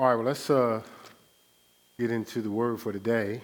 All 0.00 0.06
right, 0.06 0.14
well, 0.14 0.24
let's 0.24 0.48
uh, 0.48 0.80
get 1.98 2.10
into 2.10 2.40
the 2.40 2.50
word 2.50 2.80
for 2.80 2.90
today. 2.90 3.42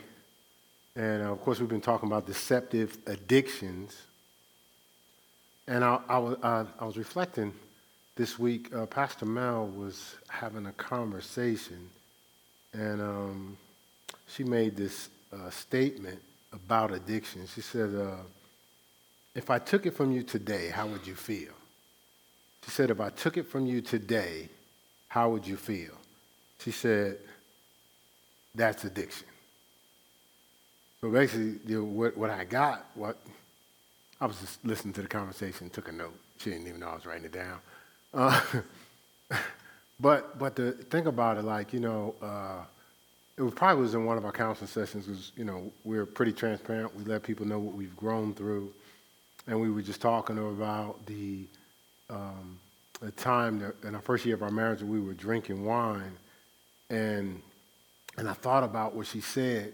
And 0.94 1.22
uh, 1.22 1.30
of 1.30 1.42
course, 1.42 1.60
we've 1.60 1.68
been 1.68 1.82
talking 1.82 2.08
about 2.08 2.24
deceptive 2.24 2.96
addictions. 3.06 3.94
And 5.68 5.84
I, 5.84 6.00
I, 6.08 6.16
was, 6.16 6.38
I, 6.42 6.64
I 6.80 6.86
was 6.86 6.96
reflecting 6.96 7.52
this 8.14 8.38
week, 8.38 8.74
uh, 8.74 8.86
Pastor 8.86 9.26
Mel 9.26 9.66
was 9.66 10.14
having 10.28 10.64
a 10.64 10.72
conversation, 10.72 11.90
and 12.72 13.02
um, 13.02 13.58
she 14.26 14.42
made 14.42 14.78
this 14.78 15.10
uh, 15.34 15.50
statement 15.50 16.22
about 16.54 16.90
addiction. 16.90 17.46
She 17.54 17.60
said, 17.60 17.94
uh, 17.94 18.22
If 19.34 19.50
I 19.50 19.58
took 19.58 19.84
it 19.84 19.90
from 19.90 20.10
you 20.10 20.22
today, 20.22 20.70
how 20.70 20.86
would 20.86 21.06
you 21.06 21.16
feel? 21.16 21.52
She 22.64 22.70
said, 22.70 22.88
If 22.88 22.98
I 22.98 23.10
took 23.10 23.36
it 23.36 23.46
from 23.46 23.66
you 23.66 23.82
today, 23.82 24.48
how 25.08 25.28
would 25.28 25.46
you 25.46 25.58
feel? 25.58 25.92
She 26.58 26.70
said, 26.70 27.18
That's 28.54 28.84
addiction. 28.84 29.26
So 31.00 31.10
basically, 31.10 31.60
you 31.66 31.78
know, 31.78 31.84
what, 31.84 32.16
what 32.16 32.30
I 32.30 32.44
got, 32.44 32.86
what 32.94 33.16
I 34.20 34.26
was 34.26 34.40
just 34.40 34.64
listening 34.64 34.94
to 34.94 35.02
the 35.02 35.08
conversation, 35.08 35.68
took 35.70 35.88
a 35.88 35.92
note. 35.92 36.18
She 36.38 36.50
didn't 36.50 36.66
even 36.68 36.80
know 36.80 36.88
I 36.88 36.94
was 36.94 37.06
writing 37.06 37.26
it 37.26 37.32
down. 37.32 37.58
Uh, 38.14 38.40
but 40.00 40.38
but 40.38 40.56
to 40.56 40.72
think 40.72 41.06
about 41.06 41.36
it, 41.36 41.44
like 41.44 41.72
you 41.72 41.80
know, 41.80 42.14
uh, 42.22 42.64
it 43.36 43.42
was 43.42 43.52
probably 43.52 43.82
was 43.82 43.94
in 43.94 44.04
one 44.04 44.16
of 44.16 44.24
our 44.24 44.32
counseling 44.32 44.68
sessions 44.68 45.06
because 45.06 45.32
you 45.36 45.44
know 45.44 45.70
we're 45.84 46.06
pretty 46.06 46.32
transparent. 46.32 46.94
We 46.96 47.04
let 47.04 47.22
people 47.22 47.46
know 47.46 47.58
what 47.58 47.74
we've 47.74 47.96
grown 47.96 48.34
through, 48.34 48.72
and 49.46 49.60
we 49.60 49.70
were 49.70 49.82
just 49.82 50.00
talking 50.00 50.38
about 50.38 51.04
the 51.06 51.46
um, 52.08 52.58
the 53.00 53.10
time 53.12 53.58
that 53.58 53.74
in 53.84 53.94
our 53.94 54.00
first 54.00 54.24
year 54.24 54.34
of 54.34 54.42
our 54.42 54.50
marriage 54.50 54.82
we 54.82 55.00
were 55.00 55.12
drinking 55.12 55.64
wine, 55.64 56.12
and 56.90 57.42
and 58.18 58.28
I 58.28 58.32
thought 58.32 58.64
about 58.64 58.94
what 58.94 59.06
she 59.06 59.20
said 59.20 59.72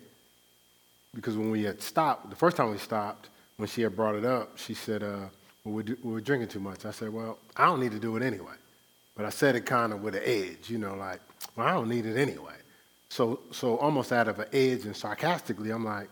because 1.14 1.37
when 1.37 1.50
we 1.50 1.64
had 1.64 1.83
stopped, 1.83 2.31
the 2.31 2.37
first 2.37 2.56
time 2.56 2.70
we 2.70 2.78
stopped, 2.78 3.28
when 3.56 3.69
she 3.69 3.83
had 3.83 3.95
brought 3.95 4.14
it 4.14 4.25
up, 4.25 4.56
she 4.56 4.75
said, 4.75 5.03
uh, 5.03 5.27
well, 5.64 5.75
we, 5.75 5.83
do, 5.83 5.97
we 6.03 6.12
were 6.12 6.20
drinking 6.20 6.48
too 6.48 6.61
much. 6.61 6.84
I 6.87 6.91
said, 6.91 7.12
well, 7.12 7.39
I 7.56 7.67
don't 7.67 7.81
need 7.81 7.92
to 7.92 7.98
do 7.98 8.17
it 8.17 8.22
anyway. 8.22 8.55
But 9.14 9.27
I 9.27 9.31
said 9.31 9.55
it 9.55 9.67
kind 9.67 9.92
of 9.92 10.03
with 10.03 10.14
an 10.14 10.22
edge, 10.25 10.70
you 10.70 10.78
know, 10.78 10.95
like, 10.95 11.20
well, 11.55 11.67
I 11.67 11.72
don't 11.72 11.89
need 11.89 12.06
it 12.06 12.17
anyway. 12.17 12.55
So, 13.11 13.41
so 13.50 13.77
almost 13.77 14.11
out 14.11 14.28
of 14.28 14.39
an 14.39 14.47
edge 14.53 14.87
and 14.87 14.97
sarcastically, 14.97 15.70
I'm 15.70 15.84
like, 15.84 16.09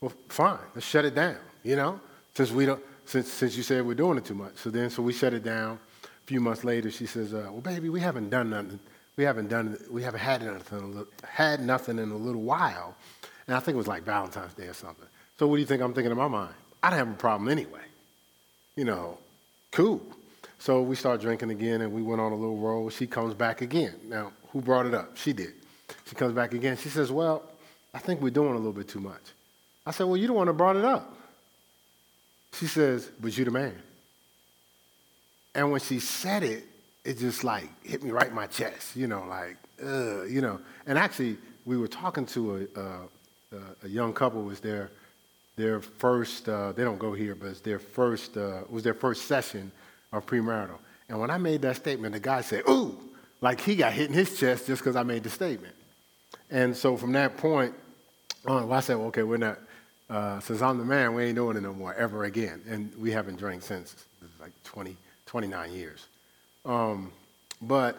well, 0.00 0.12
fine, 0.28 0.58
let's 0.74 0.86
shut 0.86 1.06
it 1.06 1.14
down, 1.14 1.38
you 1.62 1.76
know, 1.76 1.98
since 2.34 2.50
we 2.50 2.66
don't, 2.66 2.82
since, 3.06 3.32
since 3.32 3.56
you 3.56 3.62
said 3.62 3.86
we're 3.86 3.94
doing 3.94 4.18
it 4.18 4.26
too 4.26 4.34
much. 4.34 4.56
So 4.56 4.68
then, 4.68 4.90
so 4.90 5.02
we 5.02 5.14
shut 5.14 5.32
it 5.32 5.44
down. 5.44 5.78
A 6.04 6.26
few 6.26 6.40
months 6.40 6.62
later, 6.62 6.90
she 6.90 7.06
says, 7.06 7.32
uh, 7.32 7.48
well, 7.50 7.62
baby, 7.62 7.88
we 7.88 8.00
haven't 8.00 8.28
done 8.28 8.50
nothing. 8.50 8.78
We 9.16 9.24
haven't 9.24 9.48
done, 9.48 9.78
we 9.90 10.02
haven't 10.02 10.20
had 10.20 10.42
nothing, 10.42 11.06
had 11.28 11.60
nothing 11.60 11.98
in 11.98 12.10
a 12.10 12.16
little 12.16 12.42
while. 12.42 12.94
And 13.46 13.56
I 13.56 13.60
think 13.60 13.74
it 13.74 13.78
was 13.78 13.86
like 13.88 14.04
Valentine's 14.04 14.54
Day 14.54 14.66
or 14.66 14.74
something. 14.74 15.06
So 15.38 15.46
what 15.46 15.56
do 15.56 15.60
you 15.60 15.66
think 15.66 15.82
I'm 15.82 15.92
thinking 15.92 16.12
in 16.12 16.18
my 16.18 16.28
mind? 16.28 16.54
I 16.82 16.90
don't 16.90 16.98
have 16.98 17.10
a 17.10 17.14
problem 17.14 17.50
anyway 17.50 17.82
you 18.76 18.84
know, 18.84 19.18
cool. 19.70 20.00
So 20.58 20.82
we 20.82 20.96
start 20.96 21.20
drinking 21.20 21.50
again, 21.50 21.80
and 21.80 21.92
we 21.92 22.02
went 22.02 22.20
on 22.20 22.32
a 22.32 22.36
little 22.36 22.56
roll. 22.56 22.88
She 22.90 23.06
comes 23.06 23.34
back 23.34 23.62
again. 23.62 23.94
Now, 24.04 24.32
who 24.50 24.60
brought 24.60 24.86
it 24.86 24.94
up? 24.94 25.16
She 25.16 25.32
did. 25.32 25.54
She 26.06 26.14
comes 26.14 26.32
back 26.32 26.54
again. 26.54 26.76
She 26.76 26.88
says, 26.88 27.10
Well, 27.10 27.42
I 27.92 27.98
think 27.98 28.20
we're 28.20 28.30
doing 28.30 28.52
a 28.52 28.56
little 28.56 28.72
bit 28.72 28.88
too 28.88 29.00
much. 29.00 29.22
I 29.84 29.90
said, 29.90 30.04
Well, 30.04 30.16
you 30.16 30.28
the 30.28 30.32
one 30.32 30.46
that 30.46 30.52
brought 30.54 30.76
it 30.76 30.84
up. 30.84 31.16
She 32.54 32.66
says, 32.66 33.10
But 33.20 33.36
you 33.36 33.44
the 33.44 33.50
man. 33.50 33.74
And 35.54 35.70
when 35.70 35.80
she 35.80 35.98
said 35.98 36.42
it, 36.44 36.64
it 37.04 37.18
just 37.18 37.44
like 37.44 37.68
hit 37.84 38.02
me 38.02 38.10
right 38.10 38.28
in 38.28 38.34
my 38.34 38.46
chest, 38.46 38.96
you 38.96 39.06
know, 39.06 39.24
like, 39.28 39.56
ugh, 39.82 40.28
you 40.28 40.40
know. 40.40 40.60
And 40.86 40.98
actually, 40.98 41.36
we 41.64 41.76
were 41.76 41.88
talking 41.88 42.26
to 42.26 42.68
a, 42.76 42.80
a, 42.80 43.58
a 43.84 43.88
young 43.88 44.12
couple 44.12 44.42
was 44.42 44.60
there 44.60 44.90
their 45.56 45.80
first, 45.80 46.48
uh, 46.48 46.72
they 46.72 46.82
don't 46.84 46.98
go 46.98 47.12
here, 47.12 47.34
but 47.34 47.48
it's 47.48 47.60
their 47.60 47.78
first, 47.78 48.36
uh, 48.36 48.62
was 48.70 48.82
their 48.82 48.94
first 48.94 49.26
session 49.26 49.70
of 50.12 50.26
premarital. 50.26 50.78
And 51.08 51.20
when 51.20 51.30
I 51.30 51.38
made 51.38 51.62
that 51.62 51.76
statement, 51.76 52.14
the 52.14 52.20
guy 52.20 52.40
said, 52.40 52.62
ooh, 52.68 52.98
like 53.40 53.60
he 53.60 53.76
got 53.76 53.92
hit 53.92 54.08
in 54.08 54.14
his 54.14 54.38
chest 54.38 54.66
just 54.66 54.82
because 54.82 54.96
I 54.96 55.02
made 55.02 55.24
the 55.24 55.30
statement. 55.30 55.74
And 56.50 56.76
so 56.76 56.96
from 56.96 57.12
that 57.12 57.36
point 57.36 57.74
on, 58.46 58.68
well, 58.68 58.78
I 58.78 58.80
said, 58.80 58.96
well, 58.96 59.08
okay, 59.08 59.22
we're 59.22 59.36
not, 59.36 59.58
uh, 60.08 60.40
since 60.40 60.62
I'm 60.62 60.78
the 60.78 60.84
man, 60.84 61.14
we 61.14 61.24
ain't 61.24 61.36
doing 61.36 61.56
it 61.56 61.62
no 61.62 61.74
more 61.74 61.94
ever 61.94 62.24
again. 62.24 62.62
And 62.68 62.92
we 62.98 63.10
haven't 63.10 63.36
drank 63.36 63.62
since 63.62 63.94
like 64.40 64.52
20, 64.64 64.96
29 65.26 65.72
years. 65.72 66.06
Um, 66.64 67.12
but 67.60 67.98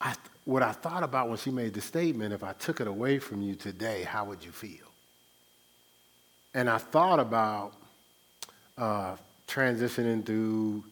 I, 0.00 0.14
what 0.44 0.62
I 0.62 0.72
thought 0.72 1.02
about 1.02 1.28
when 1.28 1.38
she 1.38 1.50
made 1.50 1.74
the 1.74 1.80
statement, 1.80 2.32
if 2.32 2.42
I 2.42 2.52
took 2.54 2.80
it 2.80 2.86
away 2.86 3.18
from 3.18 3.42
you 3.42 3.54
today, 3.54 4.02
how 4.02 4.24
would 4.24 4.44
you 4.44 4.50
feel? 4.50 4.86
And 6.54 6.68
I 6.68 6.78
thought 6.78 7.20
about 7.20 7.72
uh, 8.76 9.16
transitioning 9.46 10.24
through, 10.24 10.84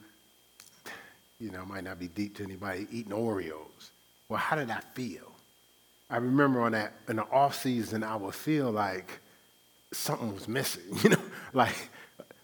you 1.40 1.50
know, 1.50 1.64
might 1.64 1.84
not 1.84 1.98
be 1.98 2.08
deep 2.08 2.36
to 2.36 2.44
anybody, 2.44 2.86
eating 2.90 3.12
Oreos. 3.12 3.90
Well, 4.28 4.38
how 4.38 4.56
did 4.56 4.70
I 4.70 4.80
feel? 4.94 5.32
I 6.10 6.18
remember 6.18 6.60
on 6.60 6.72
that 6.72 6.92
in 7.08 7.16
the 7.16 7.24
off 7.24 7.60
season, 7.60 8.02
I 8.02 8.16
would 8.16 8.34
feel 8.34 8.70
like 8.70 9.20
something 9.92 10.32
was 10.32 10.48
missing. 10.48 10.82
You 11.02 11.10
know, 11.10 11.22
like, 11.52 11.90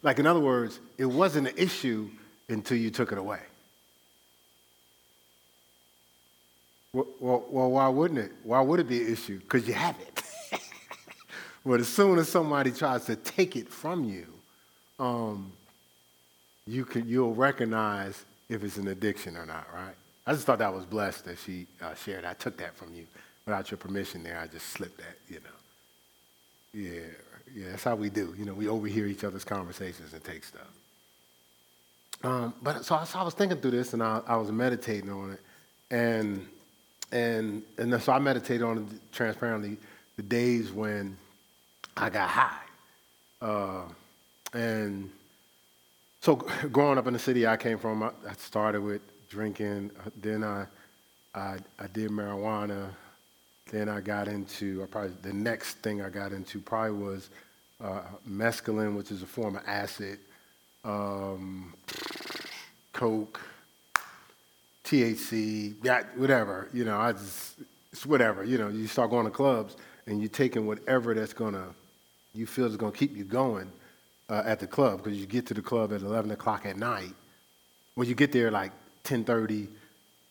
like 0.02 0.18
in 0.18 0.26
other 0.26 0.40
words, 0.40 0.80
it 0.98 1.06
wasn't 1.06 1.48
an 1.48 1.54
issue 1.56 2.08
until 2.48 2.76
you 2.76 2.90
took 2.90 3.12
it 3.12 3.18
away. 3.18 3.40
Well, 6.94 7.44
well, 7.50 7.70
why 7.72 7.88
wouldn't 7.88 8.20
it? 8.20 8.32
Why 8.44 8.60
would 8.60 8.78
it 8.78 8.88
be 8.88 9.02
an 9.02 9.12
issue? 9.12 9.40
Because 9.40 9.66
you 9.66 9.74
have 9.74 9.96
it. 10.00 10.22
But 11.66 11.80
as 11.80 11.88
soon 11.88 12.18
as 12.18 12.28
somebody 12.28 12.70
tries 12.70 13.06
to 13.06 13.16
take 13.16 13.56
it 13.56 13.70
from 13.70 14.04
you, 14.04 14.26
um, 14.98 15.50
you 16.66 16.84
can, 16.84 17.08
you'll 17.08 17.34
recognize 17.34 18.22
if 18.50 18.62
it's 18.62 18.76
an 18.76 18.88
addiction 18.88 19.36
or 19.36 19.46
not, 19.46 19.66
right? 19.72 19.94
I 20.26 20.32
just 20.34 20.44
thought 20.44 20.58
that 20.58 20.74
was 20.74 20.84
blessed 20.84 21.24
that 21.24 21.38
she 21.38 21.66
uh, 21.80 21.94
shared. 21.94 22.26
I 22.26 22.34
took 22.34 22.58
that 22.58 22.76
from 22.76 22.92
you 22.94 23.06
without 23.46 23.70
your 23.70 23.78
permission 23.78 24.22
there. 24.22 24.38
I 24.38 24.46
just 24.46 24.66
slipped 24.68 24.98
that, 24.98 25.16
you 25.26 25.36
know. 25.36 25.50
Yeah, 26.74 27.00
yeah, 27.54 27.70
that's 27.70 27.84
how 27.84 27.94
we 27.94 28.10
do. 28.10 28.34
You 28.36 28.44
know, 28.44 28.52
we 28.52 28.68
overhear 28.68 29.06
each 29.06 29.24
other's 29.24 29.44
conversations 29.44 30.12
and 30.12 30.22
take 30.22 30.44
stuff. 30.44 30.68
Um, 32.22 32.54
but 32.62 32.84
so 32.84 32.94
I, 32.96 33.04
so 33.04 33.18
I, 33.20 33.22
was 33.22 33.32
thinking 33.32 33.58
through 33.58 33.72
this 33.72 33.94
and 33.94 34.02
I, 34.02 34.20
I 34.26 34.36
was 34.36 34.50
meditating 34.50 35.10
on 35.10 35.32
it, 35.32 35.40
and 35.90 36.46
and 37.14 37.62
and 37.78 38.02
so 38.02 38.12
I 38.12 38.18
meditated 38.18 38.62
on 38.62 39.00
transparently 39.12 39.78
the 40.16 40.22
days 40.22 40.72
when 40.72 41.16
I 41.96 42.10
got 42.10 42.28
high. 42.28 42.60
Uh, 43.40 43.82
and 44.52 45.10
so 46.20 46.36
growing 46.72 46.98
up 46.98 47.06
in 47.06 47.12
the 47.12 47.18
city 47.18 47.46
I 47.46 47.56
came 47.56 47.78
from, 47.78 48.02
I, 48.02 48.10
I 48.28 48.32
started 48.36 48.82
with 48.82 49.02
drinking. 49.28 49.90
Uh, 50.00 50.10
then 50.20 50.44
I, 50.44 50.66
I, 51.34 51.58
I, 51.78 51.86
did 51.92 52.10
marijuana. 52.10 52.88
Then 53.70 53.88
I 53.88 54.00
got 54.00 54.28
into, 54.28 54.82
I 54.82 54.86
probably, 54.86 55.12
the 55.22 55.32
next 55.32 55.74
thing 55.78 56.02
I 56.02 56.08
got 56.08 56.32
into 56.32 56.60
probably 56.60 56.92
was 56.92 57.30
uh, 57.82 58.02
mescaline, 58.28 58.96
which 58.96 59.10
is 59.10 59.22
a 59.22 59.26
form 59.26 59.56
of 59.56 59.62
acid, 59.66 60.18
um, 60.84 61.74
coke, 62.92 63.40
THC, 64.84 65.74
whatever. 66.16 66.68
You 66.72 66.84
know, 66.84 66.98
I 66.98 67.12
just, 67.12 67.58
it's 67.92 68.04
whatever. 68.04 68.44
You 68.44 68.58
know, 68.58 68.68
you 68.68 68.86
start 68.86 69.10
going 69.10 69.24
to 69.24 69.30
clubs 69.30 69.76
and 70.06 70.20
you're 70.20 70.28
taking 70.28 70.66
whatever 70.66 71.14
that's 71.14 71.32
to 71.54 71.74
you 72.34 72.46
feel 72.46 72.66
is 72.66 72.76
to 72.76 72.90
keep 72.90 73.16
you 73.16 73.24
going 73.24 73.70
uh, 74.28 74.42
at 74.44 74.58
the 74.58 74.66
club 74.66 75.02
because 75.02 75.18
you 75.18 75.26
get 75.26 75.46
to 75.46 75.54
the 75.54 75.62
club 75.62 75.92
at 75.92 76.02
11 76.02 76.30
o'clock 76.32 76.66
at 76.66 76.76
night. 76.76 77.14
When 77.94 78.08
you 78.08 78.14
get 78.14 78.32
there 78.32 78.50
like 78.50 78.72
10:30, 79.04 79.68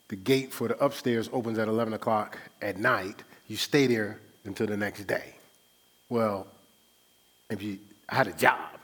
the 0.08 0.16
gate 0.16 0.52
for 0.52 0.68
the 0.68 0.76
upstairs 0.84 1.30
opens 1.32 1.58
at 1.58 1.66
11 1.66 1.94
o'clock 1.94 2.38
at 2.60 2.76
night. 2.76 3.22
You 3.48 3.56
stay 3.56 3.86
there 3.86 4.20
until 4.44 4.66
the 4.66 4.76
next 4.76 5.04
day. 5.04 5.34
Well, 6.10 6.46
if 7.50 7.62
you 7.62 7.78
I 8.08 8.16
had 8.16 8.26
a 8.26 8.32
job, 8.32 8.78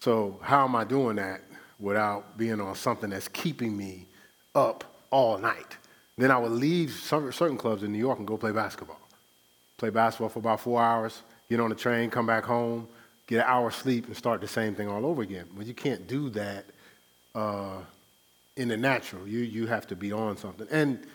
so 0.00 0.40
how 0.42 0.64
am 0.64 0.74
I 0.74 0.82
doing 0.82 1.16
that 1.16 1.42
without 1.78 2.36
being 2.36 2.60
on 2.60 2.74
something 2.74 3.10
that's 3.10 3.28
keeping 3.28 3.76
me 3.76 4.06
up 4.54 4.93
all 5.14 5.38
night? 5.38 5.76
Then 6.18 6.30
I 6.30 6.38
would 6.38 6.52
leave 6.52 6.90
certain 6.92 7.56
clubs 7.56 7.82
in 7.84 7.92
New 7.92 7.98
York 7.98 8.18
and 8.18 8.26
go 8.26 8.36
play 8.36 8.52
basketball. 8.52 9.00
Play 9.78 9.90
basketball 9.90 10.28
for 10.28 10.40
about 10.40 10.60
four 10.60 10.82
hours, 10.82 11.22
get 11.48 11.60
on 11.60 11.70
the 11.70 11.76
train, 11.76 12.10
come 12.10 12.26
back 12.26 12.44
home, 12.44 12.88
get 13.26 13.36
an 13.38 13.44
hour 13.46 13.70
sleep, 13.70 14.06
and 14.06 14.16
start 14.16 14.40
the 14.40 14.48
same 14.48 14.74
thing 14.74 14.88
all 14.88 15.06
over 15.06 15.22
again. 15.22 15.46
But 15.56 15.66
you 15.66 15.74
can't 15.74 16.06
do 16.06 16.30
that 16.30 16.66
uh, 17.34 17.78
in 18.56 18.68
the 18.68 18.76
natural. 18.76 19.26
You 19.26 19.40
you 19.40 19.66
have 19.66 19.86
to 19.88 19.96
be 19.96 20.12
on 20.12 20.36
something, 20.36 20.66
and 20.70 21.06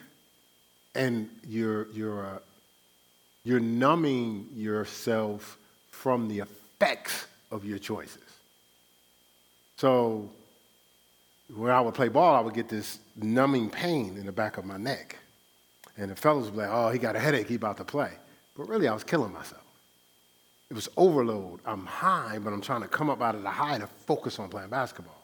and 0.95 1.29
you're 1.47 1.87
you're 1.91 2.25
uh, 2.25 2.39
you're 3.43 3.59
numbing 3.59 4.47
yourself 4.53 5.57
from 5.91 6.27
the 6.27 6.39
effects 6.39 7.27
of 7.51 7.65
your 7.65 7.79
choices. 7.79 8.29
So 9.77 10.29
when 11.55 11.71
I 11.71 11.81
would 11.81 11.93
play 11.93 12.09
ball, 12.09 12.35
I 12.35 12.39
would 12.41 12.53
get 12.53 12.69
this 12.69 12.99
numbing 13.15 13.69
pain 13.69 14.17
in 14.17 14.25
the 14.25 14.31
back 14.31 14.57
of 14.57 14.65
my 14.65 14.77
neck. 14.77 15.17
And 15.97 16.11
the 16.11 16.15
fellows 16.15 16.45
would 16.45 16.53
be 16.53 16.59
like, 16.59 16.69
oh, 16.71 16.89
he 16.89 16.99
got 16.99 17.15
a 17.15 17.19
headache, 17.19 17.47
he 17.47 17.55
about 17.55 17.77
to 17.77 17.83
play. 17.83 18.11
But 18.55 18.67
really, 18.67 18.87
I 18.87 18.93
was 18.93 19.03
killing 19.03 19.33
myself. 19.33 19.63
It 20.69 20.75
was 20.75 20.87
overload. 20.97 21.59
I'm 21.65 21.85
high, 21.85 22.37
but 22.39 22.53
I'm 22.53 22.61
trying 22.61 22.81
to 22.81 22.87
come 22.87 23.09
up 23.09 23.21
out 23.21 23.35
of 23.35 23.41
the 23.41 23.49
high 23.49 23.77
to 23.79 23.87
focus 23.87 24.37
on 24.37 24.49
playing 24.49 24.69
basketball, 24.69 25.19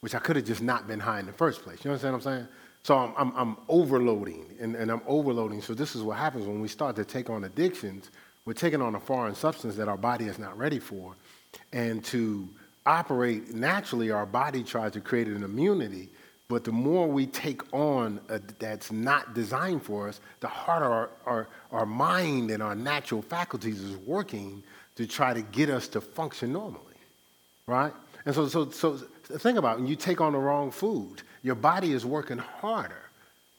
which 0.00 0.14
I 0.14 0.18
could 0.18 0.36
have 0.36 0.44
just 0.44 0.62
not 0.62 0.88
been 0.88 0.98
high 0.98 1.20
in 1.20 1.26
the 1.26 1.32
first 1.32 1.62
place. 1.62 1.84
You 1.84 1.90
understand 1.90 2.14
what 2.14 2.26
I'm 2.26 2.38
saying? 2.38 2.48
So 2.82 2.96
I'm, 2.96 3.12
I'm, 3.16 3.36
I'm 3.36 3.56
overloading, 3.68 4.46
and, 4.58 4.74
and 4.74 4.90
I'm 4.90 5.02
overloading. 5.06 5.62
So 5.62 5.74
this 5.74 5.94
is 5.94 6.02
what 6.02 6.16
happens 6.16 6.46
when 6.46 6.60
we 6.60 6.68
start 6.68 6.96
to 6.96 7.04
take 7.04 7.30
on 7.30 7.44
addictions. 7.44 8.10
We're 8.44 8.54
taking 8.54 8.82
on 8.82 8.94
a 8.94 9.00
foreign 9.00 9.34
substance 9.34 9.76
that 9.76 9.86
our 9.86 9.98
body 9.98 10.24
is 10.24 10.38
not 10.38 10.58
ready 10.58 10.80
for. 10.80 11.14
And 11.72 12.04
to 12.06 12.48
operate 12.86 13.54
naturally, 13.54 14.10
our 14.10 14.26
body 14.26 14.62
tries 14.62 14.92
to 14.92 15.00
create 15.00 15.28
an 15.28 15.42
immunity. 15.42 16.08
But 16.48 16.64
the 16.64 16.72
more 16.72 17.06
we 17.06 17.26
take 17.26 17.62
on 17.72 18.20
a, 18.28 18.40
that's 18.58 18.90
not 18.90 19.34
designed 19.34 19.84
for 19.84 20.08
us, 20.08 20.20
the 20.40 20.48
harder 20.48 20.86
our, 20.86 21.10
our, 21.24 21.48
our 21.70 21.86
mind 21.86 22.50
and 22.50 22.60
our 22.60 22.74
natural 22.74 23.22
faculties 23.22 23.80
is 23.80 23.96
working 23.98 24.64
to 24.96 25.06
try 25.06 25.32
to 25.32 25.42
get 25.42 25.70
us 25.70 25.86
to 25.88 26.00
function 26.00 26.52
normally, 26.52 26.96
right? 27.68 27.92
And 28.26 28.34
so, 28.34 28.48
so, 28.48 28.68
so 28.70 28.98
think 29.38 29.58
about 29.58 29.76
it. 29.76 29.82
when 29.82 29.88
you 29.88 29.96
take 29.96 30.20
on 30.20 30.32
the 30.32 30.38
wrong 30.38 30.72
food, 30.72 31.22
your 31.42 31.54
body 31.54 31.92
is 31.92 32.04
working 32.04 32.38
harder. 32.38 33.02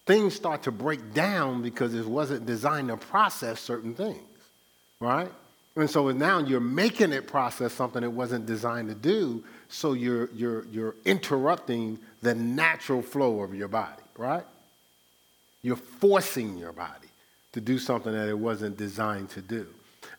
Things 0.06 0.36
start 0.36 0.64
to 0.64 0.72
break 0.72 1.14
down 1.14 1.62
because 1.62 1.94
it 1.94 2.06
wasn't 2.06 2.46
designed 2.46 2.90
to 2.90 2.98
process 2.98 3.62
certain 3.62 3.96
things, 3.96 4.20
right? 5.00 5.32
And 5.76 5.90
so 5.90 6.12
now 6.12 6.40
you're 6.40 6.60
making 6.60 7.14
it 7.14 7.28
process 7.28 7.74
something 7.74 8.04
it 8.04 8.12
wasn't 8.12 8.46
designed 8.46 8.90
to 8.90 8.96
do, 8.96 9.44
so 9.70 9.94
you're, 9.94 10.30
you're, 10.34 10.66
you're 10.66 10.96
interrupting 11.06 11.98
the 12.22 12.36
natural 12.36 13.02
flow 13.02 13.42
of 13.42 13.56
your 13.56 13.70
body, 13.70 14.02
right? 14.18 14.44
You're 15.62 15.78
forcing 15.78 16.58
your 16.58 16.74
body 16.74 17.08
to 17.54 17.62
do 17.62 17.80
something 17.80 18.12
that 18.12 18.28
it 18.28 18.38
wasn't 18.38 18.78
designed 18.78 19.30
to 19.30 19.42
do. 19.42 19.66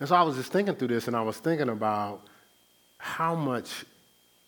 And 0.00 0.08
so 0.08 0.14
I 0.14 0.22
was 0.22 0.36
just 0.36 0.52
thinking 0.52 0.74
through 0.74 0.88
this, 0.88 1.06
and 1.06 1.16
I 1.16 1.22
was 1.22 1.36
thinking 1.36 1.68
about 1.68 2.22
how 2.98 3.34
much 3.34 3.84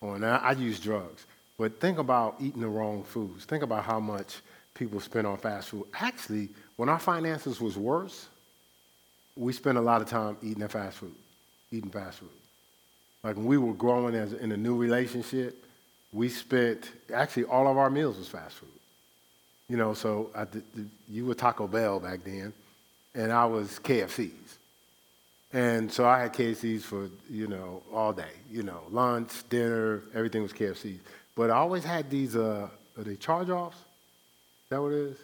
on 0.00 0.24
I, 0.24 0.36
I 0.38 0.52
use 0.52 0.80
drugs, 0.80 1.26
but 1.58 1.78
think 1.78 1.98
about 1.98 2.36
eating 2.40 2.62
the 2.62 2.68
wrong 2.68 3.04
foods. 3.04 3.44
Think 3.44 3.62
about 3.62 3.84
how 3.84 4.00
much 4.00 4.38
people 4.72 4.98
spend 5.00 5.26
on 5.26 5.36
fast 5.36 5.68
food. 5.68 5.84
Actually, 5.92 6.48
when 6.76 6.88
our 6.88 6.98
finances 6.98 7.60
was 7.60 7.76
worse, 7.76 8.28
we 9.36 9.52
spent 9.52 9.76
a 9.76 9.80
lot 9.80 10.00
of 10.00 10.08
time 10.08 10.38
eating 10.42 10.66
fast 10.68 10.96
food, 10.98 11.14
eating 11.70 11.90
fast 11.90 12.20
food. 12.20 12.30
Like 13.22 13.36
when 13.36 13.44
we 13.44 13.58
were 13.58 13.74
growing 13.74 14.14
as 14.14 14.32
in 14.32 14.52
a 14.52 14.56
new 14.56 14.76
relationship, 14.76 15.64
we 16.14 16.30
spent 16.30 16.90
actually 17.12 17.44
all 17.44 17.68
of 17.68 17.76
our 17.76 17.90
meals 17.90 18.16
was 18.16 18.28
fast 18.28 18.56
food. 18.56 18.68
You 19.68 19.76
know, 19.76 19.92
so 19.92 20.30
I, 20.34 20.46
you 21.10 21.26
were 21.26 21.34
Taco 21.34 21.66
Bell 21.66 22.00
back 22.00 22.20
then 22.24 22.54
and 23.14 23.32
I 23.32 23.44
was 23.46 23.80
KFC's. 23.82 24.58
And 25.52 25.90
so 25.90 26.06
I 26.06 26.20
had 26.20 26.34
KFC's 26.34 26.84
for, 26.84 27.08
you 27.30 27.46
know, 27.46 27.82
all 27.92 28.12
day, 28.12 28.32
you 28.50 28.62
know, 28.62 28.82
lunch, 28.90 29.48
dinner, 29.48 30.02
everything 30.14 30.42
was 30.42 30.52
KFC's. 30.52 31.00
But 31.34 31.50
I 31.50 31.56
always 31.56 31.84
had 31.84 32.10
these, 32.10 32.36
uh, 32.36 32.68
are 32.98 33.02
they 33.02 33.16
charge-offs? 33.16 33.76
Is 33.76 34.70
that 34.70 34.82
what 34.82 34.92
it 34.92 34.98
is? 34.98 35.16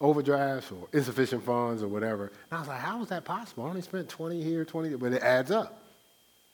Overdrafts 0.00 0.70
or 0.70 0.86
insufficient 0.92 1.42
funds 1.44 1.82
or 1.82 1.88
whatever. 1.88 2.26
And 2.50 2.58
I 2.58 2.60
was 2.60 2.68
like, 2.68 2.80
how 2.80 3.02
is 3.02 3.08
that 3.08 3.24
possible? 3.24 3.64
I 3.64 3.68
only 3.68 3.80
spent 3.80 4.08
20 4.08 4.42
here, 4.42 4.64
20 4.64 4.90
there, 4.90 4.98
but 4.98 5.12
it 5.12 5.22
adds 5.22 5.50
up, 5.50 5.82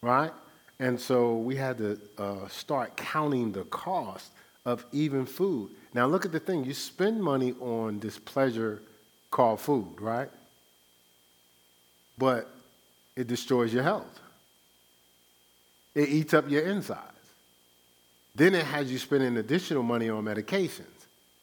right? 0.00 0.32
And 0.78 0.98
so 0.98 1.36
we 1.36 1.56
had 1.56 1.79
to 1.79 2.00
uh, 2.17 2.48
start 2.48 2.96
counting 2.96 3.52
the 3.52 3.64
cost 3.64 4.31
of 4.64 4.86
even 4.93 5.26
food. 5.26 5.70
Now 5.93 6.06
look 6.06 6.24
at 6.24 6.32
the 6.32 6.41
thing, 6.41 6.64
you 6.64 6.72
spend 6.72 7.22
money 7.22 7.55
on 7.60 7.98
this 7.98 8.19
pleasure 8.19 8.81
called 9.31 9.60
food, 9.60 10.00
right? 10.00 10.31
But 12.19 12.48
it 13.16 13.26
destroys 13.26 13.72
your 13.72 13.82
health. 13.82 14.20
It 15.94 16.08
eats 16.08 16.34
up 16.34 16.48
your 16.48 16.62
insides. 16.62 17.00
Then 18.34 18.54
it 18.54 18.64
has 18.64 18.90
you 18.90 18.98
spending 18.98 19.36
additional 19.36 19.82
money 19.82 20.08
on 20.08 20.24
medications 20.24 20.86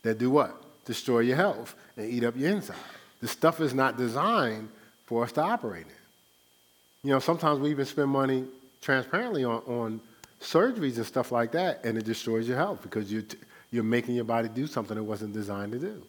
that 0.04 0.18
do 0.18 0.30
what? 0.30 0.56
Destroy 0.86 1.20
your 1.20 1.36
health 1.36 1.76
and 1.98 2.10
eat 2.10 2.24
up 2.24 2.36
your 2.36 2.52
inside. 2.52 2.76
The 3.22 3.28
stuff 3.28 3.62
is 3.62 3.74
not 3.74 3.98
designed 3.98 4.70
for 5.06 5.24
us 5.24 5.32
to 5.34 5.42
operate 5.42 5.86
in. 5.86 7.08
You 7.10 7.14
know, 7.14 7.20
sometimes 7.20 7.60
we 7.60 7.70
even 7.70 7.86
spend 7.86 8.10
money 8.10 8.46
transparently 8.82 9.44
on, 9.44 9.62
on 9.68 10.02
surgeries 10.42 10.98
and 10.98 11.06
stuff 11.06 11.32
like 11.32 11.52
that, 11.52 11.82
and 11.84 11.98
it 11.98 12.06
destroys 12.06 12.48
your 12.48 12.58
health 12.58 12.82
because 12.82 13.12
you're, 13.12 13.22
t- 13.22 13.38
you're 13.72 13.84
making 13.84 14.16
your 14.16 14.26
body 14.26 14.50
do 14.50 14.68
something 14.68 14.98
it 14.98 15.02
wasn't 15.02 15.34
designed 15.34 15.74
to 15.74 15.80
do. 15.80 16.02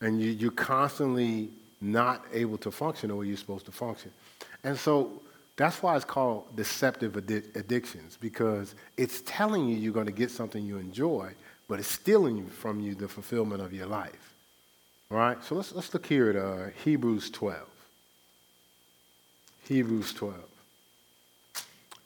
And 0.00 0.20
you, 0.20 0.30
you're 0.30 0.50
constantly 0.50 1.50
not 1.84 2.24
able 2.32 2.58
to 2.58 2.70
function 2.70 3.10
the 3.10 3.16
way 3.16 3.26
you're 3.26 3.36
supposed 3.36 3.66
to 3.66 3.72
function. 3.72 4.10
And 4.62 4.78
so 4.78 5.22
that's 5.56 5.82
why 5.82 5.94
it's 5.96 6.04
called 6.04 6.56
deceptive 6.56 7.12
addi- 7.12 7.54
addictions, 7.54 8.18
because 8.20 8.74
it's 8.96 9.22
telling 9.26 9.68
you 9.68 9.76
you're 9.76 9.92
going 9.92 10.06
to 10.06 10.12
get 10.12 10.30
something 10.30 10.64
you 10.64 10.78
enjoy, 10.78 11.32
but 11.68 11.78
it's 11.78 11.90
stealing 11.90 12.46
from 12.46 12.80
you 12.80 12.94
the 12.94 13.08
fulfillment 13.08 13.60
of 13.60 13.72
your 13.72 13.86
life. 13.86 14.34
All 15.10 15.18
right? 15.18 15.42
So 15.44 15.54
let's, 15.54 15.72
let's 15.72 15.92
look 15.92 16.06
here 16.06 16.30
at 16.30 16.36
uh, 16.36 16.70
Hebrews 16.84 17.30
12. 17.30 17.60
Hebrews 19.68 20.12
12. 20.14 20.34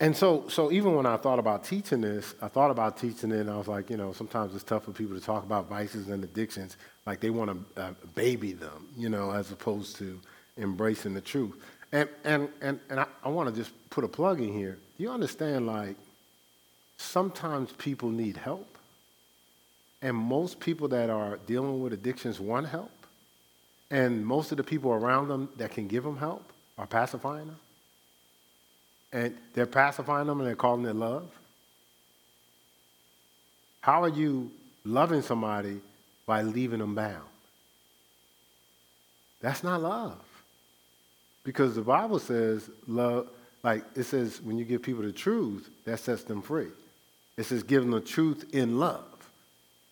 And 0.00 0.16
so, 0.16 0.46
so 0.48 0.70
even 0.70 0.94
when 0.94 1.06
I 1.06 1.16
thought 1.16 1.40
about 1.40 1.64
teaching 1.64 2.00
this, 2.02 2.34
I 2.40 2.46
thought 2.46 2.70
about 2.70 2.98
teaching 2.98 3.32
it, 3.32 3.40
and 3.40 3.50
I 3.50 3.56
was 3.56 3.66
like, 3.66 3.90
you 3.90 3.96
know, 3.96 4.12
sometimes 4.12 4.54
it's 4.54 4.62
tough 4.62 4.84
for 4.84 4.92
people 4.92 5.18
to 5.18 5.24
talk 5.24 5.42
about 5.42 5.68
vices 5.68 6.08
and 6.08 6.22
addictions 6.22 6.76
like 7.08 7.20
they 7.20 7.30
want 7.30 7.50
to 7.50 7.82
uh, 7.82 7.92
baby 8.14 8.52
them, 8.52 8.80
you 9.02 9.08
know, 9.08 9.26
as 9.32 9.50
opposed 9.52 9.96
to 9.96 10.20
embracing 10.58 11.14
the 11.14 11.22
truth. 11.22 11.54
And 11.92 12.08
and 12.24 12.50
and 12.60 12.80
and 12.90 13.00
I, 13.00 13.06
I 13.24 13.28
want 13.30 13.48
to 13.48 13.54
just 13.62 13.72
put 13.90 14.04
a 14.04 14.08
plug 14.08 14.40
in 14.40 14.52
here. 14.52 14.78
You 14.98 15.10
understand, 15.10 15.66
like, 15.66 15.96
sometimes 16.98 17.72
people 17.72 18.10
need 18.10 18.36
help, 18.36 18.68
and 20.02 20.14
most 20.16 20.60
people 20.60 20.88
that 20.88 21.10
are 21.10 21.38
dealing 21.46 21.82
with 21.82 21.92
addictions 21.94 22.40
want 22.40 22.66
help, 22.68 22.92
and 23.90 24.24
most 24.24 24.52
of 24.52 24.58
the 24.58 24.64
people 24.64 24.92
around 24.92 25.28
them 25.28 25.48
that 25.56 25.70
can 25.70 25.88
give 25.88 26.04
them 26.04 26.18
help 26.18 26.44
are 26.76 26.86
pacifying 26.86 27.46
them. 27.46 27.60
and 29.12 29.36
they're 29.54 29.66
pacifying 29.66 30.26
them 30.26 30.40
and 30.40 30.48
they're 30.48 30.56
calling 30.56 30.84
it 30.84 30.96
love? 30.96 31.28
How 33.80 34.02
are 34.04 34.08
you 34.08 34.50
loving 34.84 35.22
somebody 35.22 35.80
by 36.28 36.42
leaving 36.42 36.80
them 36.80 36.94
bound? 36.94 37.24
That's 39.40 39.64
not 39.64 39.80
love. 39.80 40.22
Because 41.42 41.74
the 41.74 41.80
Bible 41.80 42.18
says 42.18 42.68
love, 42.86 43.30
like 43.62 43.82
it 43.96 44.04
says 44.04 44.42
when 44.42 44.58
you 44.58 44.66
give 44.66 44.82
people 44.82 45.02
the 45.02 45.12
truth, 45.12 45.70
that 45.86 45.98
sets 45.98 46.24
them 46.24 46.42
free. 46.42 46.68
It 47.38 47.44
says 47.44 47.62
give 47.62 47.80
them 47.80 47.92
the 47.92 48.02
truth 48.02 48.44
in 48.52 48.78
love. 48.78 49.04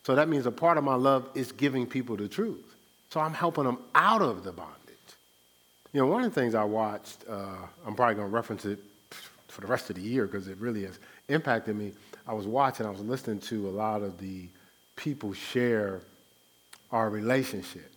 So 0.04 0.14
that 0.14 0.28
means 0.28 0.44
a 0.44 0.52
part 0.52 0.76
of 0.76 0.84
my 0.84 0.94
love 0.94 1.26
is 1.34 1.52
giving 1.52 1.86
people 1.86 2.16
the 2.16 2.28
truth. 2.28 2.76
So 3.08 3.18
I'm 3.20 3.32
helping 3.32 3.64
them 3.64 3.78
out 3.94 4.20
of 4.20 4.44
the 4.44 4.52
bondage. 4.52 4.74
You 5.94 6.00
know, 6.00 6.06
one 6.06 6.22
of 6.22 6.34
the 6.34 6.38
things 6.38 6.54
I 6.54 6.64
watched, 6.64 7.24
uh, 7.28 7.56
I'm 7.86 7.94
probably 7.94 8.16
going 8.16 8.28
to 8.28 8.34
reference 8.34 8.66
it 8.66 8.78
for 9.48 9.62
the 9.62 9.68
rest 9.68 9.88
of 9.88 9.96
the 9.96 10.02
year 10.02 10.26
because 10.26 10.48
it 10.48 10.58
really 10.58 10.84
has 10.84 10.98
impacted 11.28 11.76
me. 11.76 11.92
I 12.28 12.34
was 12.34 12.46
watching, 12.46 12.84
I 12.84 12.90
was 12.90 13.00
listening 13.00 13.40
to 13.40 13.68
a 13.68 13.70
lot 13.70 14.02
of 14.02 14.18
the 14.18 14.48
people 14.96 15.32
share 15.32 16.02
our 16.92 17.10
relationship. 17.10 17.90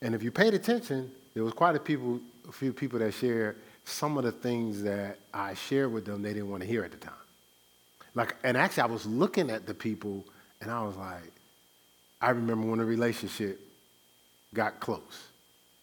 And 0.00 0.14
if 0.14 0.22
you 0.22 0.30
paid 0.30 0.54
attention, 0.54 1.10
there 1.34 1.44
was 1.44 1.52
quite 1.52 1.76
a, 1.76 1.80
people, 1.80 2.20
a 2.48 2.52
few 2.52 2.72
people 2.72 2.98
that 2.98 3.12
shared 3.14 3.56
some 3.84 4.16
of 4.16 4.24
the 4.24 4.32
things 4.32 4.82
that 4.82 5.18
I 5.32 5.54
shared 5.54 5.92
with 5.92 6.04
them 6.04 6.22
they 6.22 6.32
didn't 6.32 6.50
want 6.50 6.62
to 6.62 6.68
hear 6.68 6.84
at 6.84 6.92
the 6.92 6.98
time. 6.98 7.14
Like, 8.14 8.36
and 8.44 8.56
actually, 8.56 8.82
I 8.82 8.86
was 8.86 9.06
looking 9.06 9.50
at 9.50 9.66
the 9.66 9.74
people 9.74 10.24
and 10.60 10.70
I 10.70 10.82
was 10.82 10.96
like, 10.96 11.32
I 12.20 12.30
remember 12.30 12.66
when 12.68 12.78
the 12.78 12.84
relationship 12.84 13.58
got 14.54 14.80
close. 14.80 15.26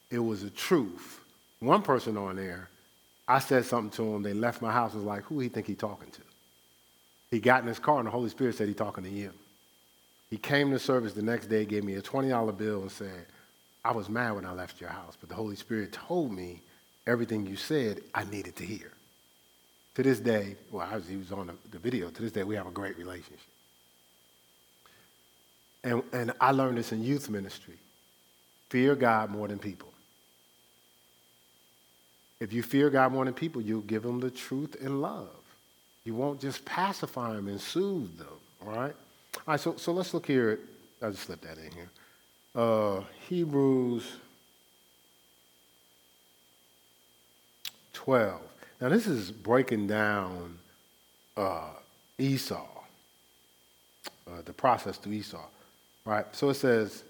It 0.09 0.19
was 0.19 0.43
a 0.43 0.49
truth. 0.49 1.19
One 1.59 1.81
person 1.81 2.17
on 2.17 2.35
there, 2.37 2.69
I 3.27 3.39
said 3.39 3.65
something 3.65 3.91
to 3.97 4.15
him. 4.15 4.23
They 4.23 4.33
left 4.33 4.61
my 4.61 4.71
house. 4.71 4.93
Was 4.93 5.03
like, 5.03 5.23
who 5.23 5.39
he 5.39 5.49
think 5.49 5.67
he 5.67 5.75
talking 5.75 6.09
to? 6.11 6.21
He 7.29 7.39
got 7.39 7.61
in 7.61 7.67
his 7.67 7.79
car 7.79 7.97
and 7.99 8.07
the 8.07 8.11
Holy 8.11 8.29
Spirit 8.29 8.55
said 8.55 8.67
he 8.67 8.73
talking 8.73 9.03
to 9.03 9.09
you. 9.09 9.33
He 10.29 10.37
came 10.37 10.71
to 10.71 10.79
service 10.79 11.13
the 11.13 11.21
next 11.21 11.47
day, 11.47 11.65
gave 11.65 11.83
me 11.83 11.95
a 11.95 12.01
$20 12.01 12.57
bill 12.57 12.81
and 12.81 12.91
said, 12.91 13.25
I 13.83 13.91
was 13.91 14.09
mad 14.09 14.35
when 14.35 14.45
I 14.45 14.51
left 14.51 14.79
your 14.79 14.89
house, 14.89 15.17
but 15.19 15.29
the 15.29 15.35
Holy 15.35 15.55
Spirit 15.55 15.91
told 15.91 16.31
me 16.31 16.61
everything 17.07 17.45
you 17.45 17.55
said 17.55 18.01
I 18.13 18.23
needed 18.25 18.55
to 18.57 18.65
hear. 18.65 18.91
To 19.95 20.03
this 20.03 20.19
day, 20.19 20.55
well, 20.71 20.87
I 20.89 20.95
was, 20.95 21.07
he 21.07 21.15
was 21.15 21.31
on 21.31 21.47
the, 21.47 21.53
the 21.71 21.79
video. 21.79 22.09
To 22.09 22.21
this 22.21 22.31
day, 22.31 22.43
we 22.43 22.55
have 22.55 22.67
a 22.67 22.71
great 22.71 22.97
relationship. 22.97 23.39
And, 25.83 26.03
and 26.13 26.33
I 26.39 26.51
learned 26.51 26.77
this 26.77 26.91
in 26.91 27.03
youth 27.03 27.29
ministry 27.29 27.77
fear 28.69 28.95
God 28.95 29.31
more 29.31 29.47
than 29.47 29.57
people. 29.57 29.91
If 32.39 32.53
you 32.53 32.61
fear 32.61 32.89
God 32.89 33.11
more 33.11 33.25
than 33.25 33.33
people, 33.33 33.61
you'll 33.61 33.81
give 33.81 34.03
them 34.03 34.19
the 34.19 34.29
truth 34.29 34.77
and 34.81 35.01
love. 35.01 35.27
You 36.05 36.13
won't 36.13 36.39
just 36.39 36.63
pacify 36.65 37.33
them 37.33 37.47
and 37.47 37.59
soothe 37.59 38.17
them, 38.17 38.27
right? 38.61 38.95
All 39.35 39.41
right, 39.47 39.59
so, 39.59 39.75
so 39.77 39.91
let's 39.91 40.13
look 40.13 40.25
here. 40.25 40.59
I'll 41.01 41.11
just 41.11 41.23
slip 41.23 41.41
that 41.41 41.57
in 41.57 41.71
here. 41.71 41.89
Uh, 42.55 43.01
Hebrews 43.27 44.11
12. 47.93 48.41
Now, 48.81 48.89
this 48.89 49.07
is 49.07 49.31
breaking 49.31 49.87
down 49.87 50.57
uh, 51.35 51.69
Esau, 52.17 52.65
uh, 54.27 54.41
the 54.45 54.53
process 54.53 54.97
to 54.99 55.11
Esau, 55.11 55.45
right? 56.05 56.25
So 56.31 56.49
it 56.49 56.55
says, 56.55 57.03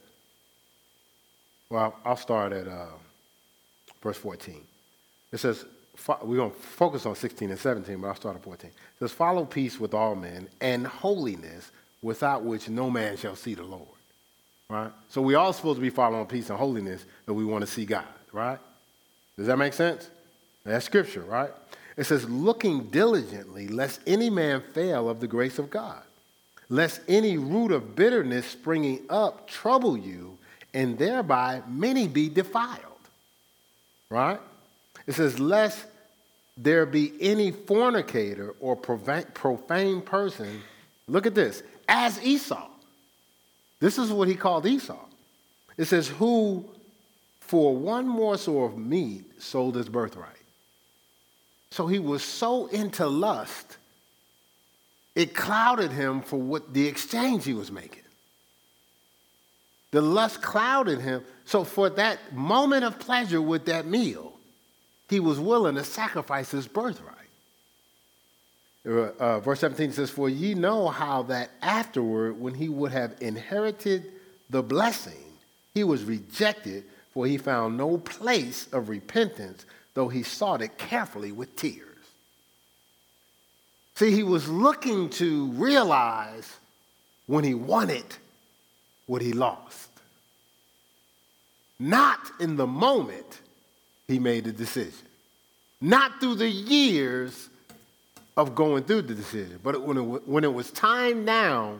well, 1.69 1.95
I'll 2.03 2.17
start 2.17 2.53
at 2.53 2.67
uh, 2.67 2.87
verse 4.01 4.17
14. 4.17 4.61
It 5.31 5.37
says, 5.37 5.65
we're 6.23 6.37
going 6.37 6.51
to 6.51 6.57
focus 6.57 7.05
on 7.05 7.15
16 7.15 7.49
and 7.49 7.59
17, 7.59 7.99
but 8.01 8.07
I'll 8.07 8.15
start 8.15 8.35
at 8.35 8.43
14. 8.43 8.69
It 8.69 8.75
says, 8.99 9.11
Follow 9.11 9.45
peace 9.45 9.79
with 9.79 9.93
all 9.93 10.15
men 10.15 10.47
and 10.61 10.87
holiness, 10.87 11.71
without 12.01 12.43
which 12.43 12.69
no 12.69 12.89
man 12.89 13.17
shall 13.17 13.35
see 13.35 13.53
the 13.53 13.63
Lord. 13.63 13.87
Right? 14.69 14.91
So 15.09 15.21
we 15.21 15.35
all 15.35 15.51
supposed 15.51 15.77
to 15.77 15.81
be 15.81 15.89
following 15.89 16.25
peace 16.27 16.49
and 16.49 16.59
holiness 16.59 17.05
if 17.27 17.33
we 17.33 17.43
want 17.43 17.65
to 17.65 17.67
see 17.67 17.85
God, 17.85 18.05
right? 18.31 18.59
Does 19.37 19.47
that 19.47 19.57
make 19.57 19.73
sense? 19.73 20.09
That's 20.63 20.85
scripture, 20.85 21.21
right? 21.21 21.49
It 21.97 22.03
says, 22.03 22.29
looking 22.29 22.85
diligently, 22.85 23.67
lest 23.67 23.99
any 24.05 24.29
man 24.29 24.61
fail 24.73 25.09
of 25.09 25.19
the 25.19 25.27
grace 25.27 25.59
of 25.59 25.69
God, 25.69 26.01
lest 26.69 27.01
any 27.07 27.37
root 27.37 27.71
of 27.71 27.95
bitterness 27.95 28.45
springing 28.45 29.05
up 29.09 29.49
trouble 29.49 29.97
you, 29.97 30.37
and 30.73 30.97
thereby 30.97 31.63
many 31.67 32.07
be 32.07 32.29
defiled. 32.29 32.77
Right? 34.09 34.39
It 35.07 35.13
says, 35.13 35.39
lest 35.39 35.85
there 36.55 36.85
be 36.85 37.13
any 37.19 37.51
fornicator 37.51 38.53
or 38.59 38.75
profane 38.75 40.01
person, 40.01 40.61
look 41.07 41.25
at 41.25 41.33
this, 41.33 41.63
as 41.89 42.23
Esau. 42.23 42.69
This 43.79 43.97
is 43.97 44.11
what 44.13 44.27
he 44.27 44.35
called 44.35 44.65
Esau. 44.65 44.99
It 45.75 45.85
says, 45.85 46.07
who 46.07 46.65
for 47.39 47.75
one 47.75 48.07
morsel 48.07 48.65
of 48.65 48.77
meat 48.77 49.41
sold 49.41 49.75
his 49.75 49.89
birthright. 49.89 50.35
So 51.71 51.87
he 51.87 51.99
was 51.99 52.23
so 52.23 52.67
into 52.67 53.07
lust, 53.07 53.77
it 55.15 55.33
clouded 55.33 55.91
him 55.91 56.21
for 56.21 56.37
what 56.37 56.73
the 56.73 56.87
exchange 56.87 57.45
he 57.45 57.53
was 57.53 57.71
making. 57.71 58.03
The 59.91 60.01
lust 60.01 60.41
clouded 60.41 61.01
him. 61.01 61.23
So 61.45 61.63
for 61.63 61.89
that 61.91 62.19
moment 62.33 62.83
of 62.85 62.99
pleasure 62.99 63.41
with 63.41 63.65
that 63.65 63.87
meal, 63.87 64.33
he 65.09 65.19
was 65.19 65.39
willing 65.39 65.75
to 65.75 65.83
sacrifice 65.83 66.51
his 66.51 66.67
birthright. 66.67 67.15
Uh, 68.87 69.11
uh, 69.19 69.39
verse 69.39 69.59
17 69.59 69.91
says, 69.91 70.09
For 70.09 70.29
ye 70.29 70.53
know 70.53 70.87
how 70.87 71.23
that 71.23 71.51
afterward, 71.61 72.39
when 72.39 72.53
he 72.53 72.69
would 72.69 72.91
have 72.91 73.15
inherited 73.19 74.11
the 74.49 74.63
blessing, 74.63 75.23
he 75.73 75.83
was 75.83 76.03
rejected, 76.03 76.85
for 77.13 77.25
he 77.25 77.37
found 77.37 77.77
no 77.77 77.97
place 77.97 78.67
of 78.71 78.89
repentance, 78.89 79.65
though 79.93 80.07
he 80.07 80.23
sought 80.23 80.61
it 80.61 80.77
carefully 80.77 81.31
with 81.31 81.55
tears. 81.55 81.85
See, 83.95 84.11
he 84.11 84.23
was 84.23 84.47
looking 84.47 85.09
to 85.11 85.47
realize 85.51 86.57
when 87.27 87.43
he 87.43 87.53
wanted 87.53 88.05
what 89.07 89.21
he 89.21 89.33
lost. 89.33 89.89
Not 91.79 92.19
in 92.39 92.55
the 92.55 92.67
moment 92.67 93.41
he 94.07 94.19
made 94.19 94.45
the 94.45 94.51
decision. 94.51 95.05
Not 95.81 96.19
through 96.19 96.35
the 96.35 96.49
years 96.49 97.49
of 98.39 98.55
going 98.55 98.83
through 98.83 99.01
the 99.01 99.13
decision, 99.13 99.59
but 99.61 99.81
when 99.81 99.97
it, 99.97 100.01
when 100.01 100.45
it 100.45 100.53
was 100.53 100.71
time 100.71 101.25
now 101.25 101.77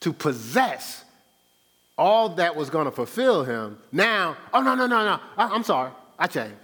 to 0.00 0.12
possess 0.12 1.04
all 1.96 2.30
that 2.30 2.56
was 2.56 2.68
going 2.68 2.86
to 2.86 2.90
fulfill 2.90 3.44
him, 3.44 3.78
now, 3.92 4.36
oh, 4.52 4.60
no, 4.60 4.74
no, 4.74 4.88
no, 4.88 5.04
no, 5.04 5.20
I, 5.38 5.54
am 5.54 5.62
sorry, 5.62 5.92
I 6.18 6.26
changed. 6.26 6.56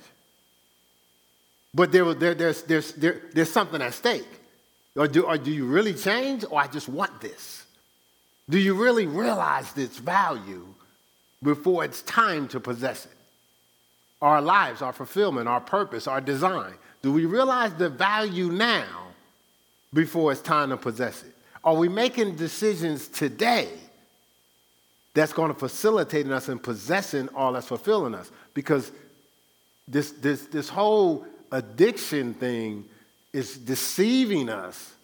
But 1.72 1.92
there, 1.92 2.12
there, 2.12 2.34
there's, 2.34 2.62
there's, 2.64 2.92
there, 2.94 3.22
there's 3.32 3.52
something 3.52 3.80
at 3.80 3.94
stake. 3.94 4.26
Or 4.96 5.06
do, 5.06 5.22
or 5.22 5.38
do 5.38 5.52
you 5.52 5.64
really 5.64 5.94
change, 5.94 6.44
or 6.50 6.60
I 6.60 6.66
just 6.66 6.88
want 6.88 7.20
this? 7.20 7.64
Do 8.48 8.58
you 8.58 8.74
really 8.74 9.06
realize 9.06 9.78
its 9.78 9.96
value 9.96 10.66
before 11.40 11.84
it's 11.84 12.02
time 12.02 12.48
to 12.48 12.58
possess 12.58 13.06
it? 13.06 13.12
Our 14.20 14.42
lives, 14.42 14.82
our 14.82 14.92
fulfillment, 14.92 15.46
our 15.46 15.60
purpose, 15.60 16.08
our 16.08 16.20
design. 16.20 16.74
Do 17.00 17.12
we 17.12 17.26
realize 17.26 17.72
the 17.74 17.88
value 17.88 18.48
now 18.48 19.09
before 19.92 20.32
it's 20.32 20.40
time 20.40 20.70
to 20.70 20.76
possess 20.76 21.22
it? 21.22 21.34
Are 21.62 21.74
we 21.74 21.88
making 21.88 22.36
decisions 22.36 23.08
today 23.08 23.68
that's 25.14 25.32
going 25.32 25.52
to 25.52 25.58
facilitate 25.58 26.26
us 26.30 26.48
in 26.48 26.58
possessing 26.58 27.28
all 27.34 27.52
that's 27.52 27.66
fulfilling 27.66 28.14
us? 28.14 28.30
Because 28.54 28.92
this, 29.86 30.12
this, 30.12 30.42
this 30.46 30.68
whole 30.68 31.26
addiction 31.52 32.34
thing 32.34 32.84
is 33.32 33.56
deceiving 33.56 34.48
us. 34.48 34.94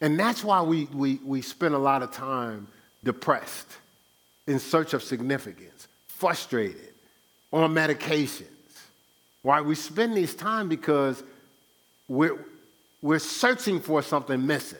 And 0.00 0.18
that's 0.18 0.44
why 0.44 0.62
we, 0.62 0.84
we, 0.86 1.20
we 1.24 1.40
spend 1.40 1.74
a 1.74 1.78
lot 1.78 2.02
of 2.02 2.12
time 2.12 2.68
depressed, 3.02 3.68
in 4.46 4.58
search 4.58 4.94
of 4.94 5.02
significance, 5.02 5.88
frustrated, 6.08 6.92
on 7.52 7.72
medications. 7.72 8.46
Why 9.42 9.60
we 9.60 9.74
spend 9.74 10.16
this 10.16 10.34
time 10.34 10.68
because 10.68 11.22
we're, 12.08 12.36
we're 13.02 13.18
searching 13.18 13.80
for 13.80 14.02
something 14.02 14.46
missing. 14.46 14.78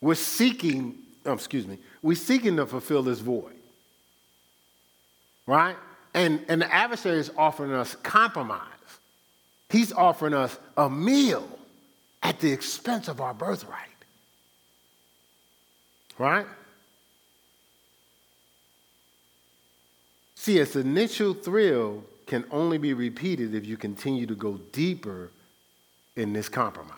We're 0.00 0.14
seeking, 0.14 0.98
oh, 1.24 1.32
excuse 1.32 1.66
me, 1.66 1.78
we're 2.02 2.16
seeking 2.16 2.56
to 2.56 2.66
fulfill 2.66 3.02
this 3.02 3.20
void. 3.20 3.54
Right? 5.46 5.76
And, 6.14 6.44
and 6.48 6.60
the 6.60 6.72
adversary 6.72 7.18
is 7.18 7.30
offering 7.36 7.72
us 7.72 7.94
compromise. 7.96 8.68
He's 9.70 9.92
offering 9.92 10.34
us 10.34 10.58
a 10.76 10.90
meal 10.90 11.48
at 12.22 12.40
the 12.40 12.52
expense 12.52 13.08
of 13.08 13.20
our 13.20 13.32
birthright. 13.32 13.88
Right? 16.18 16.46
See, 20.34 20.58
its 20.58 20.76
initial 20.76 21.34
thrill 21.34 22.04
can 22.26 22.44
only 22.50 22.76
be 22.76 22.94
repeated 22.94 23.54
if 23.54 23.64
you 23.64 23.76
continue 23.76 24.26
to 24.26 24.34
go 24.34 24.58
deeper 24.72 25.30
in 26.16 26.32
this 26.32 26.48
compromise. 26.48 26.92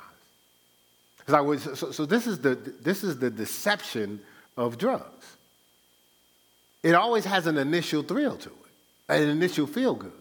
because 1.24 1.62
So, 1.62 1.74
so, 1.74 1.92
so 1.92 2.06
this, 2.06 2.26
is 2.26 2.40
the, 2.40 2.54
this 2.54 3.04
is 3.04 3.18
the 3.18 3.30
deception 3.30 4.20
of 4.56 4.78
drugs. 4.78 5.36
It 6.82 6.94
always 6.94 7.24
has 7.24 7.46
an 7.46 7.56
initial 7.56 8.02
thrill 8.02 8.36
to 8.36 8.50
it, 8.50 9.22
an 9.22 9.28
initial 9.28 9.66
feel 9.66 9.94
good. 9.94 10.12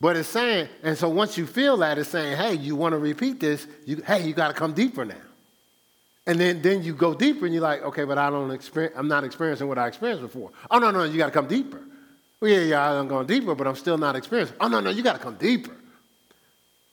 But 0.00 0.16
it's 0.16 0.28
saying, 0.28 0.68
and 0.82 0.96
so 0.98 1.08
once 1.08 1.38
you 1.38 1.46
feel 1.46 1.76
that, 1.78 1.98
it's 1.98 2.10
saying, 2.10 2.36
hey, 2.36 2.54
you 2.54 2.76
want 2.76 2.92
to 2.92 2.98
repeat 2.98 3.40
this, 3.40 3.66
you, 3.86 4.02
hey, 4.06 4.26
you 4.26 4.34
got 4.34 4.48
to 4.48 4.54
come 4.54 4.72
deeper 4.72 5.04
now. 5.04 5.14
And 6.26 6.40
then, 6.40 6.62
then 6.62 6.82
you 6.82 6.94
go 6.94 7.14
deeper 7.14 7.44
and 7.44 7.54
you're 7.54 7.62
like, 7.62 7.82
okay, 7.82 8.04
but 8.04 8.16
I 8.16 8.30
don't 8.30 8.50
experience, 8.50 8.94
I'm 8.96 9.08
not 9.08 9.24
experiencing 9.24 9.68
what 9.68 9.78
I 9.78 9.86
experienced 9.86 10.22
before. 10.22 10.50
Oh, 10.70 10.78
no, 10.78 10.90
no, 10.90 11.04
you 11.04 11.18
got 11.18 11.26
to 11.26 11.32
come 11.32 11.46
deeper. 11.46 11.80
Well, 12.40 12.50
yeah, 12.50 12.60
yeah, 12.60 12.90
I'm 12.92 13.08
going 13.08 13.26
deeper, 13.26 13.54
but 13.54 13.66
I'm 13.66 13.76
still 13.76 13.98
not 13.98 14.16
experiencing. 14.16 14.56
Oh, 14.60 14.68
no, 14.68 14.80
no, 14.80 14.90
you 14.90 15.02
got 15.02 15.14
to 15.14 15.18
come 15.18 15.36
deeper. 15.36 15.74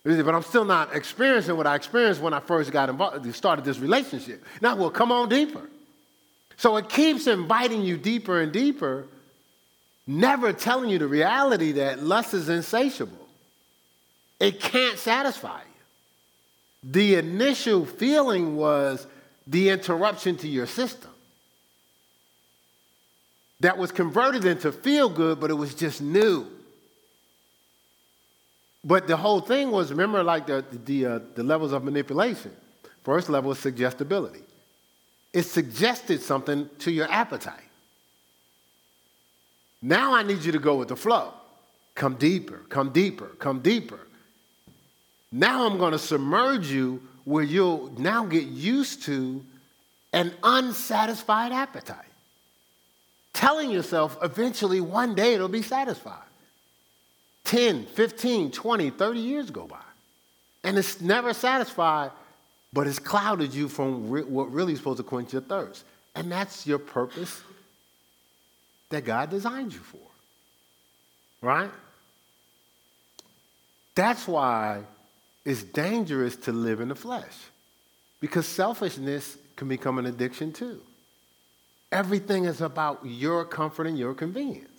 But 0.04 0.34
I'm 0.34 0.44
still 0.44 0.66
not 0.66 0.96
experiencing 0.96 1.56
what 1.58 1.68
I 1.68 1.76
experienced 1.76 2.22
when 2.22 2.34
I 2.34 2.40
first 2.40 2.72
got 2.72 2.90
involved, 2.90 3.36
started 3.36 3.64
this 3.64 3.78
relationship. 3.78 4.44
Now, 4.60 4.76
well, 4.76 4.90
come 4.90 5.12
on 5.12 5.30
deeper. 5.30 5.62
So 6.58 6.78
it 6.78 6.90
keeps 6.90 7.28
inviting 7.28 7.84
you 7.84 7.98
deeper 7.98 8.42
and 8.42 8.52
deeper, 8.52 9.06
never 10.08 10.54
telling 10.54 10.90
you 10.90 10.98
the 11.00 11.08
reality 11.08 11.74
that 11.74 12.02
lust 12.02 12.34
is 12.34 12.50
insatiable. 12.50 13.28
It 14.40 14.60
can't 14.60 14.98
satisfy 14.98 15.60
you. 15.60 16.92
The 16.92 17.16
initial 17.16 17.86
feeling 17.86 18.56
was 18.56 19.06
the 19.46 19.70
interruption 19.70 20.38
to 20.38 20.48
your 20.48 20.66
system 20.66 21.12
that 23.60 23.78
was 23.78 23.92
converted 23.92 24.46
into 24.46 24.72
feel 24.72 25.10
good, 25.10 25.40
but 25.40 25.52
it 25.52 25.56
was 25.56 25.76
just 25.76 26.02
new. 26.02 26.48
But 28.84 29.08
the 29.08 29.18
whole 29.18 29.42
thing 29.42 29.72
was 29.72 29.92
remember, 29.92 30.24
like 30.24 30.48
the, 30.48 30.66
the, 30.86 31.06
uh, 31.06 31.20
the 31.36 31.44
levels 31.44 31.72
of 31.72 31.84
manipulation. 31.84 32.52
First 33.04 33.30
level 33.30 33.52
is 33.52 33.60
suggestibility, 33.60 34.44
it 35.34 35.44
suggested 35.44 36.22
something 36.22 36.70
to 36.80 36.92
your 36.92 37.10
appetite. 37.12 37.60
Now 39.82 40.14
I 40.14 40.24
need 40.24 40.44
you 40.44 40.52
to 40.52 40.60
go 40.60 40.76
with 40.76 40.90
the 40.90 40.96
flow. 40.96 41.34
Come 41.96 42.16
deeper, 42.16 42.62
come 42.70 42.92
deeper, 42.92 43.28
come 43.40 43.60
deeper. 43.62 44.00
Now 45.32 45.66
I'm 45.66 45.78
going 45.78 45.94
to 45.94 46.00
submerge 46.00 46.68
you 46.68 47.02
where 47.24 47.44
you'll 47.44 47.92
now 47.98 48.26
get 48.26 48.44
used 48.44 49.04
to 49.04 49.44
an 50.14 50.34
unsatisfied 50.44 51.52
appetite. 51.52 51.98
Telling 53.34 53.72
yourself 53.72 54.18
eventually 54.22 54.82
one 54.82 55.16
day 55.16 55.34
it'll 55.34 55.48
be 55.48 55.62
satisfied. 55.62 56.31
10, 57.46 57.86
15, 57.86 58.52
20, 58.52 58.90
30 58.90 59.20
years 59.20 59.50
go 59.50 59.68
by. 59.68 59.82
And 60.64 60.78
it's 60.78 61.02
never 61.02 61.34
satisfied, 61.34 62.12
but 62.72 62.88
it's 62.88 63.00
clouded 63.00 63.54
you 63.54 63.68
from 63.68 64.10
re- 64.10 64.24
what 64.24 64.52
really 64.52 64.74
is 64.74 64.80
supposed 64.80 64.98
to 64.98 65.04
quench 65.04 65.34
your 65.34 65.42
thirst. 65.42 65.84
And 66.16 66.32
that's 66.32 66.68
your 66.68 66.80
purpose 66.80 67.42
that 68.90 69.06
God 69.06 69.30
designed 69.30 69.74
you 69.74 69.80
for. 69.80 69.98
Right? 71.42 71.72
That's 73.96 74.28
why 74.28 74.82
it's 75.44 75.64
dangerous 75.64 76.36
to 76.38 76.52
live 76.52 76.82
in 76.82 76.90
the 76.90 76.96
flesh. 76.96 77.34
Because 78.20 78.48
selfishness 78.48 79.38
can 79.56 79.68
become 79.68 79.98
an 79.98 80.06
addiction 80.06 80.54
too. 80.54 80.80
Everything 81.92 82.46
is 82.46 82.62
about 82.62 83.00
your 83.04 83.44
comfort 83.44 83.88
and 83.88 83.98
your 83.98 84.14
convenience. 84.14 84.71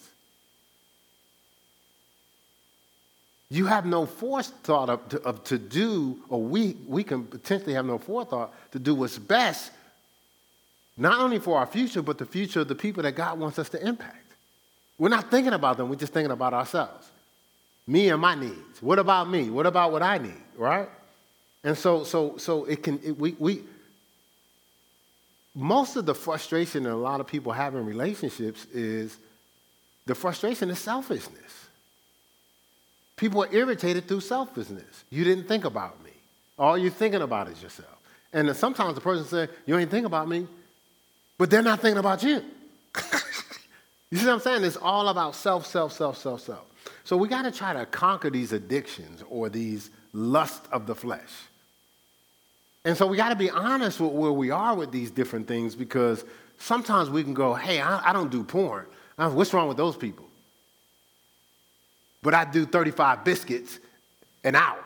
You 3.53 3.67
have 3.67 3.85
no 3.85 4.07
forethought 4.07 4.89
of 4.89 5.07
to, 5.11 5.21
of 5.25 5.45
to 5.45 5.59
do, 5.59 6.19
or 6.31 6.43
we, 6.43 6.75
we 6.87 7.05
can 7.05 7.27
potentially 7.27 7.75
have 7.75 7.85
no 7.85 7.99
forethought 7.99 8.55
to 8.73 8.79
do 8.79 8.95
what's 8.95 9.19
best, 9.19 9.73
not 10.97 11.21
only 11.21 11.39
for 11.39 11.59
our 11.59 11.67
future, 11.67 12.01
but 12.01 12.17
the 12.17 12.25
future 12.25 12.61
of 12.61 12.69
the 12.69 12.75
people 12.75 13.03
that 13.03 13.15
God 13.15 13.39
wants 13.39 13.59
us 13.59 13.69
to 13.69 13.87
impact. 13.87 14.25
We're 14.97 15.11
not 15.11 15.31
thinking 15.31 15.53
about 15.53 15.77
them, 15.77 15.91
we're 15.91 15.97
just 15.97 16.15
thinking 16.15 16.31
about 16.31 16.55
ourselves. 16.55 17.11
Me 17.87 18.09
and 18.09 18.23
my 18.23 18.35
needs. 18.35 18.81
What 18.81 18.99
about 18.99 19.29
me? 19.29 19.51
What 19.51 19.67
about 19.67 19.93
what 19.93 20.03
I 20.03 20.17
need, 20.17 20.43
right? 20.57 20.89
And 21.63 21.77
so, 21.77 22.05
so, 22.05 22.39
so 22.39 22.65
it 22.65 22.83
can, 22.83 23.01
it, 23.05 23.19
we, 23.19 23.37
we, 23.39 23.65
most 25.55 25.97
of 25.97 26.07
the 26.07 26.15
frustration 26.15 26.85
that 26.85 26.93
a 26.93 26.97
lot 26.97 27.21
of 27.21 27.27
people 27.27 27.53
have 27.53 27.75
in 27.75 27.85
relationships 27.85 28.65
is 28.73 29.19
the 30.07 30.15
frustration 30.15 30.71
is 30.71 30.79
selfishness. 30.79 31.62
People 33.23 33.45
are 33.45 33.55
irritated 33.55 34.09
through 34.09 34.19
selfishness. 34.19 35.05
You 35.09 35.23
didn't 35.23 35.47
think 35.47 35.65
about 35.65 36.03
me. 36.03 36.11
All 36.59 36.77
you're 36.77 36.91
thinking 36.91 37.23
about 37.23 37.47
is 37.47 37.63
yourself. 37.63 37.97
And 38.33 38.57
sometimes 38.57 38.97
the 38.97 39.01
person 39.01 39.25
says, 39.25 39.49
You 39.65 39.79
ain't 39.79 39.93
think 39.93 40.07
about 40.07 40.29
me, 40.29 40.49
but 41.39 41.49
they're 41.49 41.63
not 41.63 41.79
thinking 41.79 42.01
about 42.01 42.25
you. 42.25 42.43
you 44.11 44.19
see 44.19 44.27
what 44.27 44.33
I'm 44.33 44.41
saying? 44.41 44.65
It's 44.65 44.77
all 44.77 45.07
about 45.07 45.37
self, 45.37 45.67
self, 45.67 45.93
self, 45.93 46.19
self, 46.19 46.41
self. 46.41 46.65
So 47.05 47.17
we 47.17 47.29
got 47.29 47.43
to 47.43 47.53
try 47.53 47.73
to 47.73 47.87
conquer 47.87 48.29
these 48.29 48.53
addictions 48.53 49.23
or 49.31 49.49
these 49.49 49.91
lust 50.13 50.65
of 50.73 50.89
the 50.89 50.97
flesh. 50.97 51.31
And 52.85 52.97
so 52.97 53.07
we 53.07 53.17
got 53.17 53.29
to 53.29 53.37
be 53.37 53.51
honest 53.51 54.01
with 54.01 54.11
where 54.11 54.33
we 54.33 54.51
are 54.51 54.75
with 54.75 54.91
these 54.91 55.13
different 55.13 55.47
things 55.47 55.77
because 55.77 56.25
sometimes 56.59 57.09
we 57.09 57.23
can 57.23 57.35
go, 57.35 57.55
hey, 57.55 57.81
I, 57.81 58.11
I 58.11 58.13
don't 58.13 58.33
do 58.33 58.43
porn. 58.43 58.87
Uh, 59.17 59.31
what's 59.31 59.55
wrong 59.55 59.69
with 59.69 59.77
those 59.77 59.97
people? 59.97 60.27
But 62.23 62.35
I 62.35 62.45
do 62.45 62.65
35 62.65 63.25
biscuits 63.25 63.79
an 64.45 64.55
hour. 64.55 64.83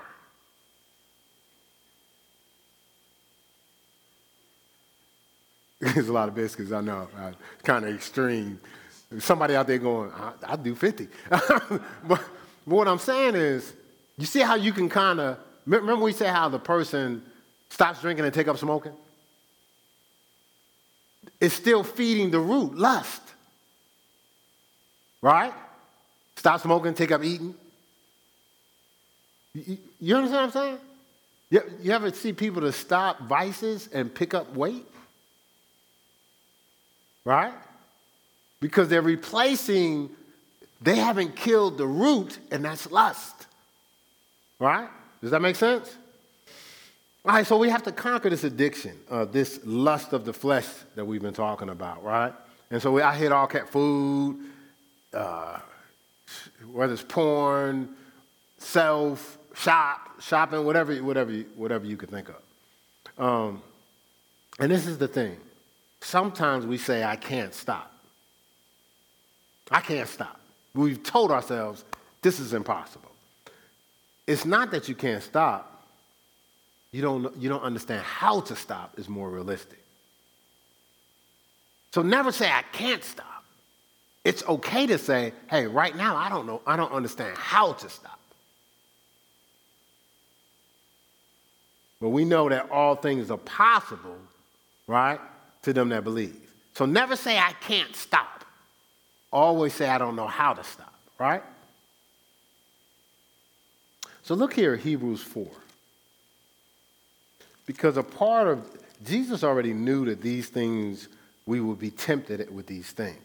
There's 5.80 6.08
a 6.08 6.12
lot 6.12 6.28
of 6.28 6.34
biscuits, 6.34 6.72
I 6.72 6.80
know. 6.80 7.08
Uh, 7.16 7.32
kind 7.62 7.84
of 7.84 7.94
extreme. 7.94 8.58
Somebody 9.18 9.54
out 9.54 9.66
there 9.66 9.78
going, 9.78 10.10
I, 10.12 10.32
I 10.46 10.56
do 10.56 10.74
50. 10.74 11.08
but, 11.28 11.82
but 12.08 12.20
what 12.64 12.88
I'm 12.88 12.98
saying 12.98 13.34
is, 13.34 13.74
you 14.16 14.24
see 14.24 14.40
how 14.40 14.54
you 14.54 14.72
can 14.72 14.88
kind 14.88 15.20
of, 15.20 15.38
remember 15.66 16.02
we 16.02 16.12
say 16.12 16.28
how 16.28 16.48
the 16.48 16.58
person 16.58 17.22
stops 17.68 18.00
drinking 18.00 18.24
and 18.24 18.32
take 18.32 18.48
up 18.48 18.56
smoking, 18.56 18.92
it's 21.38 21.54
still 21.54 21.82
feeding 21.82 22.30
the 22.30 22.40
root, 22.40 22.74
lust. 22.76 23.20
Right? 25.20 25.52
Stop 26.36 26.60
smoking, 26.60 26.94
take 26.94 27.10
up 27.10 27.24
eating. 27.24 27.54
You, 29.54 29.78
you 30.00 30.16
understand 30.16 30.32
what 30.32 30.44
I'm 30.44 30.50
saying? 30.50 30.78
You, 31.50 31.62
you 31.82 31.92
ever 31.92 32.10
see 32.10 32.32
people 32.32 32.62
to 32.62 32.72
stop 32.72 33.20
vices 33.22 33.88
and 33.92 34.14
pick 34.14 34.34
up 34.34 34.54
weight? 34.54 34.84
Right? 37.24 37.54
Because 38.60 38.88
they're 38.88 39.02
replacing, 39.02 40.10
they 40.80 40.96
haven't 40.96 41.36
killed 41.36 41.78
the 41.78 41.86
root, 41.86 42.38
and 42.50 42.64
that's 42.64 42.90
lust. 42.90 43.46
Right? 44.58 44.88
Does 45.20 45.30
that 45.30 45.42
make 45.42 45.56
sense? 45.56 45.94
All 47.24 47.34
right, 47.34 47.46
so 47.46 47.56
we 47.56 47.68
have 47.70 47.82
to 47.82 47.92
conquer 47.92 48.30
this 48.30 48.44
addiction, 48.44 48.96
uh, 49.10 49.24
this 49.24 49.58
lust 49.64 50.12
of 50.12 50.24
the 50.24 50.32
flesh 50.32 50.68
that 50.94 51.04
we've 51.04 51.22
been 51.22 51.34
talking 51.34 51.70
about, 51.70 52.04
right? 52.04 52.32
And 52.70 52.80
so 52.80 52.92
we, 52.92 53.02
I 53.02 53.16
hit 53.16 53.32
all 53.32 53.48
cat 53.48 53.68
food, 53.68 54.36
uh, 55.12 55.58
whether 56.72 56.92
it's 56.92 57.02
porn, 57.02 57.94
self, 58.58 59.38
shop, 59.54 60.20
shopping, 60.20 60.64
whatever, 60.64 60.94
whatever, 60.96 61.32
whatever 61.56 61.86
you 61.86 61.96
could 61.96 62.10
think 62.10 62.28
of. 62.28 63.24
Um, 63.24 63.62
and 64.58 64.70
this 64.70 64.86
is 64.86 64.98
the 64.98 65.08
thing. 65.08 65.36
Sometimes 66.00 66.66
we 66.66 66.78
say, 66.78 67.04
I 67.04 67.16
can't 67.16 67.54
stop. 67.54 67.92
I 69.70 69.80
can't 69.80 70.08
stop. 70.08 70.40
We've 70.74 71.02
told 71.02 71.30
ourselves, 71.30 71.84
this 72.22 72.38
is 72.38 72.54
impossible. 72.54 73.10
It's 74.26 74.44
not 74.44 74.70
that 74.72 74.88
you 74.88 74.94
can't 74.94 75.22
stop, 75.22 75.84
you 76.92 77.02
don't, 77.02 77.36
you 77.36 77.48
don't 77.48 77.62
understand 77.62 78.02
how 78.02 78.40
to 78.40 78.56
stop 78.56 78.98
is 78.98 79.08
more 79.08 79.30
realistic. 79.30 79.82
So 81.92 82.02
never 82.02 82.32
say, 82.32 82.50
I 82.50 82.62
can't 82.72 83.04
stop. 83.04 83.35
It's 84.26 84.42
okay 84.48 84.88
to 84.88 84.98
say, 84.98 85.32
hey, 85.48 85.68
right 85.68 85.94
now, 85.94 86.16
I 86.16 86.28
don't 86.28 86.48
know, 86.48 86.60
I 86.66 86.76
don't 86.76 86.90
understand 86.90 87.36
how 87.36 87.74
to 87.74 87.88
stop. 87.88 88.18
But 92.00 92.08
we 92.08 92.24
know 92.24 92.48
that 92.48 92.68
all 92.72 92.96
things 92.96 93.30
are 93.30 93.38
possible, 93.38 94.16
right, 94.88 95.20
to 95.62 95.72
them 95.72 95.90
that 95.90 96.02
believe. 96.02 96.34
So 96.74 96.86
never 96.86 97.14
say, 97.14 97.38
I 97.38 97.52
can't 97.60 97.94
stop. 97.94 98.44
Always 99.32 99.74
say, 99.74 99.88
I 99.88 99.96
don't 99.96 100.16
know 100.16 100.26
how 100.26 100.54
to 100.54 100.64
stop, 100.64 100.92
right? 101.20 101.44
So 104.24 104.34
look 104.34 104.54
here, 104.54 104.74
Hebrews 104.74 105.22
4. 105.22 105.46
Because 107.64 107.96
a 107.96 108.02
part 108.02 108.48
of 108.48 108.68
Jesus 109.04 109.44
already 109.44 109.72
knew 109.72 110.04
that 110.06 110.20
these 110.20 110.48
things, 110.48 111.06
we 111.46 111.60
would 111.60 111.78
be 111.78 111.92
tempted 111.92 112.52
with 112.52 112.66
these 112.66 112.90
things. 112.90 113.20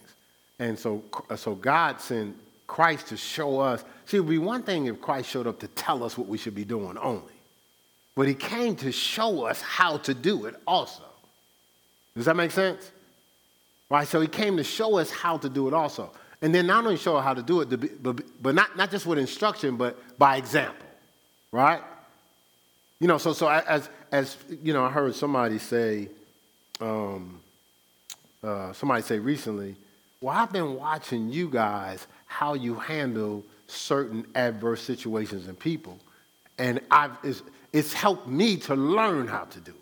And 0.61 0.77
so, 0.77 1.03
so 1.37 1.55
God 1.55 1.99
sent 1.99 2.37
Christ 2.67 3.07
to 3.07 3.17
show 3.17 3.59
us. 3.59 3.83
See, 4.05 4.17
it 4.17 4.19
would 4.19 4.29
be 4.29 4.37
one 4.37 4.61
thing 4.61 4.85
if 4.85 5.01
Christ 5.01 5.27
showed 5.27 5.47
up 5.47 5.59
to 5.61 5.67
tell 5.69 6.03
us 6.03 6.19
what 6.19 6.27
we 6.27 6.37
should 6.37 6.53
be 6.53 6.63
doing 6.63 6.99
only. 6.99 7.33
but 8.13 8.27
he 8.27 8.35
came 8.35 8.75
to 8.75 8.91
show 8.91 9.45
us 9.45 9.59
how 9.59 9.97
to 9.97 10.13
do 10.13 10.45
it 10.45 10.55
also. 10.67 11.01
Does 12.15 12.25
that 12.25 12.35
make 12.35 12.51
sense? 12.51 12.91
Right? 13.89 14.07
So 14.07 14.21
he 14.21 14.27
came 14.27 14.55
to 14.57 14.63
show 14.63 14.99
us 14.99 15.09
how 15.09 15.39
to 15.39 15.49
do 15.49 15.67
it 15.67 15.73
also. 15.73 16.11
And 16.43 16.53
then 16.53 16.67
not 16.67 16.85
only 16.85 16.97
show 16.97 17.15
us 17.15 17.23
how 17.23 17.33
to 17.33 17.41
do 17.41 17.61
it, 17.61 18.03
but, 18.03 18.21
but 18.39 18.53
not, 18.53 18.77
not 18.77 18.91
just 18.91 19.07
with 19.07 19.17
instruction, 19.17 19.77
but 19.77 19.97
by 20.19 20.37
example. 20.37 20.85
Right? 21.51 21.81
You 22.99 23.07
know, 23.07 23.17
so, 23.17 23.33
so 23.33 23.47
as, 23.47 23.89
as, 24.11 24.37
you 24.61 24.73
know, 24.73 24.85
I 24.85 24.91
heard 24.91 25.15
somebody 25.15 25.57
say, 25.57 26.09
um, 26.79 27.39
uh, 28.43 28.73
somebody 28.73 29.01
say 29.01 29.17
recently, 29.17 29.75
well, 30.21 30.37
I've 30.37 30.53
been 30.53 30.75
watching 30.75 31.29
you 31.29 31.49
guys 31.49 32.07
how 32.27 32.53
you 32.53 32.75
handle 32.75 33.43
certain 33.67 34.25
adverse 34.35 34.81
situations 34.81 35.47
and 35.47 35.59
people, 35.59 35.99
and 36.57 36.79
I've, 36.91 37.17
it's, 37.23 37.41
it's 37.73 37.91
helped 37.91 38.27
me 38.27 38.57
to 38.57 38.75
learn 38.75 39.27
how 39.27 39.45
to 39.45 39.59
do 39.59 39.71
it. 39.71 39.77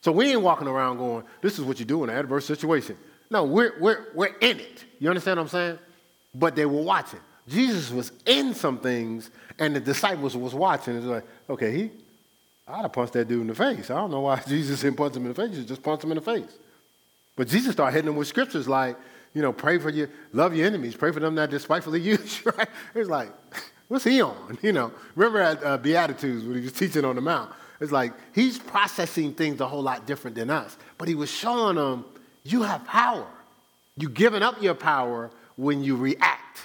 So 0.00 0.12
we 0.12 0.32
ain't 0.32 0.42
walking 0.42 0.66
around 0.66 0.98
going, 0.98 1.24
this 1.40 1.58
is 1.58 1.64
what 1.64 1.78
you 1.78 1.84
do 1.84 2.02
in 2.04 2.10
an 2.10 2.16
adverse 2.16 2.44
situation. 2.44 2.98
No, 3.30 3.44
we're, 3.44 3.74
we're, 3.80 4.06
we're 4.14 4.36
in 4.40 4.60
it. 4.60 4.84
You 4.98 5.08
understand 5.08 5.38
what 5.38 5.44
I'm 5.44 5.48
saying? 5.48 5.78
But 6.34 6.56
they 6.56 6.66
were 6.66 6.82
watching. 6.82 7.20
Jesus 7.48 7.90
was 7.90 8.12
in 8.26 8.52
some 8.54 8.78
things, 8.78 9.30
and 9.58 9.76
the 9.76 9.80
disciples 9.80 10.36
was 10.36 10.54
watching. 10.54 10.96
It's 10.96 11.06
like, 11.06 11.24
okay, 11.48 11.76
he, 11.76 11.90
I'd 12.66 12.82
have 12.82 12.92
punched 12.92 13.12
that 13.12 13.28
dude 13.28 13.42
in 13.42 13.46
the 13.46 13.54
face. 13.54 13.90
I 13.90 13.94
don't 13.94 14.10
know 14.10 14.20
why 14.20 14.40
Jesus 14.48 14.80
didn't 14.80 14.96
punch 14.96 15.14
him 15.14 15.22
in 15.22 15.32
the 15.32 15.34
face. 15.34 15.56
He 15.56 15.64
just 15.64 15.82
punched 15.82 16.04
him 16.04 16.12
in 16.12 16.16
the 16.16 16.22
face. 16.22 16.58
But 17.36 17.48
Jesus 17.48 17.72
started 17.72 17.94
hitting 17.94 18.10
him 18.10 18.16
with 18.16 18.28
scriptures 18.28 18.68
like, 18.68 18.96
you 19.34 19.42
know, 19.42 19.52
pray 19.52 19.78
for 19.78 19.90
you, 19.90 20.08
love 20.32 20.54
your 20.54 20.66
enemies, 20.66 20.94
pray 20.94 21.12
for 21.12 21.20
them 21.20 21.34
that 21.34 21.50
despitefully 21.50 22.00
use 22.12 22.40
you, 22.44 22.52
right? 22.56 22.68
It's 22.94 23.10
like, 23.10 23.30
what's 23.88 24.04
he 24.04 24.22
on? 24.22 24.58
You 24.62 24.72
know, 24.72 24.92
remember 25.16 25.40
at 25.40 25.62
uh, 25.62 25.76
Beatitudes 25.78 26.44
when 26.44 26.56
he 26.56 26.62
was 26.62 26.72
teaching 26.72 27.04
on 27.04 27.16
the 27.16 27.20
Mount? 27.20 27.52
It's 27.80 27.92
like 27.92 28.12
he's 28.34 28.58
processing 28.58 29.34
things 29.34 29.60
a 29.60 29.66
whole 29.66 29.82
lot 29.82 30.06
different 30.06 30.36
than 30.36 30.48
us. 30.48 30.76
But 30.96 31.08
he 31.08 31.14
was 31.14 31.30
showing 31.30 31.76
them, 31.76 32.04
you 32.44 32.62
have 32.62 32.84
power. 32.86 33.26
You're 33.96 34.10
giving 34.10 34.42
up 34.42 34.62
your 34.62 34.74
power 34.74 35.30
when 35.56 35.82
you 35.82 35.96
react. 35.96 36.60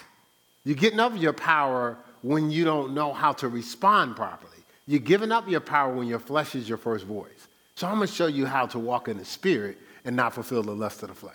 You're 0.64 0.76
getting 0.76 1.00
up 1.00 1.12
your 1.16 1.32
power 1.32 1.96
when 2.22 2.50
you 2.50 2.64
don't 2.64 2.94
know 2.94 3.12
how 3.12 3.32
to 3.34 3.48
respond 3.48 4.16
properly. 4.16 4.50
You're 4.86 5.00
giving 5.00 5.32
up 5.32 5.48
your 5.48 5.60
power 5.60 5.92
when 5.92 6.06
your 6.06 6.18
flesh 6.18 6.54
is 6.54 6.68
your 6.68 6.78
first 6.78 7.04
voice. 7.04 7.48
So 7.74 7.86
I'm 7.86 7.96
going 7.96 8.08
to 8.08 8.12
show 8.12 8.26
you 8.26 8.46
how 8.46 8.66
to 8.66 8.78
walk 8.78 9.08
in 9.08 9.16
the 9.16 9.24
spirit 9.24 9.78
and 10.04 10.16
not 10.16 10.34
fulfill 10.34 10.62
the 10.62 10.74
lust 10.74 11.02
of 11.02 11.08
the 11.08 11.14
flesh. 11.14 11.34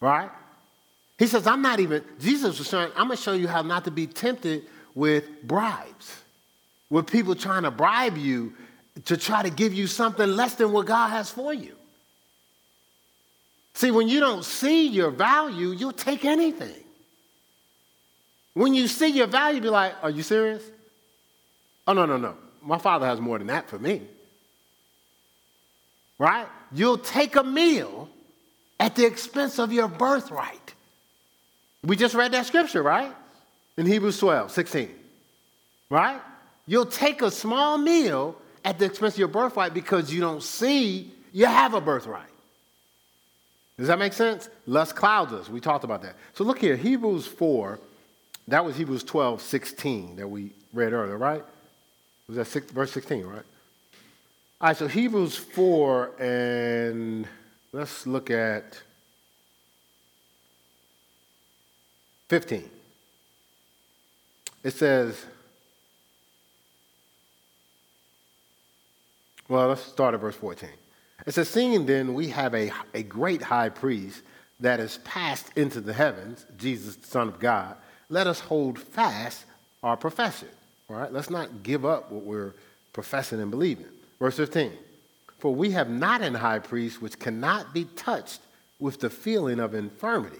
Right? 0.00 0.30
He 1.22 1.28
says, 1.28 1.46
I'm 1.46 1.62
not 1.62 1.78
even, 1.78 2.02
Jesus 2.18 2.58
was 2.58 2.66
saying, 2.66 2.90
I'm 2.96 3.06
going 3.06 3.16
to 3.16 3.22
show 3.22 3.32
you 3.32 3.46
how 3.46 3.62
not 3.62 3.84
to 3.84 3.92
be 3.92 4.08
tempted 4.08 4.64
with 4.92 5.44
bribes, 5.44 6.20
with 6.90 7.06
people 7.06 7.36
trying 7.36 7.62
to 7.62 7.70
bribe 7.70 8.18
you 8.18 8.54
to 9.04 9.16
try 9.16 9.44
to 9.44 9.50
give 9.50 9.72
you 9.72 9.86
something 9.86 10.28
less 10.28 10.56
than 10.56 10.72
what 10.72 10.86
God 10.86 11.10
has 11.10 11.30
for 11.30 11.54
you. 11.54 11.76
See, 13.74 13.92
when 13.92 14.08
you 14.08 14.18
don't 14.18 14.44
see 14.44 14.88
your 14.88 15.12
value, 15.12 15.68
you'll 15.68 15.92
take 15.92 16.24
anything. 16.24 16.82
When 18.54 18.74
you 18.74 18.88
see 18.88 19.10
your 19.10 19.28
value, 19.28 19.60
be 19.60 19.68
like, 19.68 19.94
Are 20.02 20.10
you 20.10 20.24
serious? 20.24 20.64
Oh, 21.86 21.92
no, 21.92 22.04
no, 22.04 22.16
no. 22.16 22.34
My 22.62 22.78
father 22.78 23.06
has 23.06 23.20
more 23.20 23.38
than 23.38 23.46
that 23.46 23.68
for 23.68 23.78
me. 23.78 24.02
Right? 26.18 26.48
You'll 26.72 26.98
take 26.98 27.36
a 27.36 27.44
meal 27.44 28.08
at 28.80 28.96
the 28.96 29.06
expense 29.06 29.60
of 29.60 29.72
your 29.72 29.86
birthright. 29.86 30.74
We 31.84 31.96
just 31.96 32.14
read 32.14 32.32
that 32.32 32.46
scripture, 32.46 32.82
right? 32.82 33.12
In 33.76 33.86
Hebrews 33.86 34.18
12, 34.18 34.50
16. 34.50 34.90
Right? 35.90 36.20
You'll 36.66 36.86
take 36.86 37.22
a 37.22 37.30
small 37.30 37.76
meal 37.76 38.36
at 38.64 38.78
the 38.78 38.84
expense 38.84 39.14
of 39.14 39.18
your 39.18 39.28
birthright 39.28 39.74
because 39.74 40.12
you 40.12 40.20
don't 40.20 40.42
see 40.42 41.12
you 41.32 41.46
have 41.46 41.74
a 41.74 41.80
birthright. 41.80 42.28
Does 43.78 43.88
that 43.88 43.98
make 43.98 44.12
sense? 44.12 44.48
Lust 44.66 44.94
clouds 44.94 45.32
us. 45.32 45.48
We 45.48 45.60
talked 45.60 45.84
about 45.84 46.02
that. 46.02 46.14
So 46.34 46.44
look 46.44 46.58
here, 46.58 46.76
Hebrews 46.76 47.26
4, 47.26 47.80
that 48.48 48.64
was 48.64 48.76
Hebrews 48.76 49.02
12, 49.04 49.40
16 49.40 50.16
that 50.16 50.28
we 50.28 50.52
read 50.72 50.92
earlier, 50.92 51.16
right? 51.16 51.42
Was 52.28 52.36
that 52.36 52.46
six, 52.46 52.70
verse 52.70 52.92
16, 52.92 53.24
right? 53.24 53.42
All 54.60 54.68
right, 54.68 54.76
so 54.76 54.86
Hebrews 54.86 55.36
4, 55.36 56.20
and 56.20 57.26
let's 57.72 58.06
look 58.06 58.30
at 58.30 58.80
15. 62.32 62.64
It 64.64 64.70
says, 64.70 65.22
well, 69.50 69.68
let's 69.68 69.82
start 69.82 70.14
at 70.14 70.20
verse 70.20 70.36
14. 70.36 70.70
It 71.26 71.34
says, 71.34 71.50
Seeing 71.50 71.84
then 71.84 72.14
we 72.14 72.28
have 72.28 72.54
a, 72.54 72.72
a 72.94 73.02
great 73.02 73.42
high 73.42 73.68
priest 73.68 74.22
that 74.60 74.80
is 74.80 74.96
passed 75.04 75.50
into 75.56 75.82
the 75.82 75.92
heavens, 75.92 76.46
Jesus, 76.56 76.96
the 76.96 77.06
Son 77.06 77.28
of 77.28 77.38
God, 77.38 77.76
let 78.08 78.26
us 78.26 78.40
hold 78.40 78.78
fast 78.78 79.44
our 79.82 79.98
profession. 79.98 80.48
All 80.88 80.96
right, 80.96 81.12
let's 81.12 81.28
not 81.28 81.62
give 81.62 81.84
up 81.84 82.10
what 82.10 82.24
we're 82.24 82.54
professing 82.94 83.42
and 83.42 83.50
believing. 83.50 83.84
Verse 84.18 84.38
15. 84.38 84.72
For 85.38 85.54
we 85.54 85.72
have 85.72 85.90
not 85.90 86.22
an 86.22 86.32
high 86.32 86.60
priest 86.60 87.02
which 87.02 87.18
cannot 87.18 87.74
be 87.74 87.84
touched 87.94 88.40
with 88.78 89.00
the 89.00 89.10
feeling 89.10 89.60
of 89.60 89.74
infirmity 89.74 90.38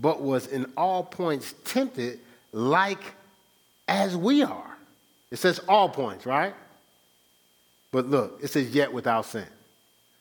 but 0.00 0.22
was 0.22 0.46
in 0.46 0.70
all 0.76 1.02
points 1.02 1.54
tempted 1.64 2.20
like 2.52 3.02
as 3.86 4.16
we 4.16 4.42
are. 4.42 4.76
It 5.30 5.38
says 5.38 5.60
all 5.68 5.88
points, 5.88 6.26
right? 6.26 6.54
But 7.90 8.08
look, 8.08 8.40
it 8.42 8.48
says 8.48 8.70
yet 8.70 8.92
without 8.92 9.26
sin. 9.26 9.46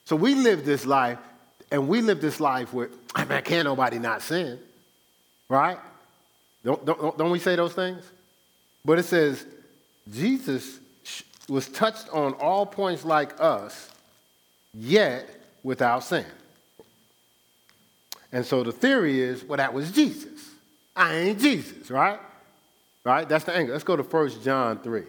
So 0.06 0.16
we 0.16 0.36
live 0.36 0.66
this 0.66 0.86
life, 0.86 1.20
and 1.72 1.88
we 1.88 2.02
live 2.02 2.22
this 2.22 2.40
life 2.40 2.74
where, 2.74 2.90
I 3.14 3.26
mean, 3.26 3.42
can't 3.42 3.66
nobody 3.66 4.00
not 4.00 4.22
sin, 4.22 4.60
right? 5.50 5.78
Don't, 6.64 6.86
don't, 6.86 7.18
don't 7.18 7.32
we 7.32 7.40
say 7.40 7.56
those 7.56 7.74
things? 7.74 8.04
But 8.84 9.00
it 9.00 9.04
says 9.04 9.46
Jesus 10.10 10.80
was 11.50 11.68
touched 11.68 12.10
on 12.10 12.34
all 12.34 12.66
points 12.66 13.06
like 13.06 13.40
us, 13.40 13.90
yet 14.74 15.30
without 15.64 16.04
sin. 16.04 16.26
And 18.38 18.46
so 18.46 18.62
the 18.62 18.72
theory 18.72 19.20
is, 19.20 19.44
well, 19.44 19.58
that 19.58 19.74
was 19.74 19.92
Jesus. 19.92 20.52
I 20.96 21.16
ain't 21.16 21.40
Jesus, 21.40 21.90
right? 21.90 22.20
Right? 23.04 23.28
That's 23.28 23.46
the 23.46 23.56
angle. 23.56 23.74
Let's 23.74 23.84
go 23.84 23.96
to 23.96 24.04
1 24.04 24.44
John 24.44 24.78
3. 24.78 25.02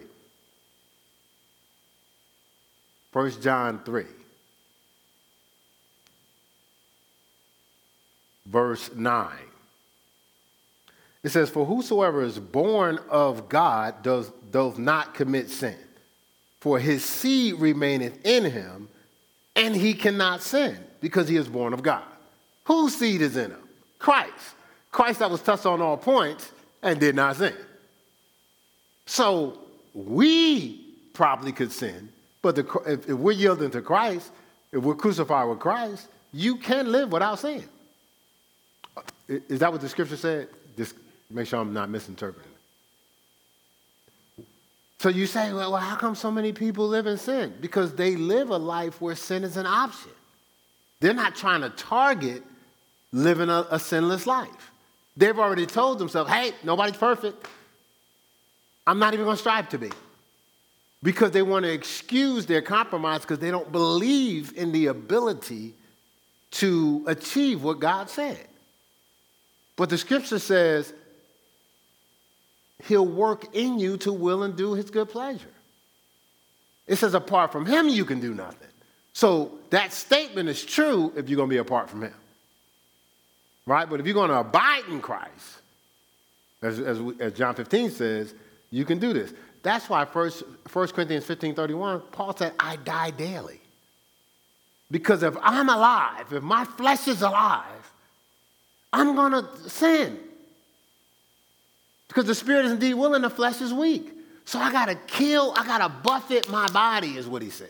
1 3.13 3.31
John 3.39 3.81
3. 3.85 4.05
Verse 8.47 8.89
9. 8.95 9.29
It 11.21 11.29
says, 11.29 11.51
For 11.51 11.67
whosoever 11.67 12.23
is 12.23 12.39
born 12.39 12.97
of 13.11 13.47
God 13.47 14.01
does, 14.01 14.31
does 14.49 14.79
not 14.79 15.13
commit 15.13 15.51
sin, 15.51 15.77
for 16.61 16.79
his 16.79 17.05
seed 17.05 17.59
remaineth 17.59 18.25
in 18.25 18.45
him, 18.45 18.89
and 19.55 19.75
he 19.75 19.93
cannot 19.93 20.41
sin, 20.41 20.75
because 20.99 21.27
he 21.27 21.35
is 21.35 21.47
born 21.47 21.73
of 21.73 21.83
God. 21.83 22.08
Whose 22.69 22.95
seed 22.95 23.21
is 23.21 23.35
in 23.35 23.49
him? 23.49 23.59
Christ. 23.97 24.55
Christ 24.91 25.19
that 25.19 25.31
was 25.31 25.41
touched 25.41 25.65
on 25.65 25.81
all 25.81 25.97
points 25.97 26.51
and 26.83 26.99
did 26.99 27.15
not 27.15 27.35
sin. 27.37 27.55
So 29.07 29.57
we 29.95 30.85
probably 31.13 31.51
could 31.51 31.71
sin, 31.71 32.09
but 32.43 32.55
the, 32.55 32.81
if, 32.85 33.09
if 33.09 33.17
we're 33.17 33.31
yielding 33.31 33.71
to 33.71 33.81
Christ, 33.81 34.31
if 34.71 34.83
we're 34.83 34.93
crucified 34.93 35.49
with 35.49 35.57
Christ, 35.57 36.09
you 36.31 36.57
can 36.57 36.91
live 36.91 37.11
without 37.11 37.39
sin. 37.39 37.63
Uh, 38.95 39.01
is 39.27 39.59
that 39.61 39.71
what 39.71 39.81
the 39.81 39.89
scripture 39.89 40.15
said? 40.15 40.47
Just 40.77 40.93
make 41.31 41.47
sure 41.47 41.59
I'm 41.59 41.73
not 41.73 41.89
misinterpreting. 41.89 42.51
So 44.99 45.09
you 45.09 45.25
say, 45.25 45.53
well, 45.53 45.75
how 45.75 45.95
come 45.95 46.13
so 46.13 46.29
many 46.29 46.53
people 46.53 46.87
live 46.87 47.07
in 47.07 47.17
sin? 47.17 47.55
Because 47.61 47.95
they 47.95 48.15
live 48.15 48.51
a 48.51 48.57
life 48.57 49.01
where 49.01 49.15
sin 49.15 49.43
is 49.43 49.57
an 49.57 49.65
option. 49.65 50.11
They're 50.99 51.15
not 51.15 51.33
trying 51.35 51.61
to 51.61 51.71
target 51.71 52.43
living 53.11 53.49
a, 53.49 53.65
a 53.71 53.79
sinless 53.79 54.27
life. 54.27 54.71
They've 55.17 55.37
already 55.37 55.65
told 55.65 55.99
themselves, 55.99 56.31
hey, 56.31 56.53
nobody's 56.63 56.97
perfect. 56.97 57.45
I'm 58.87 58.99
not 58.99 59.13
even 59.13 59.25
going 59.25 59.35
to 59.35 59.39
strive 59.41 59.69
to 59.69 59.77
be. 59.77 59.91
Because 61.01 61.31
they 61.31 61.41
want 61.41 61.65
to 61.65 61.71
excuse 61.71 62.45
their 62.45 62.61
compromise 62.61 63.21
because 63.21 63.39
they 63.39 63.51
don't 63.51 63.71
believe 63.71 64.57
in 64.57 64.71
the 64.71 64.87
ability 64.87 65.73
to 66.51 67.03
achieve 67.07 67.63
what 67.63 67.79
God 67.79 68.09
said. 68.09 68.47
But 69.75 69.89
the 69.89 69.97
scripture 69.97 70.39
says, 70.39 70.93
He'll 72.85 73.05
work 73.05 73.55
in 73.55 73.77
you 73.77 73.97
to 73.97 74.13
will 74.13 74.43
and 74.43 74.55
do 74.55 74.73
His 74.73 74.89
good 74.89 75.09
pleasure. 75.09 75.51
It 76.87 76.95
says, 76.95 77.13
apart 77.13 77.51
from 77.51 77.65
Him, 77.65 77.87
you 77.87 78.03
can 78.03 78.19
do 78.19 78.33
nothing. 78.33 78.67
So 79.13 79.51
that 79.69 79.93
statement 79.93 80.49
is 80.49 80.63
true 80.63 81.13
if 81.15 81.29
you're 81.29 81.37
going 81.37 81.49
to 81.49 81.53
be 81.53 81.59
apart 81.59 81.89
from 81.89 82.03
Him 82.03 82.13
right? 83.69 83.87
But 83.87 83.99
if 83.99 84.05
you're 84.07 84.15
going 84.15 84.31
to 84.31 84.39
abide 84.39 84.85
in 84.89 84.99
Christ, 84.99 85.59
as, 86.61 86.79
as, 86.79 86.99
as 87.19 87.33
John 87.33 87.53
15 87.53 87.91
says, 87.91 88.33
you 88.71 88.83
can 88.83 88.97
do 88.97 89.13
this. 89.13 89.31
That's 89.61 89.87
why 89.87 90.05
first, 90.05 90.43
1 90.73 90.87
Corinthians 90.89 91.25
15 91.25 91.53
31, 91.53 92.01
Paul 92.11 92.35
said, 92.35 92.53
I 92.59 92.77
die 92.77 93.11
daily. 93.11 93.61
Because 94.89 95.21
if 95.21 95.35
I'm 95.41 95.69
alive, 95.69 96.33
if 96.33 96.41
my 96.41 96.65
flesh 96.65 97.07
is 97.07 97.21
alive, 97.21 97.91
I'm 98.91 99.15
going 99.15 99.33
to 99.33 99.69
sin. 99.69 100.17
Because 102.07 102.25
the 102.25 102.33
spirit 102.33 102.65
is 102.65 102.71
indeed 102.71 102.95
willing, 102.95 103.21
the 103.21 103.29
flesh 103.29 103.61
is 103.61 103.71
weak. 103.71 104.11
So 104.45 104.57
I 104.57 104.71
got 104.71 104.85
to 104.85 104.95
kill, 104.95 105.53
I 105.55 105.63
got 105.63 105.77
to 105.77 105.89
buffet 105.89 106.49
my 106.49 106.67
body, 106.69 107.17
is 107.17 107.27
what 107.27 107.43
he 107.43 107.51
said. 107.51 107.67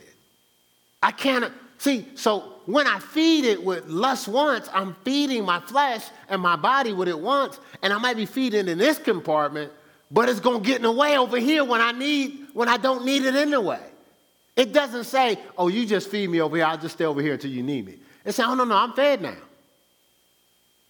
I 1.04 1.12
can't, 1.12 1.52
see, 1.78 2.08
so 2.16 2.54
when 2.70 2.86
I 2.86 3.00
feed 3.00 3.46
it 3.46 3.64
with 3.64 3.88
lust 3.88 4.28
wants, 4.28 4.70
I'm 4.72 4.94
feeding 5.04 5.44
my 5.44 5.60
flesh 5.60 6.06
and 6.30 6.40
my 6.40 6.56
body 6.56 6.94
what 6.94 7.08
it 7.08 7.20
wants, 7.20 7.60
and 7.82 7.92
I 7.92 7.98
might 7.98 8.16
be 8.16 8.28
feeding 8.28 8.68
in 8.68 8.78
this 8.78 9.00
compartment, 9.00 9.72
but 10.12 10.30
it's 10.30 10.40
to 10.40 10.60
get 10.60 10.76
in 10.76 10.84
the 10.84 10.92
way 10.92 11.18
over 11.18 11.40
here 11.40 11.64
when 11.64 11.82
I 11.82 11.94
need, 11.94 12.46
when 12.54 12.70
I 12.70 12.78
don't 12.78 13.06
need 13.06 13.26
it 13.26 13.34
anyway. 13.34 13.82
It 14.56 14.72
doesn't 14.72 15.06
say, 15.06 15.40
oh, 15.58 15.68
you 15.68 15.88
just 15.88 16.12
feed 16.12 16.30
me 16.30 16.42
over 16.42 16.58
here, 16.58 16.66
I'll 16.66 16.78
just 16.78 16.94
stay 16.94 17.06
over 17.06 17.24
here 17.24 17.34
until 17.34 17.50
you 17.50 17.64
need 17.64 17.88
me. 17.88 17.98
It 18.24 18.34
says, 18.34 18.46
oh, 18.48 18.54
no, 18.54 18.66
no, 18.66 18.76
I'm 18.76 18.94
fed 18.94 19.24
now. 19.24 19.38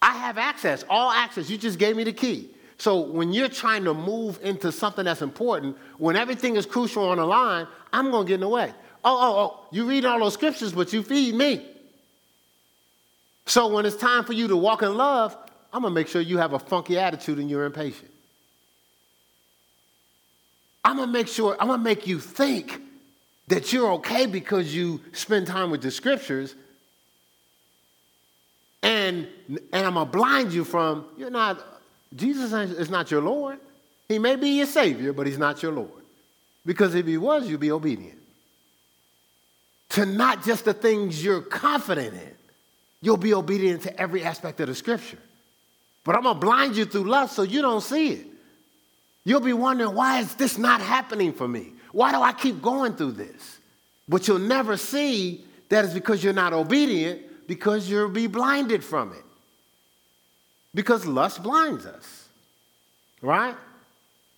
I 0.02 0.18
have 0.18 0.36
access, 0.36 0.84
all 0.90 1.10
access. 1.10 1.48
You 1.48 1.56
just 1.56 1.78
gave 1.78 1.96
me 1.96 2.04
the 2.04 2.12
key. 2.12 2.50
So 2.76 3.00
when 3.00 3.32
you're 3.32 3.48
trying 3.48 3.84
to 3.84 3.94
move 3.94 4.38
into 4.42 4.70
something 4.70 5.06
that's 5.06 5.22
important, 5.22 5.78
when 5.96 6.14
everything 6.14 6.56
is 6.56 6.66
crucial 6.66 7.08
on 7.08 7.16
the 7.16 7.24
line, 7.24 7.66
I'm 7.90 8.10
to 8.12 8.28
get 8.28 8.34
in 8.34 8.40
the 8.40 8.48
way. 8.48 8.74
Oh, 9.04 9.18
oh, 9.20 9.38
oh, 9.38 9.66
you 9.70 9.86
read 9.86 10.04
all 10.04 10.18
those 10.18 10.34
scriptures, 10.34 10.72
but 10.72 10.92
you 10.92 11.02
feed 11.02 11.34
me. 11.34 11.66
So 13.46 13.68
when 13.68 13.86
it's 13.86 13.96
time 13.96 14.24
for 14.24 14.32
you 14.32 14.48
to 14.48 14.56
walk 14.56 14.82
in 14.82 14.96
love, 14.96 15.36
I'm 15.72 15.82
going 15.82 15.92
to 15.92 15.94
make 15.94 16.08
sure 16.08 16.20
you 16.20 16.38
have 16.38 16.52
a 16.52 16.58
funky 16.58 16.98
attitude 16.98 17.38
and 17.38 17.48
you're 17.48 17.64
impatient. 17.64 18.10
I'm 20.84 20.96
going 20.96 21.08
to 21.08 21.12
make 21.12 21.28
sure, 21.28 21.56
I'm 21.60 21.68
going 21.68 21.80
to 21.80 21.84
make 21.84 22.06
you 22.06 22.18
think 22.18 22.80
that 23.48 23.72
you're 23.72 23.92
okay 23.92 24.26
because 24.26 24.74
you 24.74 25.00
spend 25.12 25.46
time 25.46 25.70
with 25.70 25.82
the 25.82 25.90
scriptures. 25.90 26.54
And, 28.82 29.26
and 29.48 29.86
I'm 29.86 29.94
going 29.94 30.06
to 30.06 30.12
blind 30.12 30.52
you 30.52 30.64
from, 30.64 31.06
you're 31.16 31.30
not 31.30 31.64
Jesus 32.14 32.52
is 32.52 32.90
not 32.90 33.10
your 33.10 33.22
Lord. 33.22 33.58
He 34.08 34.18
may 34.18 34.36
be 34.36 34.50
your 34.50 34.66
Savior, 34.66 35.12
but 35.12 35.26
He's 35.26 35.38
not 35.38 35.62
your 35.62 35.72
Lord. 35.72 35.90
Because 36.66 36.94
if 36.94 37.06
He 37.06 37.16
was, 37.16 37.48
you'd 37.48 37.60
be 37.60 37.70
obedient. 37.70 38.18
To 39.90 40.06
not 40.06 40.44
just 40.44 40.64
the 40.64 40.74
things 40.74 41.22
you're 41.22 41.40
confident 41.40 42.14
in, 42.14 42.34
you'll 43.02 43.16
be 43.16 43.34
obedient 43.34 43.82
to 43.82 44.00
every 44.00 44.24
aspect 44.24 44.60
of 44.60 44.68
the 44.68 44.74
Scripture. 44.74 45.18
But 46.04 46.16
I'm 46.16 46.22
going 46.22 46.36
to 46.36 46.40
blind 46.40 46.76
you 46.76 46.84
through 46.84 47.04
lust 47.04 47.34
so 47.34 47.42
you 47.42 47.60
don't 47.60 47.80
see 47.80 48.12
it. 48.12 48.26
You'll 49.24 49.40
be 49.40 49.52
wondering, 49.52 49.94
why 49.94 50.20
is 50.20 50.34
this 50.34 50.56
not 50.56 50.80
happening 50.80 51.32
for 51.32 51.46
me? 51.46 51.72
Why 51.92 52.12
do 52.12 52.22
I 52.22 52.32
keep 52.32 52.62
going 52.62 52.94
through 52.94 53.12
this? 53.12 53.58
But 54.08 54.26
you'll 54.26 54.38
never 54.38 54.76
see 54.76 55.44
that 55.68 55.84
it's 55.84 55.94
because 55.94 56.24
you're 56.24 56.32
not 56.32 56.52
obedient, 56.52 57.46
because 57.46 57.88
you'll 57.88 58.08
be 58.08 58.26
blinded 58.26 58.82
from 58.82 59.12
it. 59.12 59.24
Because 60.74 61.04
lust 61.04 61.42
blinds 61.42 61.84
us, 61.84 62.28
right? 63.22 63.56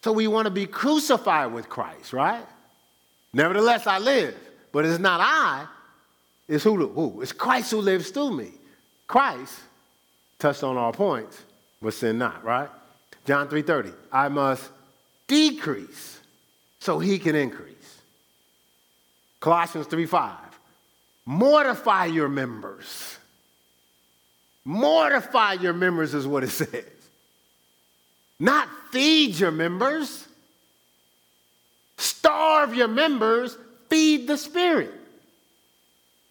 So 0.03 0.13
we 0.13 0.27
want 0.27 0.47
to 0.47 0.51
be 0.51 0.67
crucified 0.67 1.53
with 1.53 1.69
Christ, 1.69 2.13
right? 2.13 2.45
Nevertheless, 3.33 3.87
I 3.87 3.99
live, 3.99 4.35
but 4.73 4.85
it's 4.85 4.99
not 4.99 5.21
I, 5.21 5.67
it's 6.49 6.65
who, 6.65 6.89
who? 6.89 7.23
It's 7.23 7.33
Christ 7.33 7.71
who 7.71 7.81
lives 7.81 8.11
through 8.11 8.37
me. 8.37 8.51
Christ 9.07 9.59
touched 10.39 10.65
on 10.65 10.77
all 10.77 10.93
points, 10.93 11.41
but 11.81 11.95
sin 11.95 12.19
not, 12.19 12.45
right? 12.45 12.69
John 13.25 13.49
3:30. 13.49 13.93
I 14.11 14.29
must 14.29 14.69
decrease 15.29 16.19
so 16.81 16.99
he 16.99 17.19
can 17.19 17.37
increase. 17.37 18.01
Colossians 19.41 19.87
3:5. 19.87 20.37
Mortify 21.25 22.07
your 22.07 22.29
members 22.29 23.19
Mortify 24.65 25.55
your 25.55 25.73
members, 25.73 26.15
is 26.15 26.27
what 26.27 26.45
it 26.45 26.51
says. 26.51 26.85
Not 28.39 28.69
feed 28.91 29.39
your 29.39 29.51
members. 29.51 30.27
Starve 31.97 32.75
your 32.75 32.89
members, 32.89 33.57
feed 33.93 34.27
the 34.27 34.39
Spirit. 34.39 34.91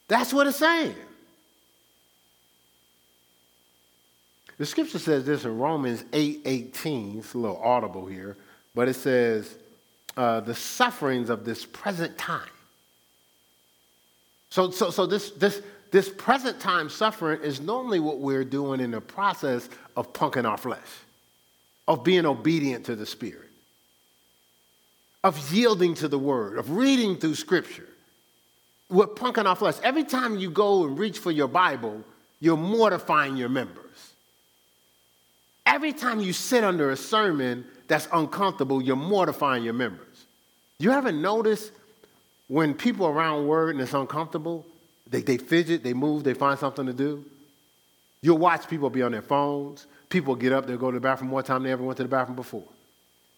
That's 0.07 0.33
what 0.33 0.47
it's 0.47 0.57
saying. 0.57 0.95
The 4.57 4.65
scripture 4.65 4.97
says 4.97 5.25
this 5.25 5.45
in 5.45 5.59
Romans 5.59 6.03
8 6.11 6.41
18. 6.43 7.19
It's 7.19 7.35
a 7.35 7.37
little 7.37 7.61
audible 7.61 8.07
here, 8.07 8.35
but 8.73 8.87
it 8.87 8.95
says, 8.95 9.55
uh, 10.17 10.39
the 10.39 10.55
sufferings 10.55 11.29
of 11.29 11.45
this 11.45 11.63
present 11.63 12.17
time. 12.17 12.49
So, 14.49 14.71
so, 14.71 14.89
so 14.89 15.05
this, 15.05 15.29
this, 15.31 15.61
this 15.91 16.09
present 16.09 16.59
time 16.59 16.89
suffering 16.89 17.41
is 17.41 17.61
normally 17.61 17.99
what 17.99 18.19
we're 18.19 18.43
doing 18.43 18.79
in 18.79 18.89
the 18.89 19.01
process 19.01 19.69
of 19.95 20.13
punking 20.13 20.49
our 20.49 20.57
flesh, 20.57 20.79
of 21.87 22.03
being 22.03 22.25
obedient 22.25 22.87
to 22.87 22.95
the 22.95 23.05
Spirit, 23.05 23.50
of 25.23 25.51
yielding 25.53 25.93
to 25.95 26.07
the 26.07 26.19
Word, 26.19 26.57
of 26.57 26.71
reading 26.71 27.15
through 27.15 27.35
Scripture. 27.35 27.87
We're 28.89 29.07
punking 29.07 29.45
our 29.45 29.55
flesh. 29.55 29.75
Every 29.83 30.03
time 30.03 30.37
you 30.37 30.49
go 30.49 30.85
and 30.85 30.97
reach 30.97 31.19
for 31.19 31.31
your 31.31 31.47
Bible, 31.47 32.03
you're 32.39 32.57
mortifying 32.57 33.37
your 33.37 33.49
members. 33.49 33.77
Every 35.65 35.93
time 35.93 36.19
you 36.19 36.33
sit 36.33 36.63
under 36.63 36.91
a 36.91 36.97
sermon 36.97 37.65
that's 37.87 38.07
uncomfortable, 38.11 38.81
you're 38.81 38.95
mortifying 38.95 39.63
your 39.63 39.73
members. 39.73 40.25
You 40.79 40.91
ever 40.91 41.11
notice 41.11 41.71
when 42.47 42.73
people 42.73 43.05
around 43.05 43.47
word 43.47 43.75
and 43.75 43.81
it's 43.81 43.93
uncomfortable, 43.93 44.65
they, 45.07 45.21
they 45.21 45.37
fidget, 45.37 45.83
they 45.83 45.93
move, 45.93 46.23
they 46.23 46.33
find 46.33 46.57
something 46.59 46.85
to 46.85 46.93
do. 46.93 47.23
You'll 48.21 48.39
watch 48.39 48.67
people 48.67 48.89
be 48.89 49.01
on 49.03 49.11
their 49.11 49.21
phones. 49.21 49.85
People 50.09 50.35
get 50.35 50.51
up, 50.51 50.67
they'll 50.67 50.77
go 50.77 50.91
to 50.91 50.95
the 50.95 51.01
bathroom 51.01 51.29
more 51.29 51.43
time 51.43 51.57
than 51.57 51.69
they 51.69 51.71
ever 51.71 51.83
went 51.83 51.97
to 51.97 52.03
the 52.03 52.09
bathroom 52.09 52.35
before. 52.35 52.67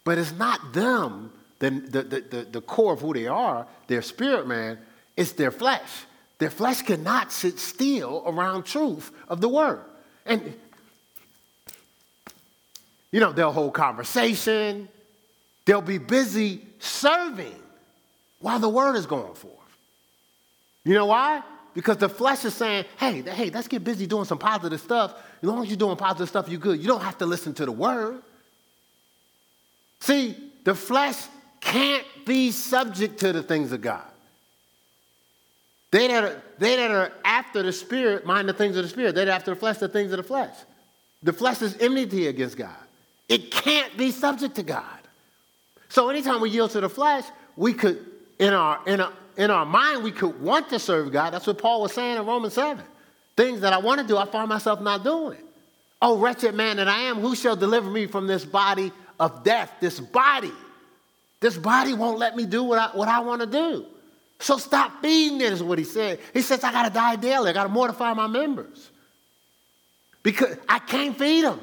But 0.03 0.17
it's 0.17 0.31
not 0.31 0.73
them, 0.73 1.31
the, 1.71 2.03
the, 2.03 2.21
the, 2.29 2.47
the, 2.51 2.61
core 2.61 2.91
of 2.91 2.99
who 2.99 3.13
they 3.13 3.27
are, 3.27 3.65
their 3.87 4.01
spirit 4.01 4.45
man, 4.47 4.77
it's 5.15 5.31
their 5.31 5.51
flesh. 5.51 5.89
Their 6.37 6.49
flesh 6.49 6.81
cannot 6.81 7.31
sit 7.31 7.57
still 7.57 8.21
around 8.25 8.63
truth 8.63 9.11
of 9.29 9.39
the 9.39 9.47
word. 9.47 9.79
And, 10.25 10.53
you 13.11 13.21
know, 13.21 13.31
they'll 13.31 13.53
hold 13.53 13.73
conversation, 13.73 14.89
they'll 15.65 15.81
be 15.81 15.99
busy 15.99 16.65
serving 16.79 17.55
while 18.39 18.59
the 18.59 18.67
word 18.67 18.97
is 18.97 19.05
going 19.05 19.33
forth. 19.33 19.53
You 20.83 20.95
know 20.95 21.05
why? 21.05 21.43
Because 21.73 21.95
the 21.95 22.09
flesh 22.09 22.43
is 22.43 22.53
saying, 22.53 22.83
hey, 22.97 23.21
hey, 23.21 23.49
let's 23.51 23.69
get 23.69 23.85
busy 23.85 24.05
doing 24.05 24.25
some 24.25 24.37
positive 24.37 24.81
stuff. 24.81 25.13
As 25.41 25.47
long 25.47 25.63
as 25.63 25.69
you're 25.69 25.77
doing 25.77 25.95
positive 25.95 26.27
stuff, 26.27 26.49
you're 26.49 26.59
good. 26.59 26.79
You 26.81 26.87
don't 26.87 27.03
have 27.03 27.17
to 27.19 27.25
listen 27.25 27.53
to 27.53 27.65
the 27.65 27.71
word. 27.71 28.21
See, 30.01 30.35
the 30.65 30.75
flesh 30.75 31.15
can't 31.63 32.05
be 32.25 32.51
subject 32.51 33.19
to 33.19 33.33
the 33.33 33.43
things 33.43 33.71
of 33.71 33.81
God. 33.81 34.03
They 35.91 36.07
that 36.07 36.23
are, 36.23 36.41
they 36.57 36.75
that 36.75 36.89
are 36.89 37.11
after 37.23 37.61
the 37.61 37.71
spirit 37.71 38.25
mind 38.25 38.49
the 38.49 38.53
things 38.53 38.75
of 38.77 38.83
the 38.83 38.89
spirit. 38.89 39.13
They 39.13 39.25
that 39.25 39.31
after 39.31 39.53
the 39.53 39.59
flesh 39.59 39.77
the 39.77 39.87
things 39.87 40.11
of 40.11 40.17
the 40.17 40.23
flesh. 40.23 40.55
The 41.21 41.33
flesh 41.33 41.61
is 41.61 41.77
enmity 41.79 42.27
against 42.27 42.57
God. 42.57 42.75
It 43.29 43.51
can't 43.51 43.95
be 43.95 44.11
subject 44.11 44.55
to 44.55 44.63
God. 44.63 44.83
So 45.89 46.09
anytime 46.09 46.41
we 46.41 46.49
yield 46.49 46.71
to 46.71 46.81
the 46.81 46.89
flesh, 46.89 47.23
we 47.55 47.73
could, 47.73 48.03
in 48.39 48.53
our, 48.53 48.79
in 48.87 48.99
our, 48.99 49.13
in 49.37 49.51
our 49.51 49.65
mind, 49.65 50.03
we 50.03 50.11
could 50.11 50.41
want 50.41 50.69
to 50.69 50.79
serve 50.79 51.11
God. 51.11 51.31
That's 51.31 51.45
what 51.45 51.59
Paul 51.59 51.81
was 51.81 51.93
saying 51.93 52.17
in 52.17 52.25
Romans 52.25 52.53
7. 52.55 52.83
Things 53.37 53.61
that 53.61 53.73
I 53.73 53.77
want 53.77 54.01
to 54.01 54.07
do, 54.07 54.17
I 54.17 54.25
find 54.25 54.49
myself 54.49 54.81
not 54.81 55.03
doing. 55.03 55.39
Oh, 56.01 56.17
wretched 56.17 56.55
man 56.55 56.77
that 56.77 56.87
I 56.87 57.03
am, 57.03 57.19
who 57.19 57.35
shall 57.35 57.55
deliver 57.55 57.89
me 57.89 58.07
from 58.07 58.27
this 58.27 58.43
body 58.43 58.91
of 59.19 59.43
death? 59.43 59.71
This 59.79 59.99
body. 59.99 60.51
This 61.43 61.57
body 61.57 61.93
won't 61.93 62.19
let 62.19 62.37
me 62.37 62.45
do 62.45 62.63
what 62.63 62.79
I, 62.79 62.87
what 62.95 63.09
I 63.09 63.19
want 63.19 63.41
to 63.41 63.45
do. 63.45 63.85
So 64.39 64.57
stop 64.57 65.01
feeding 65.01 65.41
it, 65.41 65.51
is 65.51 65.61
what 65.61 65.77
he 65.77 65.83
said. 65.83 66.21
He 66.33 66.41
says, 66.41 66.63
I 66.63 66.71
got 66.71 66.83
to 66.83 66.89
die 66.89 67.17
daily. 67.17 67.49
I 67.49 67.53
got 67.53 67.63
to 67.63 67.69
mortify 67.69 68.13
my 68.13 68.27
members. 68.27 68.89
Because 70.23 70.55
I 70.69 70.79
can't 70.79 71.19
feed 71.19 71.43
them. 71.43 71.59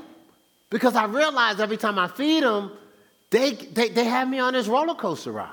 Because 0.69 0.97
I 0.97 1.07
realize 1.07 1.61
every 1.61 1.79
time 1.79 1.99
I 1.99 2.09
feed 2.09 2.43
them, 2.43 2.73
they, 3.31 3.53
they, 3.53 3.89
they 3.89 4.05
have 4.05 4.29
me 4.29 4.39
on 4.39 4.53
this 4.53 4.69
roller 4.69 4.95
coaster 4.95 5.33
ride. 5.33 5.49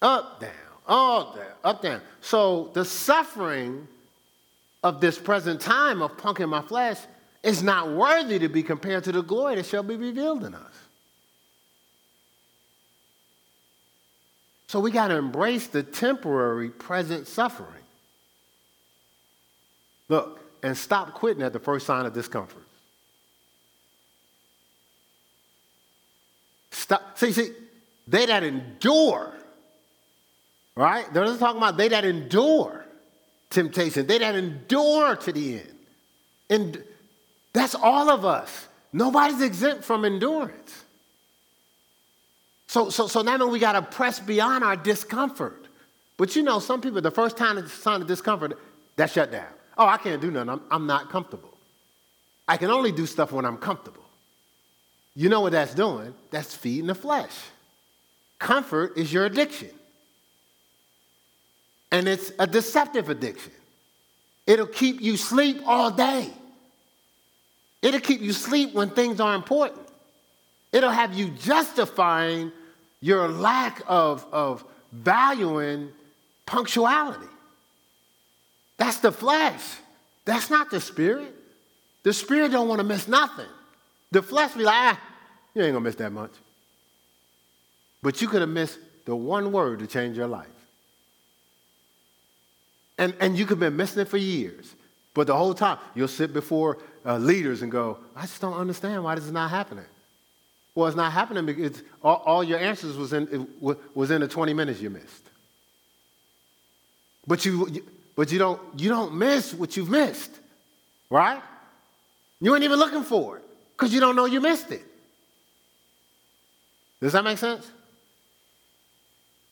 Up, 0.00 0.40
down, 0.40 0.50
all 0.88 1.34
down, 1.34 1.44
up, 1.62 1.82
down. 1.82 2.00
So 2.22 2.70
the 2.72 2.86
suffering 2.86 3.86
of 4.82 5.02
this 5.02 5.18
present 5.18 5.60
time 5.60 6.00
of 6.00 6.16
punking 6.16 6.48
my 6.48 6.62
flesh 6.62 7.00
is 7.42 7.62
not 7.62 7.90
worthy 7.90 8.38
to 8.38 8.48
be 8.48 8.62
compared 8.62 9.04
to 9.04 9.12
the 9.12 9.22
glory 9.22 9.56
that 9.56 9.66
shall 9.66 9.82
be 9.82 9.96
revealed 9.96 10.42
in 10.42 10.54
us. 10.54 10.75
So 14.68 14.80
we 14.80 14.90
got 14.90 15.08
to 15.08 15.16
embrace 15.16 15.68
the 15.68 15.82
temporary 15.82 16.70
present 16.70 17.26
suffering. 17.26 17.70
Look, 20.08 20.40
and 20.62 20.76
stop 20.76 21.14
quitting 21.14 21.42
at 21.42 21.52
the 21.52 21.60
first 21.60 21.86
sign 21.86 22.06
of 22.06 22.12
discomfort. 22.12 22.62
Stop. 26.70 27.16
See, 27.18 27.32
see, 27.32 27.52
they 28.06 28.26
that 28.26 28.42
endure, 28.42 29.32
right? 30.74 31.12
They're 31.12 31.24
not 31.24 31.38
talking 31.38 31.58
about 31.58 31.76
they 31.76 31.88
that 31.88 32.04
endure 32.04 32.84
temptation, 33.50 34.06
they 34.06 34.18
that 34.18 34.34
endure 34.34 35.16
to 35.16 35.32
the 35.32 35.54
end. 35.54 35.74
And 36.50 36.84
that's 37.52 37.74
all 37.74 38.10
of 38.10 38.24
us. 38.24 38.68
Nobody's 38.92 39.40
exempt 39.40 39.84
from 39.84 40.04
endurance. 40.04 40.84
So, 42.76 42.90
so, 42.90 43.06
so 43.06 43.22
now 43.22 43.46
we 43.46 43.58
got 43.58 43.72
to 43.72 43.80
press 43.80 44.20
beyond 44.20 44.62
our 44.62 44.76
discomfort. 44.76 45.64
But 46.18 46.36
you 46.36 46.42
know, 46.42 46.58
some 46.58 46.82
people, 46.82 47.00
the 47.00 47.10
first 47.10 47.38
time 47.38 47.56
it's 47.56 47.72
sign 47.72 48.02
of 48.02 48.06
discomfort, 48.06 48.58
that 48.96 49.10
shut 49.10 49.32
down. 49.32 49.48
Oh, 49.78 49.86
I 49.86 49.96
can't 49.96 50.20
do 50.20 50.30
nothing. 50.30 50.50
I'm, 50.50 50.60
I'm 50.70 50.86
not 50.86 51.08
comfortable. 51.08 51.56
I 52.46 52.58
can 52.58 52.68
only 52.68 52.92
do 52.92 53.06
stuff 53.06 53.32
when 53.32 53.46
I'm 53.46 53.56
comfortable. 53.56 54.04
You 55.14 55.30
know 55.30 55.40
what 55.40 55.52
that's 55.52 55.72
doing? 55.72 56.12
That's 56.30 56.54
feeding 56.54 56.88
the 56.88 56.94
flesh. 56.94 57.32
Comfort 58.38 58.98
is 58.98 59.10
your 59.10 59.24
addiction. 59.24 59.70
And 61.90 62.06
it's 62.06 62.30
a 62.38 62.46
deceptive 62.46 63.08
addiction. 63.08 63.52
It'll 64.46 64.66
keep 64.66 65.00
you 65.00 65.16
sleep 65.16 65.62
all 65.64 65.90
day. 65.90 66.30
It'll 67.80 68.00
keep 68.00 68.20
you 68.20 68.34
sleep 68.34 68.74
when 68.74 68.90
things 68.90 69.18
are 69.18 69.34
important. 69.34 69.80
It'll 70.72 70.90
have 70.90 71.14
you 71.14 71.30
justifying 71.30 72.52
your 73.00 73.28
lack 73.28 73.82
of, 73.86 74.26
of 74.32 74.64
valuing 74.92 75.90
punctuality. 76.46 77.26
That's 78.76 78.98
the 78.98 79.12
flesh. 79.12 79.62
That's 80.24 80.50
not 80.50 80.70
the 80.70 80.80
spirit. 80.80 81.34
The 82.02 82.12
spirit 82.12 82.52
don't 82.52 82.68
want 82.68 82.80
to 82.80 82.86
miss 82.86 83.08
nothing. 83.08 83.46
The 84.10 84.22
flesh 84.22 84.52
be 84.52 84.64
like, 84.64 84.74
ah, 84.74 85.00
you 85.54 85.62
ain't 85.62 85.72
gonna 85.72 85.84
miss 85.84 85.96
that 85.96 86.12
much. 86.12 86.32
But 88.02 88.20
you 88.20 88.28
could 88.28 88.40
have 88.40 88.50
missed 88.50 88.78
the 89.04 89.16
one 89.16 89.52
word 89.52 89.80
to 89.80 89.86
change 89.86 90.16
your 90.16 90.28
life. 90.28 90.46
And, 92.98 93.14
and 93.20 93.36
you 93.36 93.44
could 93.44 93.54
have 93.54 93.60
been 93.60 93.76
missing 93.76 94.02
it 94.02 94.08
for 94.08 94.16
years. 94.16 94.74
But 95.14 95.26
the 95.26 95.36
whole 95.36 95.54
time, 95.54 95.78
you'll 95.94 96.08
sit 96.08 96.32
before 96.32 96.78
uh, 97.04 97.18
leaders 97.18 97.62
and 97.62 97.72
go, 97.72 97.98
I 98.14 98.22
just 98.22 98.40
don't 98.40 98.54
understand 98.54 99.02
why 99.02 99.14
this 99.14 99.24
is 99.24 99.32
not 99.32 99.50
happening. 99.50 99.84
Well, 100.76 100.86
it's 100.88 100.96
not 100.96 101.10
happening 101.10 101.46
because 101.46 101.82
all, 102.02 102.22
all 102.26 102.44
your 102.44 102.58
answers 102.58 102.98
was 102.98 103.14
in, 103.14 103.48
was 103.60 104.10
in 104.10 104.20
the 104.20 104.28
20 104.28 104.52
minutes 104.52 104.78
you 104.78 104.90
missed. 104.90 105.24
But 107.26 107.46
you, 107.46 107.82
but 108.14 108.30
you 108.30 108.38
don't, 108.38 108.60
you 108.76 108.90
don't 108.90 109.14
miss 109.14 109.54
what 109.54 109.74
you've 109.74 109.88
missed, 109.88 110.30
right? 111.08 111.42
You 112.42 112.54
ain't 112.54 112.62
even 112.62 112.78
looking 112.78 113.04
for 113.04 113.38
it 113.38 113.44
because 113.72 113.94
you 113.94 114.00
don't 114.00 114.16
know 114.16 114.26
you 114.26 114.38
missed 114.42 114.70
it. 114.70 114.84
Does 117.00 117.14
that 117.14 117.24
make 117.24 117.38
sense? 117.38 117.66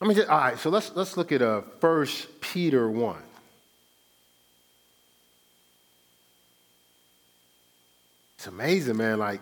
Let 0.01 0.09
me 0.09 0.15
just, 0.15 0.29
all 0.29 0.39
right, 0.39 0.59
so 0.59 0.69
let's, 0.69 0.95
let's 0.95 1.17
look 1.17 1.33
at 1.33 1.41
uh, 1.41 1.63
1 1.81 2.07
Peter 2.43 2.91
1. 2.91 3.17
It's 8.37 8.47
amazing, 8.47 8.99
man. 8.99 9.19
Like, 9.19 9.41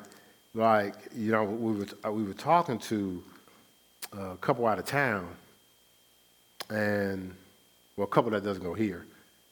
like 0.54 0.94
you 1.14 1.32
know, 1.32 1.44
we 1.44 1.72
were, 1.78 1.86
uh, 2.04 2.12
we 2.12 2.22
were 2.22 2.34
talking 2.34 2.78
to 2.78 3.22
a 4.12 4.36
couple 4.36 4.66
out 4.66 4.78
of 4.78 4.84
town, 4.84 5.28
and, 6.70 7.34
well, 7.96 8.06
a 8.06 8.10
couple 8.10 8.30
that 8.30 8.44
doesn't 8.44 8.62
go 8.62 8.74
here 8.74 9.06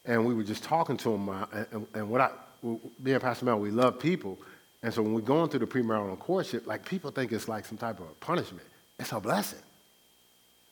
and 0.04 0.24
we 0.24 0.34
were 0.34 0.42
just 0.42 0.64
talking 0.64 0.96
to 0.98 1.10
them. 1.10 1.28
Uh, 1.28 1.46
and, 1.72 1.86
and, 1.94 2.10
what 2.10 2.20
I, 2.20 2.30
me 2.62 3.12
and 3.12 3.20
Pastor 3.20 3.44
Mel, 3.44 3.58
we 3.58 3.70
love 3.70 3.98
people. 3.98 4.38
And 4.82 4.92
so 4.92 5.02
when 5.02 5.12
we're 5.12 5.20
going 5.20 5.50
through 5.50 5.60
the 5.60 5.66
premarital 5.66 6.18
courtship, 6.18 6.66
like 6.66 6.84
people 6.84 7.10
think 7.10 7.32
it's 7.32 7.48
like 7.48 7.66
some 7.66 7.78
type 7.78 8.00
of 8.00 8.18
punishment. 8.20 8.66
It's 8.98 9.12
a 9.12 9.20
blessing. 9.20 9.58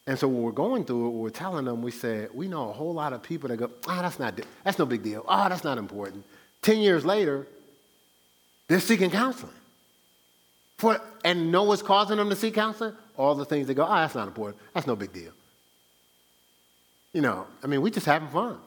And 0.07 0.17
so 0.17 0.27
when 0.27 0.41
we're 0.41 0.51
going 0.51 0.85
through 0.85 1.07
it, 1.07 1.11
we're 1.11 1.29
telling 1.29 1.65
them, 1.65 1.83
we 1.83 1.91
said, 1.91 2.29
we 2.33 2.47
know 2.47 2.69
a 2.69 2.73
whole 2.73 2.93
lot 2.93 3.13
of 3.13 3.21
people 3.21 3.49
that 3.49 3.57
go, 3.57 3.69
ah, 3.87 4.01
that's 4.01 4.17
not, 4.17 4.39
that's 4.63 4.79
no 4.79 4.85
big 4.85 5.03
deal. 5.03 5.23
Oh, 5.27 5.47
that's 5.47 5.63
not 5.63 5.77
important. 5.77 6.25
Ten 6.61 6.79
years 6.79 7.05
later, 7.05 7.45
they're 8.67 8.79
seeking 8.79 9.11
counseling. 9.11 9.53
For, 10.79 11.01
and 11.25 11.51
know 11.51 11.63
what's 11.63 11.81
causing 11.81 12.15
them 12.15 12.29
to 12.29 12.37
seek 12.37 12.53
counseling? 12.53 12.93
All 13.17 13.35
the 13.35 13.43
things 13.43 13.67
they 13.67 13.73
go, 13.73 13.83
oh, 13.83 13.95
that's 13.95 14.15
not 14.15 14.29
important. 14.29 14.61
That's 14.73 14.87
no 14.87 14.95
big 14.95 15.11
deal. 15.11 15.33
You 17.11 17.19
know, 17.19 17.47
I 17.61 17.67
mean, 17.67 17.81
we're 17.81 17.89
just 17.91 18.05
having 18.05 18.29
fun. 18.29 18.57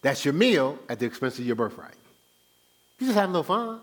That's 0.00 0.24
your 0.24 0.32
meal 0.32 0.78
at 0.88 0.98
the 0.98 1.04
expense 1.04 1.38
of 1.38 1.44
your 1.44 1.56
birthright. 1.56 1.94
You 2.98 3.06
just 3.06 3.18
having 3.18 3.34
little 3.34 3.44
fun. 3.44 3.80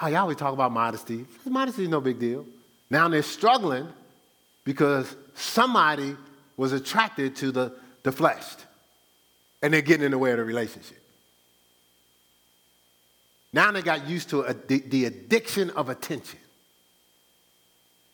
Oh, 0.00 0.06
y'all 0.06 0.18
always 0.18 0.36
talk 0.36 0.52
about 0.52 0.70
modesty. 0.70 1.26
Modesty 1.44 1.82
is 1.82 1.88
no 1.88 2.00
big 2.00 2.20
deal. 2.20 2.46
Now 2.88 3.08
they're 3.08 3.22
struggling 3.22 3.88
because 4.62 5.16
somebody 5.34 6.16
was 6.56 6.72
attracted 6.72 7.34
to 7.36 7.50
the, 7.50 7.72
the 8.04 8.12
flesh 8.12 8.44
and 9.60 9.74
they're 9.74 9.82
getting 9.82 10.04
in 10.04 10.12
the 10.12 10.18
way 10.18 10.30
of 10.30 10.36
the 10.36 10.44
relationship. 10.44 11.03
Now 13.54 13.70
they 13.70 13.82
got 13.82 14.08
used 14.08 14.30
to 14.30 14.40
a, 14.40 14.52
the, 14.52 14.80
the 14.80 15.04
addiction 15.04 15.70
of 15.70 15.88
attention. 15.88 16.40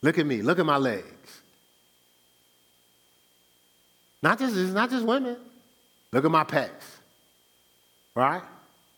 Look 0.02 0.18
at 0.18 0.26
me, 0.26 0.42
look 0.42 0.58
at 0.58 0.66
my 0.66 0.76
legs. 0.76 1.40
Not 4.22 4.38
just, 4.38 4.54
it's 4.54 4.70
not 4.70 4.90
just 4.90 5.06
women. 5.06 5.38
Look 6.12 6.26
at 6.26 6.30
my 6.30 6.44
pecs. 6.44 6.98
Right? 8.14 8.42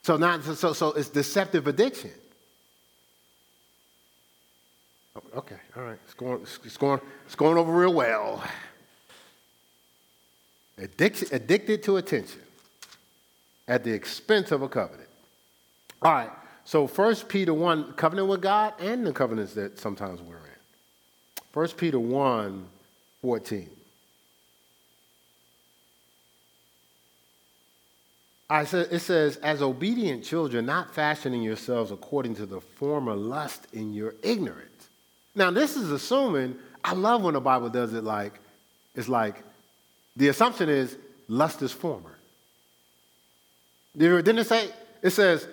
So 0.03 0.17
now, 0.17 0.41
so, 0.41 0.73
so 0.73 0.89
it's 0.89 1.11
deceptive 1.11 1.69
addiction. 1.69 2.11
Oh, 5.15 5.39
okay, 5.39 5.59
all 5.77 5.85
right. 5.85 5.99
It's 6.07 6.15
going, 6.15 6.43
it's 6.43 6.77
going, 6.77 7.01
it's 7.25 7.37
going 7.37 7.57
over 7.57 7.71
real 7.71 7.95
well. 7.95 8.43
Addiction, 10.77 11.29
addicted 11.31 11.85
to 11.85 11.99
attention 11.99 12.41
at 13.69 13.85
the 13.85 13.93
expense 13.93 14.51
of 14.51 14.63
a 14.63 14.69
covenant. 14.69 15.09
All 16.03 16.13
right, 16.13 16.31
so 16.65 16.89
1 16.89 17.15
Peter 17.29 17.55
1, 17.55 17.93
covenant 17.93 18.27
with 18.27 18.43
God 18.43 18.75
and 18.81 19.07
the 19.07 19.13
covenants 19.13 19.55
that 19.55 19.79
sometimes 19.79 20.21
we're 20.21 20.37
in. 20.37 20.43
1 21.53 21.69
Peter 21.77 22.01
1, 22.01 22.67
14. 23.21 23.71
I 28.51 28.65
said, 28.65 28.89
it 28.91 28.99
says, 28.99 29.37
as 29.37 29.63
obedient 29.63 30.25
children, 30.25 30.67
not 30.67 30.93
fashioning 30.93 31.43
yourselves 31.43 31.91
according 31.93 32.35
to 32.35 32.47
the 32.47 32.61
former 32.61 33.15
lust 33.15 33.69
in 33.73 33.95
your 33.95 34.15
ignorance. 34.23 34.89
Now, 35.35 35.51
this 35.51 35.77
is 35.77 35.91
assuming, 35.91 36.57
I 36.85 36.95
love 36.95 37.23
when 37.23 37.35
the 37.35 37.41
Bible 37.41 37.71
does 37.71 37.95
it 37.95 38.03
like, 38.05 38.35
it's 38.95 39.09
like, 39.09 39.43
the 40.17 40.29
assumption 40.29 40.69
is 40.69 40.99
lust 41.29 41.63
is 41.63 41.73
former. 41.73 42.19
Didn't 43.97 44.39
it 44.39 44.47
say, 44.47 44.69
it 45.01 45.11
says, 45.11 45.47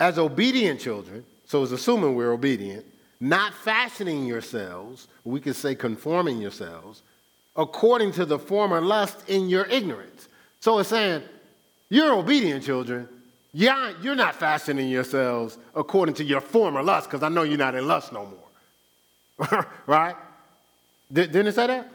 as 0.00 0.18
obedient 0.18 0.80
children, 0.80 1.24
so 1.46 1.62
it's 1.62 1.72
assuming 1.72 2.14
we're 2.14 2.32
obedient, 2.32 2.84
not 3.20 3.52
fashioning 3.52 4.26
yourselves, 4.26 5.08
we 5.24 5.40
could 5.40 5.56
say 5.56 5.74
conforming 5.74 6.40
yourselves, 6.40 7.02
according 7.56 8.12
to 8.12 8.24
the 8.24 8.38
former 8.38 8.80
lust 8.80 9.28
in 9.28 9.48
your 9.48 9.66
ignorance. 9.66 10.28
So 10.60 10.78
it's 10.78 10.90
saying, 10.90 11.22
you're 11.88 12.12
obedient 12.12 12.64
children. 12.64 13.08
Yeah, 13.52 13.92
you're 14.02 14.14
not 14.14 14.36
fashioning 14.36 14.88
yourselves 14.88 15.58
according 15.74 16.14
to 16.16 16.24
your 16.24 16.40
former 16.40 16.82
lust, 16.82 17.10
because 17.10 17.22
I 17.22 17.28
know 17.28 17.42
you're 17.42 17.58
not 17.58 17.74
in 17.74 17.88
lust 17.88 18.12
no 18.12 18.26
more. 18.26 19.66
right? 19.86 20.14
Didn't 21.12 21.46
it 21.46 21.54
say 21.54 21.66
that? 21.66 21.90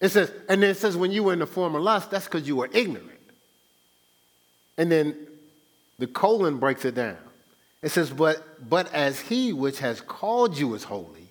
It 0.00 0.10
says, 0.10 0.32
and 0.48 0.62
then 0.62 0.70
it 0.70 0.76
says 0.76 0.96
when 0.96 1.12
you 1.12 1.22
were 1.22 1.32
in 1.32 1.38
the 1.38 1.46
former 1.46 1.80
lust, 1.80 2.10
that's 2.10 2.26
because 2.26 2.46
you 2.46 2.56
were 2.56 2.68
ignorant. 2.72 3.08
And 4.76 4.90
then 4.90 5.16
the 5.98 6.06
colon 6.06 6.58
breaks 6.58 6.84
it 6.84 6.94
down. 6.94 7.16
It 7.82 7.90
says, 7.90 8.10
but, 8.10 8.68
but 8.68 8.92
as 8.94 9.20
he 9.20 9.52
which 9.52 9.80
has 9.80 10.00
called 10.00 10.56
you 10.56 10.74
is 10.74 10.84
holy, 10.84 11.28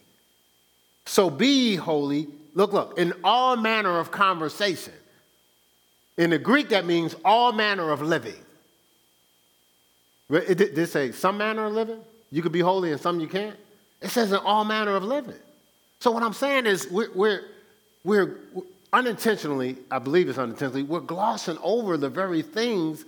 so 1.05 1.29
be 1.29 1.47
ye 1.47 1.75
holy. 1.75 2.27
Look, 2.53 2.73
look, 2.73 2.97
in 2.99 3.13
all 3.23 3.55
manner 3.55 3.99
of 3.99 4.11
conversation 4.11 4.93
in 6.17 6.29
the 6.29 6.37
Greek, 6.37 6.69
that 6.69 6.85
means 6.85 7.15
all 7.23 7.53
manner 7.53 7.91
of 7.91 8.01
living. 8.01 8.35
It 10.29 10.57
did 10.57 10.87
say 10.87 11.11
some 11.11 11.37
manner 11.37 11.65
of 11.65 11.73
living? 11.73 11.99
You 12.31 12.41
could 12.41 12.51
be 12.51 12.59
holy 12.59 12.91
and 12.91 13.01
some 13.01 13.19
you 13.19 13.27
can't? 13.27 13.57
It 14.01 14.09
says 14.09 14.31
in 14.31 14.37
all 14.37 14.63
manner 14.63 14.95
of 14.95 15.03
living. 15.03 15.35
So 15.99 16.11
what 16.11 16.23
I'm 16.23 16.33
saying 16.33 16.65
is 16.65 16.89
we're, 16.89 17.11
we're, 17.13 17.43
we're 18.03 18.37
unintentionally, 18.93 19.77
I 19.89 19.99
believe 19.99 20.29
it's 20.29 20.37
unintentionally, 20.37 20.83
we're 20.83 21.01
glossing 21.01 21.57
over 21.61 21.97
the 21.97 22.09
very 22.09 22.41
things 22.41 23.05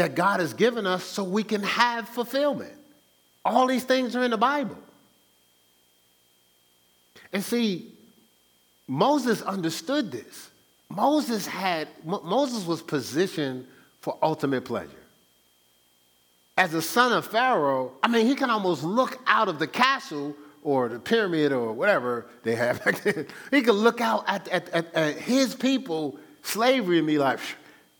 that 0.00 0.14
God 0.14 0.40
has 0.40 0.54
given 0.54 0.86
us 0.86 1.04
so 1.04 1.22
we 1.22 1.42
can 1.42 1.62
have 1.62 2.08
fulfillment. 2.08 2.72
All 3.44 3.66
these 3.66 3.84
things 3.84 4.16
are 4.16 4.22
in 4.22 4.30
the 4.30 4.38
Bible. 4.38 4.78
And 7.34 7.44
see, 7.44 7.92
Moses 8.88 9.42
understood 9.42 10.10
this. 10.10 10.48
Moses 10.88 11.46
had, 11.46 11.86
Moses 12.02 12.66
was 12.66 12.80
positioned 12.80 13.66
for 14.00 14.16
ultimate 14.22 14.64
pleasure. 14.64 14.88
As 16.56 16.72
a 16.72 16.80
son 16.80 17.12
of 17.12 17.26
Pharaoh, 17.26 17.92
I 18.02 18.08
mean, 18.08 18.26
he 18.26 18.34
can 18.34 18.48
almost 18.48 18.82
look 18.82 19.18
out 19.26 19.48
of 19.48 19.58
the 19.58 19.66
castle 19.66 20.34
or 20.62 20.88
the 20.88 20.98
pyramid 20.98 21.52
or 21.52 21.74
whatever 21.74 22.26
they 22.42 22.54
have 22.54 22.82
back 22.82 23.02
then. 23.02 23.26
He 23.50 23.60
could 23.60 23.74
look 23.74 24.00
out 24.00 24.24
at, 24.26 24.48
at, 24.48 24.70
at, 24.70 24.94
at 24.94 25.16
his 25.16 25.54
people, 25.54 26.18
slavery, 26.42 26.96
and 26.96 27.06
be 27.06 27.18
like, 27.18 27.38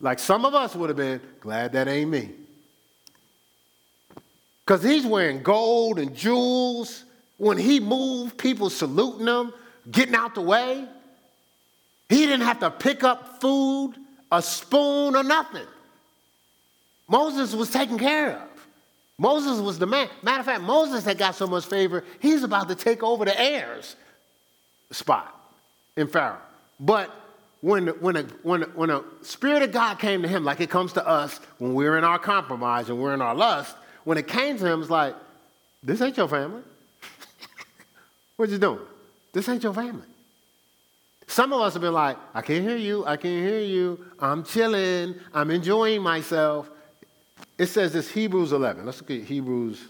like 0.00 0.18
some 0.18 0.44
of 0.44 0.54
us 0.54 0.74
would 0.74 0.88
have 0.88 0.96
been, 0.96 1.20
glad 1.40 1.72
that 1.72 1.88
ain't 1.88 2.10
me. 2.10 2.30
Because 4.64 4.82
he's 4.82 5.04
wearing 5.04 5.42
gold 5.42 5.98
and 5.98 6.14
jewels. 6.14 7.04
When 7.36 7.58
he 7.58 7.80
moved, 7.80 8.38
people 8.38 8.70
saluting 8.70 9.26
him, 9.26 9.52
getting 9.90 10.14
out 10.14 10.34
the 10.34 10.42
way. 10.42 10.86
He 12.08 12.26
didn't 12.26 12.46
have 12.46 12.60
to 12.60 12.70
pick 12.70 13.02
up 13.02 13.40
food, 13.40 13.94
a 14.30 14.42
spoon, 14.42 15.16
or 15.16 15.22
nothing. 15.22 15.66
Moses 17.08 17.54
was 17.54 17.70
taken 17.70 17.98
care 17.98 18.32
of. 18.32 18.48
Moses 19.18 19.60
was 19.60 19.78
the 19.78 19.86
man. 19.86 20.08
Matter 20.22 20.40
of 20.40 20.46
fact, 20.46 20.62
Moses 20.62 21.04
had 21.04 21.18
got 21.18 21.34
so 21.34 21.46
much 21.46 21.66
favor, 21.66 22.04
he's 22.20 22.42
about 22.42 22.68
to 22.68 22.74
take 22.74 23.02
over 23.02 23.24
the 23.24 23.38
heirs 23.38 23.96
spot 24.90 25.34
in 25.96 26.06
Pharaoh. 26.06 26.38
But 26.78 27.10
when, 27.60 27.88
when, 27.88 28.16
a, 28.16 28.22
when, 28.42 28.62
a, 28.62 28.66
when 28.66 28.90
a 28.90 29.02
spirit 29.22 29.62
of 29.62 29.72
God 29.72 29.98
came 29.98 30.22
to 30.22 30.28
him, 30.28 30.44
like 30.44 30.60
it 30.60 30.70
comes 30.70 30.92
to 30.94 31.06
us 31.06 31.40
when 31.58 31.74
we're 31.74 31.98
in 31.98 32.04
our 32.04 32.18
compromise 32.18 32.88
and 32.88 32.98
we're 32.98 33.12
in 33.14 33.20
our 33.20 33.34
lust, 33.34 33.76
when 34.04 34.16
it 34.16 34.26
came 34.26 34.58
to 34.58 34.66
him, 34.66 34.80
it's 34.80 34.90
like, 34.90 35.14
this 35.82 36.00
ain't 36.00 36.16
your 36.16 36.28
family. 36.28 36.62
what 38.36 38.48
you 38.48 38.58
doing? 38.58 38.80
This 39.32 39.48
ain't 39.48 39.62
your 39.62 39.74
family. 39.74 40.06
Some 41.26 41.52
of 41.52 41.60
us 41.60 41.74
have 41.74 41.82
been 41.82 41.92
like, 41.92 42.16
I 42.34 42.42
can't 42.42 42.64
hear 42.64 42.76
you, 42.76 43.06
I 43.06 43.16
can't 43.16 43.46
hear 43.46 43.60
you, 43.60 44.04
I'm 44.18 44.42
chilling, 44.42 45.14
I'm 45.32 45.50
enjoying 45.50 46.02
myself. 46.02 46.68
It 47.56 47.66
says 47.66 47.92
this 47.92 48.10
Hebrews 48.10 48.52
11. 48.52 48.84
Let's 48.84 49.00
look 49.00 49.10
at 49.10 49.26
Hebrews. 49.26 49.80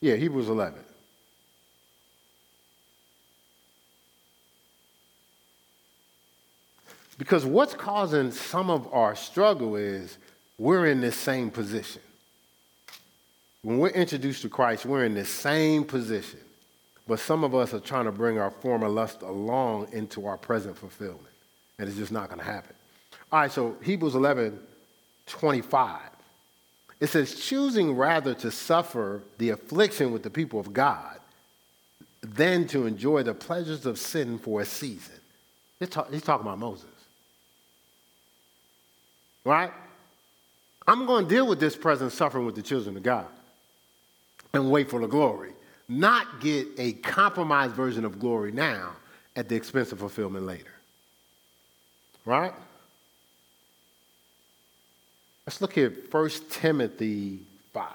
Yeah, 0.00 0.16
Hebrews 0.16 0.48
11. 0.48 0.78
Because 7.18 7.44
what's 7.44 7.74
causing 7.74 8.30
some 8.30 8.70
of 8.70 8.92
our 8.94 9.16
struggle 9.16 9.74
is 9.74 10.16
we're 10.56 10.86
in 10.86 11.00
this 11.00 11.16
same 11.16 11.50
position. 11.50 12.00
When 13.62 13.78
we're 13.78 13.88
introduced 13.88 14.42
to 14.42 14.48
Christ, 14.48 14.86
we're 14.86 15.04
in 15.04 15.14
this 15.14 15.28
same 15.28 15.84
position. 15.84 16.38
But 17.08 17.18
some 17.18 17.42
of 17.42 17.54
us 17.54 17.74
are 17.74 17.80
trying 17.80 18.04
to 18.04 18.12
bring 18.12 18.38
our 18.38 18.50
former 18.50 18.88
lust 18.88 19.22
along 19.22 19.88
into 19.92 20.26
our 20.26 20.36
present 20.36 20.78
fulfillment. 20.78 21.22
And 21.78 21.88
it's 21.88 21.98
just 21.98 22.12
not 22.12 22.28
going 22.28 22.38
to 22.38 22.44
happen. 22.44 22.74
All 23.32 23.40
right, 23.40 23.50
so 23.50 23.76
Hebrews 23.82 24.14
11, 24.14 24.58
25. 25.26 26.00
It 27.00 27.06
says, 27.08 27.34
choosing 27.34 27.96
rather 27.96 28.34
to 28.34 28.50
suffer 28.50 29.22
the 29.38 29.50
affliction 29.50 30.12
with 30.12 30.22
the 30.22 30.30
people 30.30 30.60
of 30.60 30.72
God 30.72 31.18
than 32.20 32.66
to 32.68 32.86
enjoy 32.86 33.22
the 33.22 33.34
pleasures 33.34 33.86
of 33.86 33.98
sin 33.98 34.38
for 34.38 34.60
a 34.60 34.64
season. 34.64 35.14
He's, 35.78 35.88
he's 36.10 36.22
talking 36.22 36.46
about 36.46 36.58
Moses. 36.58 36.97
Right? 39.48 39.72
I'm 40.86 41.06
going 41.06 41.24
to 41.24 41.34
deal 41.34 41.46
with 41.46 41.58
this 41.58 41.74
present 41.74 42.12
suffering 42.12 42.44
with 42.44 42.54
the 42.54 42.60
children 42.60 42.98
of 42.98 43.02
God 43.02 43.24
and 44.52 44.70
wait 44.70 44.90
for 44.90 45.00
the 45.00 45.06
glory, 45.06 45.52
not 45.88 46.42
get 46.42 46.66
a 46.76 46.92
compromised 46.92 47.72
version 47.72 48.04
of 48.04 48.18
glory 48.18 48.52
now 48.52 48.90
at 49.36 49.48
the 49.48 49.54
expense 49.56 49.90
of 49.90 50.00
fulfillment 50.00 50.44
later. 50.44 50.74
Right? 52.26 52.52
Let's 55.46 55.62
look 55.62 55.78
at 55.78 56.12
1 56.12 56.30
Timothy 56.50 57.38
5. 57.72 57.88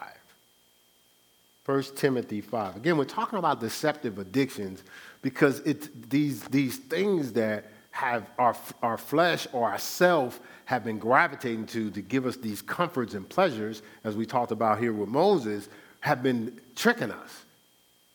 1 1.68 1.84
Timothy 1.96 2.42
5. 2.42 2.78
Again, 2.78 2.98
we're 2.98 3.06
talking 3.06 3.38
about 3.38 3.60
deceptive 3.60 4.18
addictions 4.18 4.84
because 5.22 5.60
it's 5.60 5.88
these, 6.10 6.42
these 6.46 6.78
things 6.78 7.34
that 7.34 7.66
have 7.94 8.28
our, 8.40 8.56
our 8.82 8.98
flesh 8.98 9.48
or 9.54 9.70
our 9.70 9.78
self 9.78 10.40
have 10.66 10.84
been 10.84 10.98
gravitating 10.98 11.68
to 11.68 11.92
to 11.92 12.02
give 12.02 12.26
us 12.26 12.36
these 12.38 12.60
comforts 12.60 13.14
and 13.14 13.30
pleasures, 13.30 13.84
as 14.04 14.16
we 14.16 14.26
talked 14.26 14.52
about 14.52 14.80
here 14.80 14.92
with 14.92 15.10
Moses, 15.10 15.70
have 16.00 16.24
been 16.24 16.60
tricking 16.76 17.12
us. 17.12 17.44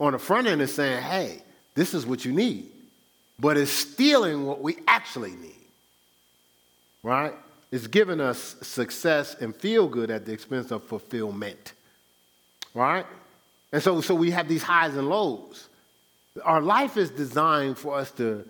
On 0.01 0.13
the 0.13 0.19
front 0.19 0.49
end, 0.49 0.61
it's 0.61 0.73
saying, 0.73 1.01
hey, 1.01 1.43
this 1.77 1.95
is 1.95 2.07
what 2.07 2.25
you 2.25 2.33
need, 2.33 2.67
but 3.39 3.57
it's 3.57 3.71
stealing 3.71 4.47
what 4.47 4.61
we 4.61 4.79
actually 4.89 5.31
need. 5.31 5.55
Right? 7.05 7.35
It's 7.71 7.87
giving 7.87 8.21
us 8.21 8.57
success 8.63 9.37
and 9.41 9.55
feel 9.55 9.87
good 9.87 10.11
at 10.11 10.27
the 10.27 10.33
expense 10.33 10.73
of 10.73 10.83
fulfillment. 10.83 11.73
Right? 12.75 13.07
And 13.73 13.81
so, 13.81 14.01
so 14.01 14.13
we 14.17 14.33
have 14.33 14.49
these 14.49 14.65
highs 14.65 14.97
and 14.97 15.09
lows. 15.09 15.69
Our 16.43 16.61
life 16.61 16.97
is 16.97 17.11
designed 17.11 17.79
for 17.79 17.95
us 17.95 18.11
to, 18.13 18.45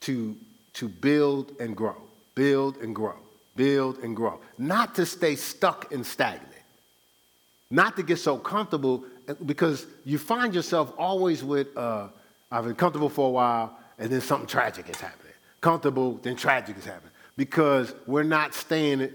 to, 0.00 0.36
to 0.74 0.88
build 0.88 1.52
and 1.60 1.76
grow, 1.76 1.96
build 2.34 2.78
and 2.78 2.94
grow, 2.94 3.16
build 3.56 3.98
and 3.98 4.16
grow, 4.16 4.40
not 4.58 4.94
to 4.94 5.06
stay 5.06 5.36
stuck 5.36 5.92
and 5.92 6.04
stagnant, 6.04 6.48
not 7.70 7.96
to 7.96 8.02
get 8.02 8.18
so 8.18 8.36
comfortable 8.36 9.04
because 9.46 9.86
you 10.04 10.18
find 10.18 10.54
yourself 10.54 10.92
always 10.98 11.44
with, 11.44 11.76
uh, 11.76 12.08
I've 12.50 12.64
been 12.64 12.74
comfortable 12.74 13.08
for 13.08 13.28
a 13.28 13.30
while 13.30 13.78
and 13.98 14.10
then 14.10 14.20
something 14.20 14.46
tragic 14.46 14.88
is 14.88 15.00
happening. 15.00 15.32
Comfortable, 15.60 16.14
then 16.22 16.36
tragic 16.36 16.76
is 16.76 16.84
happening 16.84 17.12
because 17.36 17.94
we're 18.06 18.24
not 18.24 18.54
staying 18.54 19.10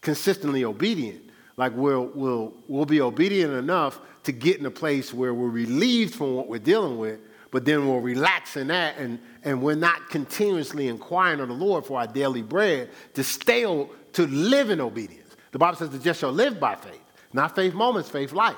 consistently 0.00 0.64
obedient. 0.64 1.22
Like 1.56 1.72
we'll, 1.74 2.10
we'll, 2.14 2.52
we'll 2.68 2.86
be 2.86 3.00
obedient 3.00 3.52
enough 3.52 4.00
to 4.24 4.32
get 4.32 4.58
in 4.58 4.66
a 4.66 4.70
place 4.70 5.12
where 5.12 5.34
we're 5.34 5.48
relieved 5.48 6.14
from 6.14 6.34
what 6.34 6.48
we're 6.48 6.58
dealing 6.58 6.98
with, 6.98 7.18
but 7.52 7.66
then 7.66 7.86
we'll 7.86 8.00
relax 8.00 8.56
in 8.56 8.68
that 8.68 8.96
and, 8.98 9.20
and 9.44 9.62
we're 9.62 9.76
not 9.76 10.08
continuously 10.08 10.88
inquiring 10.88 11.38
of 11.38 11.48
the 11.48 11.54
Lord 11.54 11.84
for 11.84 12.00
our 12.00 12.06
daily 12.06 12.42
bread 12.42 12.90
to 13.14 13.22
stay, 13.22 13.62
to 13.62 14.26
live 14.26 14.70
in 14.70 14.80
obedience. 14.80 15.36
The 15.52 15.58
Bible 15.58 15.76
says 15.76 15.90
the 15.90 15.98
just 15.98 16.18
shall 16.18 16.32
live 16.32 16.58
by 16.58 16.74
faith, 16.74 17.04
not 17.32 17.54
faith 17.54 17.74
moments, 17.74 18.08
faith 18.08 18.32
life. 18.32 18.56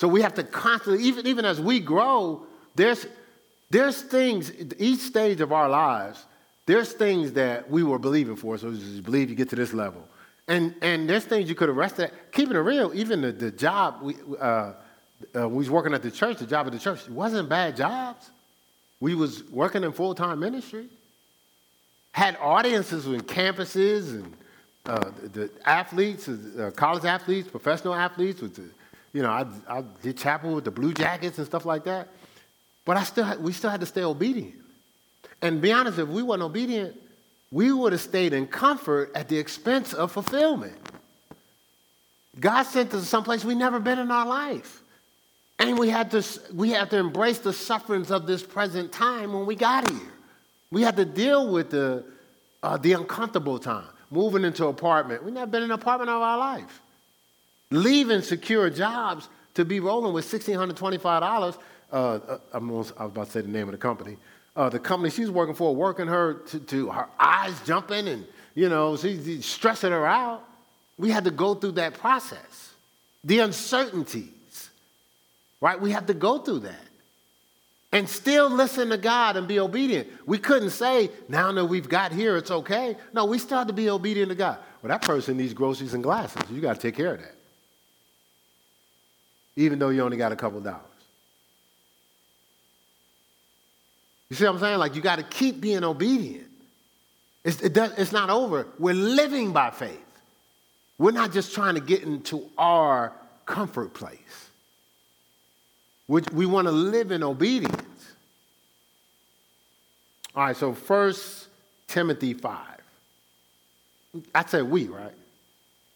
So 0.00 0.08
we 0.08 0.20
have 0.22 0.34
to 0.34 0.42
constantly, 0.42 1.04
even, 1.04 1.26
even 1.26 1.44
as 1.44 1.60
we 1.60 1.78
grow, 1.78 2.44
there's, 2.74 3.06
there's 3.70 4.02
things, 4.02 4.50
each 4.78 4.98
stage 4.98 5.40
of 5.40 5.52
our 5.52 5.68
lives, 5.68 6.26
there's 6.66 6.92
things 6.92 7.32
that 7.34 7.70
we 7.70 7.84
were 7.84 8.00
believing 8.00 8.34
for, 8.34 8.58
so 8.58 8.70
you 8.70 9.02
believe 9.02 9.30
you 9.30 9.36
get 9.36 9.50
to 9.50 9.56
this 9.56 9.72
level. 9.72 10.02
And, 10.48 10.74
and 10.82 11.08
there's 11.08 11.24
things 11.24 11.48
you 11.48 11.54
could 11.54 11.68
have 11.68 11.76
rested. 11.76 12.10
Keeping 12.32 12.56
it 12.56 12.60
real, 12.60 12.92
even 12.92 13.20
the, 13.20 13.30
the 13.30 13.52
job, 13.52 14.02
we, 14.02 14.16
uh, 14.40 14.72
uh, 15.34 15.48
we 15.48 15.58
was 15.58 15.70
working 15.70 15.94
at 15.94 16.02
the 16.02 16.10
church, 16.10 16.38
the 16.38 16.46
job 16.46 16.66
at 16.66 16.72
the 16.72 16.78
church, 16.78 17.02
it 17.04 17.10
wasn't 17.10 17.48
bad 17.48 17.76
jobs. 17.76 18.30
We 19.00 19.14
was 19.14 19.44
working 19.50 19.84
in 19.84 19.92
full-time 19.92 20.40
ministry. 20.40 20.88
Had 22.12 22.36
audiences 22.40 23.06
in 23.06 23.20
campuses 23.22 24.10
and 24.10 24.36
uh, 24.86 25.10
the, 25.22 25.28
the, 25.28 25.50
athletes, 25.66 26.28
uh, 26.28 26.70
college 26.76 27.04
athletes, 27.04 27.48
professional 27.48 27.94
athletes. 27.94 28.40
With 28.40 28.54
the, 28.54 28.70
you 29.12 29.22
know, 29.22 29.30
I, 29.30 29.46
I 29.68 29.84
did 30.02 30.16
chapel 30.16 30.54
with 30.54 30.64
the 30.64 30.70
Blue 30.70 30.94
Jackets 30.94 31.38
and 31.38 31.46
stuff 31.46 31.66
like 31.66 31.84
that. 31.84 32.08
But 32.84 32.96
I 32.96 33.02
still 33.02 33.24
had, 33.24 33.42
we 33.42 33.52
still 33.52 33.70
had 33.70 33.80
to 33.80 33.86
stay 33.86 34.04
obedient. 34.04 34.54
And 35.42 35.60
be 35.60 35.72
honest, 35.72 35.98
if 35.98 36.08
we 36.08 36.22
weren't 36.22 36.42
obedient, 36.42 36.96
we 37.50 37.72
would 37.72 37.92
have 37.92 38.00
stayed 38.00 38.32
in 38.32 38.46
comfort 38.46 39.10
at 39.14 39.28
the 39.28 39.38
expense 39.38 39.92
of 39.92 40.12
fulfillment. 40.12 40.76
God 42.38 42.64
sent 42.64 42.92
us 42.94 43.02
to 43.02 43.06
someplace 43.06 43.44
we 43.44 43.54
never 43.54 43.78
been 43.78 43.98
in 43.98 44.10
our 44.10 44.26
life. 44.26 44.82
And 45.58 45.78
we 45.78 45.88
had, 45.88 46.10
to, 46.10 46.24
we 46.52 46.70
had 46.70 46.90
to 46.90 46.98
embrace 46.98 47.38
the 47.38 47.52
sufferings 47.52 48.10
of 48.10 48.26
this 48.26 48.42
present 48.42 48.92
time 48.92 49.32
when 49.32 49.46
we 49.46 49.54
got 49.54 49.88
here. 49.88 50.12
We 50.70 50.82
had 50.82 50.96
to 50.96 51.04
deal 51.04 51.52
with 51.52 51.70
the, 51.70 52.04
uh, 52.62 52.76
the 52.76 52.92
uncomfortable 52.94 53.58
time, 53.58 53.86
moving 54.10 54.44
into 54.44 54.66
apartment. 54.66 55.24
We've 55.24 55.32
never 55.32 55.50
been 55.50 55.62
in 55.62 55.70
an 55.70 55.78
apartment 55.78 56.10
of 56.10 56.20
our 56.20 56.38
life. 56.38 56.82
Leaving 57.70 58.22
secure 58.22 58.68
jobs 58.70 59.28
to 59.54 59.64
be 59.64 59.80
rolling 59.80 60.12
with 60.12 60.26
$1,625. 60.26 61.56
Uh, 61.92 61.96
uh 61.96 62.38
I'm 62.52 62.70
almost, 62.70 62.92
I 62.98 63.04
was 63.04 63.12
about 63.12 63.26
to 63.26 63.32
say 63.32 63.40
the 63.42 63.48
name 63.48 63.68
of 63.68 63.72
the 63.72 63.78
company 63.78 64.16
uh, 64.56 64.68
the 64.68 64.78
company 64.78 65.10
she's 65.10 65.30
working 65.30 65.54
for, 65.54 65.74
working 65.74 66.06
her 66.06 66.34
to, 66.34 66.60
to 66.60 66.88
her 66.90 67.08
eyes 67.18 67.58
jumping 67.66 68.08
and, 68.08 68.26
you 68.54 68.68
know, 68.68 68.96
she's 68.96 69.44
stressing 69.44 69.90
her 69.90 70.06
out. 70.06 70.44
We 70.96 71.10
had 71.10 71.24
to 71.24 71.30
go 71.30 71.54
through 71.54 71.72
that 71.72 71.94
process. 71.94 72.72
The 73.24 73.40
uncertainties, 73.40 74.30
right? 75.64 75.80
We 75.80 75.90
had 75.90 76.08
to 76.08 76.14
go 76.14 76.36
through 76.36 76.58
that. 76.60 76.86
And 77.90 78.06
still 78.06 78.50
listen 78.50 78.90
to 78.90 78.98
God 78.98 79.38
and 79.38 79.48
be 79.48 79.58
obedient. 79.58 80.08
We 80.26 80.36
couldn't 80.36 80.70
say, 80.70 81.10
now 81.26 81.50
that 81.52 81.64
we've 81.64 81.88
got 81.88 82.12
here, 82.12 82.36
it's 82.36 82.50
okay. 82.50 82.98
No, 83.14 83.24
we 83.24 83.38
still 83.38 83.58
had 83.58 83.68
to 83.68 83.72
be 83.72 83.88
obedient 83.88 84.28
to 84.28 84.34
God. 84.34 84.58
Well, 84.82 84.90
that 84.90 85.00
person 85.00 85.38
needs 85.38 85.54
groceries 85.54 85.94
and 85.94 86.02
glasses. 86.02 86.42
You 86.50 86.60
got 86.60 86.74
to 86.74 86.80
take 86.82 86.94
care 86.94 87.14
of 87.14 87.20
that. 87.20 87.34
Even 89.56 89.78
though 89.78 89.88
you 89.88 90.02
only 90.02 90.18
got 90.18 90.32
a 90.32 90.36
couple 90.36 90.60
dollars. 90.60 90.82
You 94.28 94.36
see 94.36 94.44
what 94.44 94.56
I'm 94.56 94.60
saying? 94.60 94.78
Like 94.78 94.94
you 94.94 95.00
got 95.00 95.16
to 95.16 95.22
keep 95.22 95.62
being 95.62 95.82
obedient. 95.82 96.48
It's, 97.42 97.62
it 97.62 97.72
does, 97.72 97.92
it's 97.96 98.12
not 98.12 98.28
over. 98.28 98.66
We're 98.78 98.92
living 98.92 99.52
by 99.52 99.70
faith. 99.70 99.98
We're 100.98 101.12
not 101.12 101.32
just 101.32 101.54
trying 101.54 101.76
to 101.76 101.80
get 101.80 102.02
into 102.02 102.50
our 102.58 103.12
comfort 103.46 103.94
place. 103.94 104.43
Which 106.06 106.30
we 106.30 106.46
want 106.46 106.66
to 106.66 106.72
live 106.72 107.10
in 107.10 107.22
obedience. 107.22 108.12
All 110.34 110.44
right, 110.46 110.56
so 110.56 110.74
First 110.74 111.48
Timothy 111.86 112.34
5. 112.34 112.60
I 114.34 114.44
said 114.44 114.64
we, 114.64 114.86
right? 114.86 115.12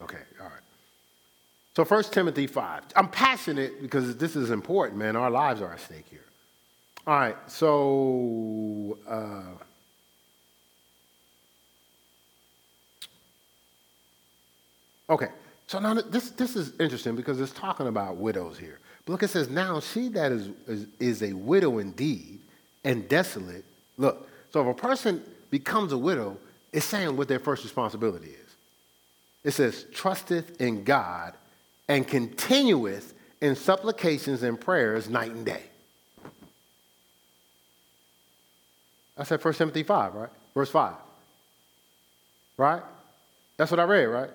Okay, 0.00 0.18
all 0.40 0.46
right. 0.46 0.54
So 1.76 1.84
First 1.84 2.12
Timothy 2.12 2.46
5. 2.46 2.82
I'm 2.96 3.08
passionate 3.08 3.82
because 3.82 4.16
this 4.16 4.36
is 4.36 4.50
important, 4.50 4.98
man. 4.98 5.16
Our 5.16 5.30
lives 5.30 5.60
are 5.60 5.72
at 5.72 5.80
stake 5.80 6.06
here. 6.10 6.24
All 7.06 7.18
right, 7.18 7.36
so 7.46 8.98
uh, 9.08 9.42
okay. 15.10 15.28
So 15.66 15.78
now 15.78 15.94
this 15.94 16.30
this 16.30 16.56
is 16.56 16.72
interesting 16.80 17.14
because 17.16 17.40
it's 17.40 17.52
talking 17.52 17.86
about 17.86 18.16
widows 18.16 18.58
here. 18.58 18.78
Look, 19.08 19.22
it 19.22 19.28
says 19.28 19.48
now 19.48 19.80
she 19.80 20.08
that 20.10 20.30
is 20.30 20.50
is, 20.66 20.86
is 21.00 21.22
a 21.22 21.32
widow 21.32 21.78
indeed 21.78 22.40
and 22.84 23.08
desolate. 23.08 23.64
Look, 23.96 24.28
so 24.50 24.60
if 24.60 24.76
a 24.76 24.78
person 24.78 25.22
becomes 25.50 25.92
a 25.92 25.98
widow, 25.98 26.36
it's 26.72 26.86
saying 26.86 27.16
what 27.16 27.26
their 27.26 27.38
first 27.38 27.64
responsibility 27.64 28.28
is. 28.28 28.54
It 29.44 29.52
says, 29.52 29.86
trusteth 29.94 30.60
in 30.60 30.84
God 30.84 31.34
and 31.88 32.06
continueth 32.06 33.14
in 33.40 33.56
supplications 33.56 34.42
and 34.42 34.60
prayers 34.60 35.08
night 35.08 35.30
and 35.30 35.46
day. 35.46 35.62
I 39.16 39.24
said 39.24 39.42
1 39.42 39.54
Timothy 39.54 39.82
5, 39.82 40.14
right? 40.14 40.30
Verse 40.54 40.70
5. 40.70 40.94
Right? 42.56 42.82
That's 43.56 43.70
what 43.70 43.80
I 43.80 43.84
read, 43.84 44.06
right? 44.06 44.30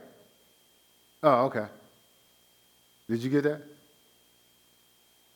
Oh, 1.21 1.45
okay. 1.45 1.65
Did 3.09 3.21
you 3.21 3.29
get 3.29 3.43
that? 3.43 3.61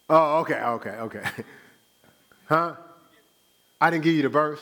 Oh, 0.10 0.40
okay, 0.40 0.62
okay, 0.62 0.90
okay. 0.92 1.24
huh? 2.48 2.76
I 3.80 3.90
didn't 3.90 4.04
give 4.04 4.14
you 4.14 4.22
the 4.22 4.30
verse? 4.30 4.62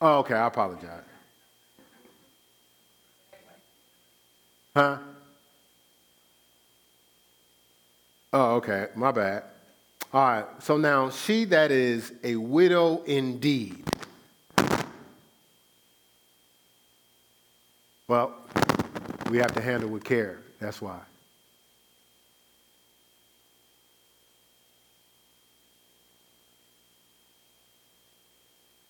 Oh, 0.00 0.18
okay, 0.18 0.34
I 0.34 0.46
apologize. 0.46 1.02
Huh? 4.74 4.98
Oh, 8.32 8.56
okay, 8.56 8.88
my 8.94 9.12
bad. 9.12 9.44
All 10.12 10.20
right, 10.22 10.44
so 10.60 10.76
now 10.76 11.10
she 11.10 11.44
that 11.46 11.70
is 11.70 12.12
a 12.22 12.36
widow 12.36 13.02
indeed. 13.04 13.84
Well, 18.06 18.34
we 19.30 19.38
have 19.38 19.52
to 19.54 19.60
handle 19.60 19.90
with 19.90 20.04
care. 20.04 20.38
That's 20.60 20.80
why. 20.80 20.98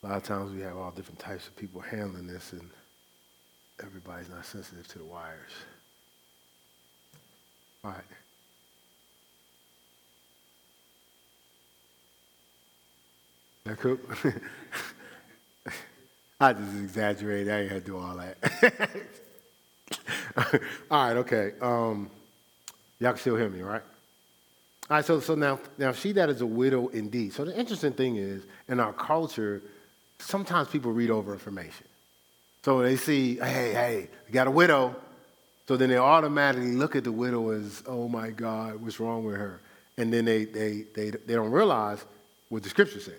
A 0.03 0.07
lot 0.07 0.17
of 0.17 0.23
times 0.23 0.53
we 0.53 0.61
have 0.61 0.77
all 0.77 0.91
different 0.93 1.19
types 1.19 1.49
of 1.49 1.57
people 1.57 1.81
handling 1.81 2.27
this, 2.27 2.53
and 2.53 2.71
everybody's 3.83 4.29
not 4.29 4.47
sensitive 4.47 4.87
to 4.89 4.99
the 4.99 5.05
wires. 5.05 5.51
All 7.85 7.91
right. 7.91 8.05
That 13.65 13.79
cool? 13.79 13.99
I 16.41 16.53
just 16.53 16.77
exaggerated. 16.77 17.53
I 17.53 17.61
ain't 17.63 17.73
had 17.73 17.85
to 17.85 17.91
do 17.91 17.99
all 17.99 18.17
that. 18.17 18.37
all 20.91 21.07
right, 21.09 21.17
okay. 21.17 21.53
Um, 21.61 22.09
y'all 23.01 23.13
can 23.13 23.19
still 23.21 23.37
hear 23.37 23.49
me, 23.49 23.63
right? 23.63 23.83
All 24.89 24.97
right, 24.97 25.05
so, 25.05 25.19
so 25.21 25.35
now, 25.35 25.59
now 25.77 25.93
she 25.93 26.13
that 26.13 26.31
is 26.31 26.41
a 26.41 26.47
widow 26.47 26.89
indeed. 26.89 27.33
So 27.33 27.45
the 27.45 27.59
interesting 27.59 27.93
thing 27.93 28.17
is, 28.17 28.45
in 28.69 28.79
our 28.81 28.93
culture, 28.93 29.61
sometimes 30.19 30.69
people 30.69 30.93
read 30.93 31.11
over 31.11 31.33
information. 31.33 31.87
So 32.65 32.83
they 32.83 32.97
see, 32.97 33.37
hey, 33.37 33.73
hey, 33.73 34.09
we 34.27 34.33
got 34.33 34.47
a 34.47 34.51
widow. 34.51 34.95
So 35.67 35.77
then 35.77 35.91
they 35.91 35.99
automatically 35.99 36.73
look 36.73 36.97
at 36.97 37.05
the 37.05 37.13
widow 37.13 37.51
as, 37.51 37.83
oh 37.87 38.09
my 38.09 38.31
God, 38.31 38.77
what's 38.77 38.99
wrong 39.01 39.25
with 39.25 39.37
her? 39.37 39.61
And 39.97 40.13
then 40.13 40.25
they, 40.25 40.45
they, 40.45 40.85
they, 40.95 41.11
they 41.11 41.35
don't 41.35 41.51
realize 41.51 42.05
what 42.49 42.63
the 42.63 42.69
scripture 42.69 43.01
says. 43.01 43.15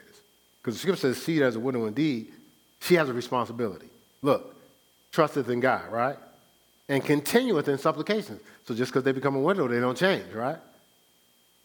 Because 0.62 0.76
the 0.76 0.80
scripture 0.80 1.14
says, 1.14 1.22
see 1.22 1.38
it 1.38 1.44
as 1.44 1.56
a 1.56 1.60
widow 1.60 1.86
indeed, 1.86 2.32
she 2.82 2.96
has 2.96 3.10
a 3.10 3.14
responsibility. 3.14 3.90
Look, 4.22 4.56
trusteth 5.12 5.50
in 5.50 5.60
God, 5.60 5.92
right? 5.92 6.18
And 6.88 7.04
continueth 7.04 7.68
in 7.68 7.78
supplications. 7.78 8.42
So 8.66 8.74
just 8.74 8.92
because 8.92 9.04
they 9.04 9.12
become 9.12 9.36
a 9.36 9.40
widow, 9.40 9.68
they 9.68 9.80
don't 9.80 9.98
change, 9.98 10.32
right? 10.34 10.58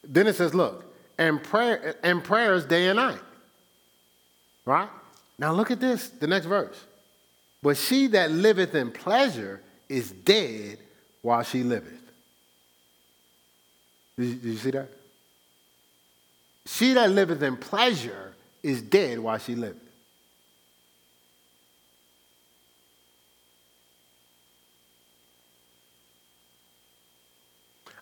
Then 0.03 0.27
it 0.27 0.35
says, 0.35 0.53
look, 0.53 0.85
and 1.17 1.41
prayer 1.41 1.95
and 2.03 2.23
prayers 2.23 2.65
day 2.65 2.87
and 2.87 2.97
night. 2.97 3.19
Right? 4.65 4.89
Now 5.37 5.51
look 5.53 5.71
at 5.71 5.79
this, 5.79 6.09
the 6.09 6.27
next 6.27 6.45
verse. 6.45 6.77
But 7.61 7.77
she 7.77 8.07
that 8.07 8.31
liveth 8.31 8.75
in 8.75 8.91
pleasure 8.91 9.61
is 9.89 10.11
dead 10.11 10.79
while 11.21 11.43
she 11.43 11.63
liveth. 11.63 11.91
Did 14.17 14.25
you, 14.25 14.35
did 14.35 14.45
you 14.45 14.57
see 14.57 14.71
that? 14.71 14.89
She 16.65 16.93
that 16.93 17.11
liveth 17.11 17.41
in 17.41 17.57
pleasure 17.57 18.33
is 18.63 18.81
dead 18.81 19.19
while 19.19 19.37
she 19.37 19.55
liveth. 19.55 19.81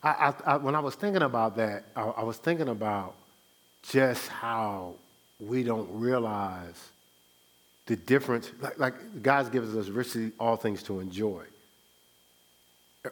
I, 0.04 0.10
I, 0.10 0.34
I, 0.46 0.58
when 0.58 0.76
I 0.76 0.82
was 0.82 0.96
thinking 0.96 1.22
about 1.22 1.56
that, 1.56 1.86
I 1.96 2.24
was 2.24 2.38
thinking 2.38 2.68
about 2.68 3.16
just 3.84 4.28
how 4.28 4.96
we 5.40 5.64
don't 5.64 5.90
realize 5.94 6.90
the 7.86 7.96
difference, 7.96 8.52
like, 8.62 8.80
like 8.80 9.22
God 9.22 9.52
gives 9.52 9.76
us 9.76 9.90
richly 9.90 10.32
all 10.40 10.56
things 10.56 10.84
to 10.84 11.00
enjoy. 11.00 11.44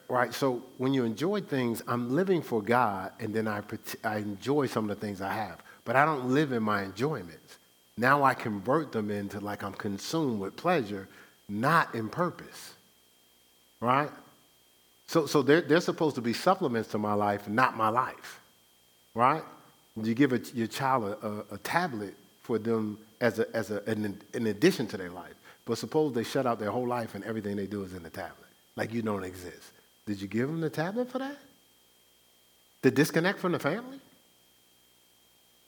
Right? 0.08 0.32
So 0.32 0.62
when 0.78 0.94
you 0.94 1.04
enjoy 1.04 1.42
things, 1.42 1.82
I'm 1.86 2.14
living 2.14 2.40
for 2.40 2.62
God, 2.62 3.12
and 3.20 3.34
then 3.34 3.46
I, 3.46 3.62
I 4.04 4.16
enjoy 4.16 4.66
some 4.66 4.88
of 4.88 4.98
the 4.98 5.06
things 5.06 5.20
I 5.20 5.32
have. 5.32 5.62
But 5.84 5.96
I 5.96 6.04
don't 6.06 6.30
live 6.30 6.52
in 6.52 6.62
my 6.62 6.84
enjoyments. 6.84 7.58
Now 7.98 8.22
I 8.22 8.32
convert 8.32 8.92
them 8.92 9.10
into 9.10 9.40
like 9.40 9.62
I'm 9.62 9.74
consumed 9.74 10.40
with 10.40 10.56
pleasure, 10.56 11.08
not 11.48 11.94
in 11.94 12.08
purpose. 12.08 12.74
Right? 13.80 14.10
So, 15.08 15.26
so 15.26 15.42
they're, 15.42 15.60
they're 15.60 15.80
supposed 15.80 16.14
to 16.14 16.22
be 16.22 16.32
supplements 16.32 16.88
to 16.92 16.98
my 16.98 17.12
life, 17.12 17.46
not 17.46 17.76
my 17.76 17.90
life. 17.90 18.40
Right? 19.14 19.42
You 20.00 20.14
give 20.14 20.32
a, 20.32 20.40
your 20.54 20.68
child 20.68 21.04
a, 21.04 21.26
a, 21.26 21.44
a 21.54 21.58
tablet 21.58 22.14
for 22.40 22.58
them 22.58 22.96
as, 23.22 23.38
a, 23.38 23.56
as 23.56 23.70
a, 23.70 23.82
an, 23.86 24.20
an 24.34 24.46
addition 24.48 24.86
to 24.88 24.98
their 24.98 25.10
life. 25.10 25.32
But 25.64 25.78
suppose 25.78 26.12
they 26.12 26.24
shut 26.24 26.44
out 26.44 26.58
their 26.58 26.72
whole 26.72 26.86
life 26.86 27.14
and 27.14 27.24
everything 27.24 27.56
they 27.56 27.68
do 27.68 27.84
is 27.84 27.94
in 27.94 28.02
the 28.02 28.10
tablet, 28.10 28.50
like 28.76 28.92
you 28.92 29.00
don't 29.00 29.24
exist. 29.24 29.72
Did 30.04 30.20
you 30.20 30.26
give 30.26 30.48
them 30.48 30.60
the 30.60 30.68
tablet 30.68 31.10
for 31.10 31.20
that? 31.20 31.38
The 32.82 32.90
disconnect 32.90 33.38
from 33.38 33.52
the 33.52 33.60
family? 33.60 34.00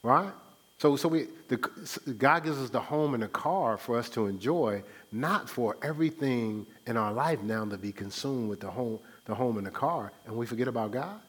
Right? 0.03 0.33
So, 0.79 0.97
so 0.97 1.09
we, 1.09 1.29
the, 1.49 1.57
God 2.19 2.43
gives 2.43 2.59
us 2.59 2.71
the 2.71 2.81
home 2.81 3.15
and 3.15 3.23
the 3.23 3.29
car 3.29 3.79
for 3.79 3.97
us 3.97 4.09
to 4.11 4.27
enjoy, 4.27 4.83
not 5.13 5.49
for 5.49 5.77
everything 5.81 6.67
in 6.89 6.97
our 6.97 7.13
life 7.13 7.41
now 7.41 7.65
to 7.65 7.79
be 7.79 7.93
consumed 7.93 8.51
with 8.51 8.59
the 8.59 8.71
home, 8.71 8.99
the 9.27 9.35
home 9.35 9.59
and 9.59 9.67
the 9.67 9.71
car, 9.71 10.13
and 10.27 10.37
we 10.37 10.45
forget 10.45 10.67
about 10.67 10.91
God. 10.91 11.21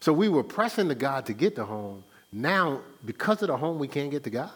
So 0.00 0.12
we 0.12 0.28
were 0.28 0.44
pressing 0.44 0.88
to 0.88 0.94
God 0.94 1.26
to 1.26 1.32
get 1.32 1.56
the 1.56 1.64
home. 1.64 2.04
Now, 2.32 2.80
because 3.04 3.42
of 3.42 3.48
the 3.48 3.56
home, 3.56 3.80
we 3.80 3.88
can't 3.88 4.10
get 4.10 4.22
to 4.24 4.30
God. 4.30 4.52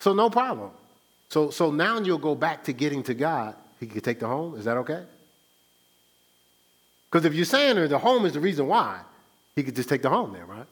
So 0.00 0.12
no 0.12 0.30
problem. 0.30 0.70
So, 1.28 1.50
so 1.50 1.70
now 1.70 1.98
you'll 1.98 2.18
go 2.18 2.34
back 2.34 2.64
to 2.64 2.72
getting 2.72 3.02
to 3.04 3.14
God. 3.14 3.54
He 3.80 3.86
can 3.86 4.00
take 4.00 4.20
the 4.20 4.26
home. 4.26 4.56
Is 4.56 4.64
that 4.64 4.76
okay? 4.78 5.04
Because 7.10 7.24
if 7.24 7.34
you're 7.34 7.44
saying 7.44 7.88
the 7.88 7.98
home 7.98 8.26
is 8.26 8.34
the 8.34 8.40
reason 8.40 8.66
why, 8.66 9.00
he 9.54 9.62
could 9.62 9.74
just 9.74 9.88
take 9.88 10.02
the 10.02 10.10
home 10.10 10.32
there, 10.32 10.44
right? 10.44 10.66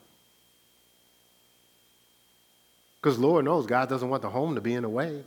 Because 3.01 3.19
Lord 3.19 3.45
knows 3.45 3.67
God 3.67 3.89
doesn't 3.89 4.09
want 4.09 4.23
the 4.23 4.31
home 4.31 4.55
to 4.55 4.61
be 4.61 4.75
in 4.75 4.83
the 4.83 4.89
way. 4.89 5.23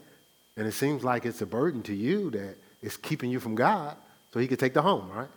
And 0.56 0.68
it 0.68 0.72
seems 0.72 1.04
like 1.04 1.26
it's 1.26 1.42
a 1.42 1.46
burden 1.46 1.84
to 1.84 1.94
you 1.94 2.32
that 2.32 2.56
it's 2.82 2.98
keeping 2.98 3.30
you 3.30 3.40
from 3.40 3.56
God. 3.56 3.96
So 4.34 4.40
he 4.40 4.48
could 4.48 4.60
take 4.60 4.74
the 4.74 4.82
home, 4.82 5.10
right? 5.12 5.28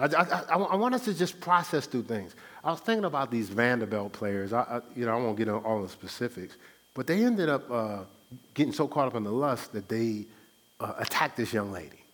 I, 0.00 0.06
I, 0.06 0.56
I, 0.56 0.76
want 0.76 0.94
us 0.94 1.04
to 1.06 1.14
just 1.14 1.40
process 1.40 1.86
through 1.86 2.04
things. 2.04 2.34
I 2.62 2.70
was 2.70 2.80
thinking 2.80 3.04
about 3.04 3.30
these 3.30 3.48
Vanderbilt 3.48 4.12
players. 4.12 4.52
I, 4.52 4.80
you 4.94 5.06
know, 5.06 5.12
I 5.12 5.16
won't 5.16 5.36
get 5.36 5.48
into 5.48 5.60
all 5.60 5.82
the 5.82 5.88
specifics, 5.88 6.56
but 6.94 7.06
they 7.06 7.24
ended 7.24 7.48
up 7.48 7.70
uh, 7.70 7.98
getting 8.54 8.72
so 8.72 8.86
caught 8.86 9.08
up 9.08 9.14
in 9.14 9.24
the 9.24 9.32
lust 9.32 9.72
that 9.72 9.88
they 9.88 10.26
uh, 10.80 10.94
attacked 10.98 11.36
this 11.36 11.52
young 11.52 11.72
lady. 11.72 12.04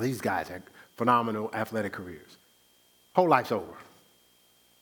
These 0.00 0.20
guys 0.20 0.48
had 0.48 0.62
phenomenal 0.96 1.50
athletic 1.52 1.92
careers. 1.92 2.38
Whole 3.14 3.28
life's 3.28 3.52
over 3.52 3.76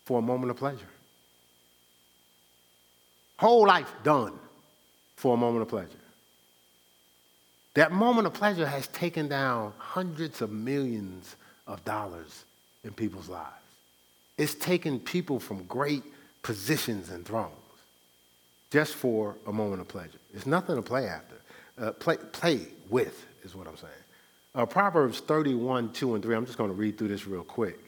for 0.05 0.21
a 0.21 0.23
moment 0.23 0.51
of 0.51 0.57
pleasure. 0.57 0.89
Whole 3.37 3.67
life 3.67 3.93
done 4.05 4.39
for 5.17 5.35
a 5.35 5.37
moment 5.37 5.63
of 5.63 5.69
pleasure. 5.69 5.89
That 7.75 7.93
moment 7.93 8.27
of 8.27 8.35
pleasure 8.35 8.67
has 8.67 8.87
taken 8.89 9.29
down 9.29 9.73
hundreds 9.79 10.43
of 10.43 10.51
millions 10.51 11.37
of 11.71 11.85
dollars 11.85 12.45
in 12.85 12.93
people's 12.93 13.29
lives. 13.29 13.47
It's 14.37 14.55
taken 14.55 14.99
people 14.99 15.39
from 15.39 15.65
great 15.65 16.03
positions 16.43 17.11
and 17.11 17.25
thrones 17.25 17.55
just 18.71 18.95
for 18.95 19.37
a 19.47 19.53
moment 19.53 19.81
of 19.81 19.89
pleasure. 19.89 20.19
It's 20.35 20.47
nothing 20.47 20.77
to 20.77 20.83
play 20.83 21.07
after. 21.07 21.37
Uh, 21.79 21.93
play, 21.93 22.17
play 22.33 22.67
with 22.89 23.27
is 23.45 23.55
what 23.55 23.67
I'm 23.67 23.77
saying. 23.77 23.93
Uh, 24.55 24.67
Proverbs 24.67 25.21
31, 25.21 25.93
2 25.93 26.15
and 26.15 26.25
3. 26.25 26.37
I'm 26.37 26.47
just 26.47 26.59
going 26.59 26.71
to 26.71 26.77
read 26.77 26.99
through 26.99 27.09
this 27.09 27.27
real 27.27 27.43
quick. 27.43 27.79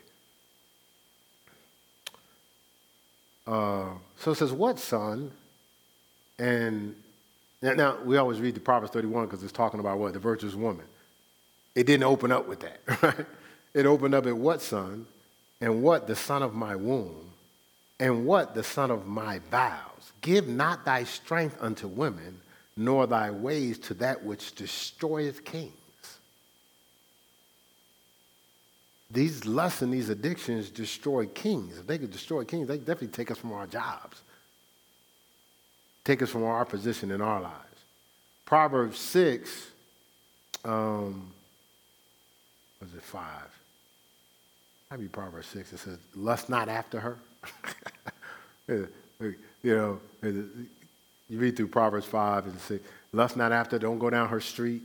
Uh, 3.46 3.90
so 4.18 4.30
it 4.30 4.36
says, 4.36 4.52
What 4.52 4.78
son? 4.78 5.32
And 6.38 6.94
now, 7.60 7.74
now, 7.74 7.98
we 8.04 8.16
always 8.16 8.40
read 8.40 8.54
the 8.54 8.60
Proverbs 8.60 8.92
31 8.92 9.26
because 9.26 9.42
it's 9.42 9.52
talking 9.52 9.80
about 9.80 9.98
what? 9.98 10.12
The 10.12 10.18
virtuous 10.18 10.54
woman. 10.54 10.86
It 11.74 11.86
didn't 11.86 12.04
open 12.04 12.32
up 12.32 12.46
with 12.48 12.60
that, 12.60 12.80
right? 13.02 13.26
It 13.74 13.86
opened 13.86 14.14
up 14.14 14.26
at 14.26 14.36
what 14.36 14.60
son? 14.60 15.06
And 15.60 15.82
what 15.82 16.06
the 16.06 16.16
son 16.16 16.42
of 16.42 16.54
my 16.54 16.76
womb? 16.76 17.30
And 18.00 18.26
what 18.26 18.54
the 18.54 18.64
son 18.64 18.90
of 18.90 19.06
my 19.06 19.38
vows? 19.50 20.12
Give 20.20 20.48
not 20.48 20.84
thy 20.84 21.04
strength 21.04 21.56
unto 21.60 21.86
women, 21.86 22.40
nor 22.76 23.06
thy 23.06 23.30
ways 23.30 23.78
to 23.80 23.94
that 23.94 24.24
which 24.24 24.54
destroyeth 24.54 25.44
kings. 25.44 25.72
These 29.12 29.44
lusts 29.44 29.82
and 29.82 29.92
these 29.92 30.08
addictions 30.08 30.70
destroy 30.70 31.26
kings. 31.26 31.78
If 31.78 31.86
they 31.86 31.98
could 31.98 32.10
destroy 32.10 32.44
kings, 32.44 32.66
they 32.66 32.78
definitely 32.78 33.08
take 33.08 33.30
us 33.30 33.38
from 33.38 33.52
our 33.52 33.66
jobs, 33.66 34.22
take 36.02 36.22
us 36.22 36.30
from 36.30 36.44
our 36.44 36.64
position 36.64 37.10
in 37.10 37.20
our 37.20 37.40
lives. 37.40 37.56
Proverbs 38.46 38.98
6, 38.98 39.66
um, 40.64 41.30
was 42.80 42.94
it 42.94 43.02
5? 43.02 43.22
Maybe 44.92 45.08
Proverbs 45.08 45.46
6, 45.46 45.72
it 45.72 45.78
says, 45.78 45.98
lust 46.14 46.50
not 46.50 46.68
after 46.68 47.00
her. 47.00 47.16
you 48.68 49.38
know, 49.62 50.00
you 50.22 50.68
read 51.30 51.56
through 51.56 51.68
Proverbs 51.68 52.04
5 52.04 52.44
and 52.44 52.60
say, 52.60 52.78
lust 53.10 53.38
not 53.38 53.52
after, 53.52 53.78
don't 53.78 53.98
go 53.98 54.10
down 54.10 54.28
her 54.28 54.40
street. 54.40 54.82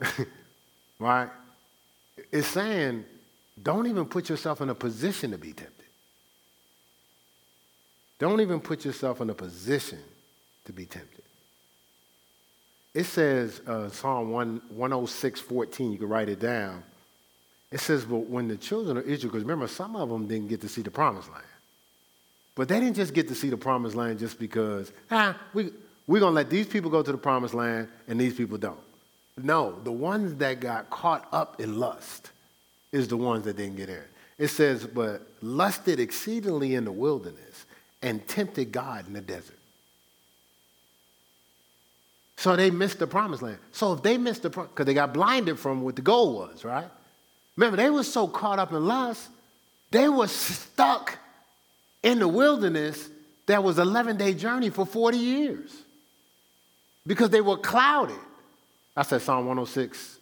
right? 0.98 1.28
It's 2.32 2.48
saying, 2.48 3.04
don't 3.62 3.86
even 3.86 4.06
put 4.06 4.30
yourself 4.30 4.62
in 4.62 4.70
a 4.70 4.74
position 4.74 5.32
to 5.32 5.38
be 5.38 5.52
tempted. 5.52 5.74
Don't 8.18 8.40
even 8.40 8.60
put 8.60 8.86
yourself 8.86 9.20
in 9.20 9.28
a 9.28 9.34
position 9.34 9.98
to 10.64 10.72
be 10.72 10.86
tempted. 10.86 11.22
It 12.94 13.04
says, 13.04 13.60
uh, 13.66 13.90
Psalm 13.90 14.30
1, 14.30 14.62
106, 14.70 15.40
14, 15.40 15.92
you 15.92 15.98
can 15.98 16.08
write 16.08 16.30
it 16.30 16.40
down. 16.40 16.82
It 17.70 17.80
says, 17.80 18.04
but 18.04 18.26
when 18.28 18.48
the 18.48 18.56
children 18.56 18.96
of 18.96 19.06
Israel, 19.06 19.32
because 19.32 19.44
remember, 19.44 19.68
some 19.68 19.94
of 19.94 20.08
them 20.08 20.26
didn't 20.26 20.48
get 20.48 20.60
to 20.62 20.68
see 20.68 20.82
the 20.82 20.90
promised 20.90 21.30
land. 21.30 21.44
But 22.54 22.68
they 22.68 22.80
didn't 22.80 22.96
just 22.96 23.14
get 23.14 23.28
to 23.28 23.34
see 23.34 23.50
the 23.50 23.56
promised 23.56 23.94
land 23.94 24.18
just 24.18 24.38
because, 24.38 24.90
ah, 25.10 25.38
we, 25.52 25.70
we're 26.06 26.20
going 26.20 26.32
to 26.32 26.36
let 26.36 26.50
these 26.50 26.66
people 26.66 26.90
go 26.90 27.02
to 27.02 27.12
the 27.12 27.18
promised 27.18 27.54
land 27.54 27.88
and 28.08 28.18
these 28.20 28.34
people 28.34 28.58
don't. 28.58 28.80
No, 29.36 29.78
the 29.84 29.92
ones 29.92 30.34
that 30.36 30.60
got 30.60 30.90
caught 30.90 31.28
up 31.30 31.60
in 31.60 31.78
lust 31.78 32.30
is 32.90 33.06
the 33.06 33.16
ones 33.16 33.44
that 33.44 33.56
didn't 33.56 33.76
get 33.76 33.88
in. 33.88 34.02
It 34.38 34.48
says, 34.48 34.86
but 34.86 35.22
lusted 35.42 36.00
exceedingly 36.00 36.74
in 36.74 36.84
the 36.84 36.92
wilderness 36.92 37.66
and 38.02 38.26
tempted 38.26 38.72
God 38.72 39.06
in 39.06 39.12
the 39.12 39.20
desert. 39.20 39.58
So 42.36 42.54
they 42.54 42.70
missed 42.70 43.00
the 43.00 43.06
promised 43.06 43.42
land. 43.42 43.58
So 43.72 43.92
if 43.92 44.02
they 44.02 44.16
missed 44.16 44.42
the 44.42 44.50
because 44.50 44.86
they 44.86 44.94
got 44.94 45.12
blinded 45.12 45.58
from 45.58 45.82
what 45.82 45.96
the 45.96 46.02
goal 46.02 46.34
was, 46.34 46.64
right? 46.64 46.88
Remember, 47.58 47.76
they 47.76 47.90
were 47.90 48.04
so 48.04 48.28
caught 48.28 48.60
up 48.60 48.70
in 48.70 48.86
lust, 48.86 49.28
they 49.90 50.08
were 50.08 50.28
stuck 50.28 51.18
in 52.04 52.20
the 52.20 52.28
wilderness 52.28 53.08
that 53.46 53.64
was 53.64 53.80
11 53.80 54.16
day 54.16 54.32
journey 54.32 54.70
for 54.70 54.86
40 54.86 55.18
years 55.18 55.76
because 57.04 57.30
they 57.30 57.40
were 57.40 57.56
clouded. 57.56 58.20
I 58.96 59.02
said 59.02 59.22
Psalm 59.22 59.46
106, 59.46 60.18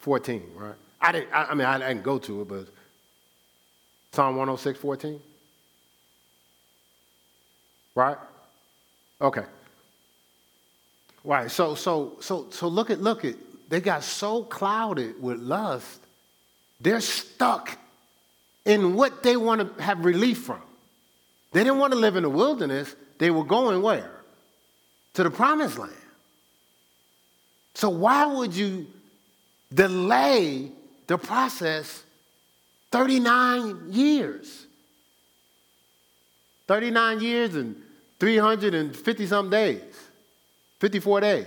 14, 0.00 0.42
right? 0.56 0.74
I 1.00 1.12
didn't, 1.12 1.32
I, 1.32 1.44
I 1.44 1.54
mean, 1.54 1.66
I 1.66 1.78
didn't 1.78 2.02
go 2.02 2.18
to 2.18 2.42
it, 2.42 2.48
but 2.48 2.66
Psalm 4.12 4.36
106, 4.36 4.78
14? 4.78 5.20
Right? 7.94 8.18
Okay. 9.22 9.44
Right. 11.24 11.50
So 11.50 11.74
so 11.76 12.18
so 12.20 12.48
so 12.50 12.68
look 12.68 12.90
at 12.90 13.00
look 13.00 13.24
at 13.24 13.36
they 13.72 13.80
got 13.80 14.04
so 14.04 14.44
clouded 14.44 15.20
with 15.22 15.38
lust, 15.38 16.00
they're 16.80 17.00
stuck 17.00 17.78
in 18.64 18.94
what 18.94 19.22
they 19.22 19.36
want 19.36 19.76
to 19.76 19.82
have 19.82 20.04
relief 20.04 20.38
from. 20.38 20.60
They 21.52 21.64
didn't 21.64 21.78
want 21.78 21.92
to 21.92 21.98
live 21.98 22.16
in 22.16 22.22
the 22.22 22.30
wilderness. 22.30 22.94
They 23.18 23.30
were 23.30 23.44
going 23.44 23.80
where? 23.82 24.10
To 25.14 25.22
the 25.22 25.30
promised 25.30 25.78
land. 25.78 25.92
So 27.74 27.88
why 27.88 28.26
would 28.26 28.54
you 28.54 28.86
delay 29.72 30.70
the 31.06 31.16
process 31.16 32.02
39 32.92 33.86
years. 33.90 34.66
39 36.68 37.20
years 37.20 37.54
and 37.54 37.76
350 38.20 39.26
some 39.26 39.50
days, 39.50 39.82
54 40.78 41.20
days. 41.20 41.46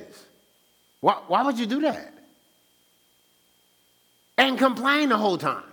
Why, 0.99 1.13
why 1.27 1.43
would 1.43 1.57
you 1.57 1.67
do 1.67 1.81
that? 1.81 2.14
And 4.37 4.57
complain 4.57 5.09
the 5.09 5.17
whole 5.17 5.37
time. 5.37 5.63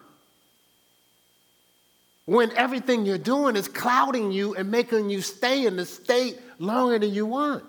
When 2.25 2.53
everything 2.53 3.05
you're 3.05 3.19
doing 3.19 3.57
is 3.57 3.67
clouding 3.67 4.31
you 4.31 4.55
and 4.55 4.71
making 4.71 5.11
you 5.11 5.21
stay 5.21 5.67
in 5.67 5.77
the 5.77 5.85
state 5.85 6.39
longer 6.59 6.99
than 6.99 7.13
you 7.13 7.27
want. 7.27 7.65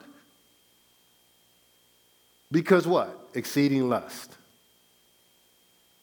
Because 2.52 2.86
what? 2.86 3.30
Exceeding 3.34 3.90
lust. 3.90 4.38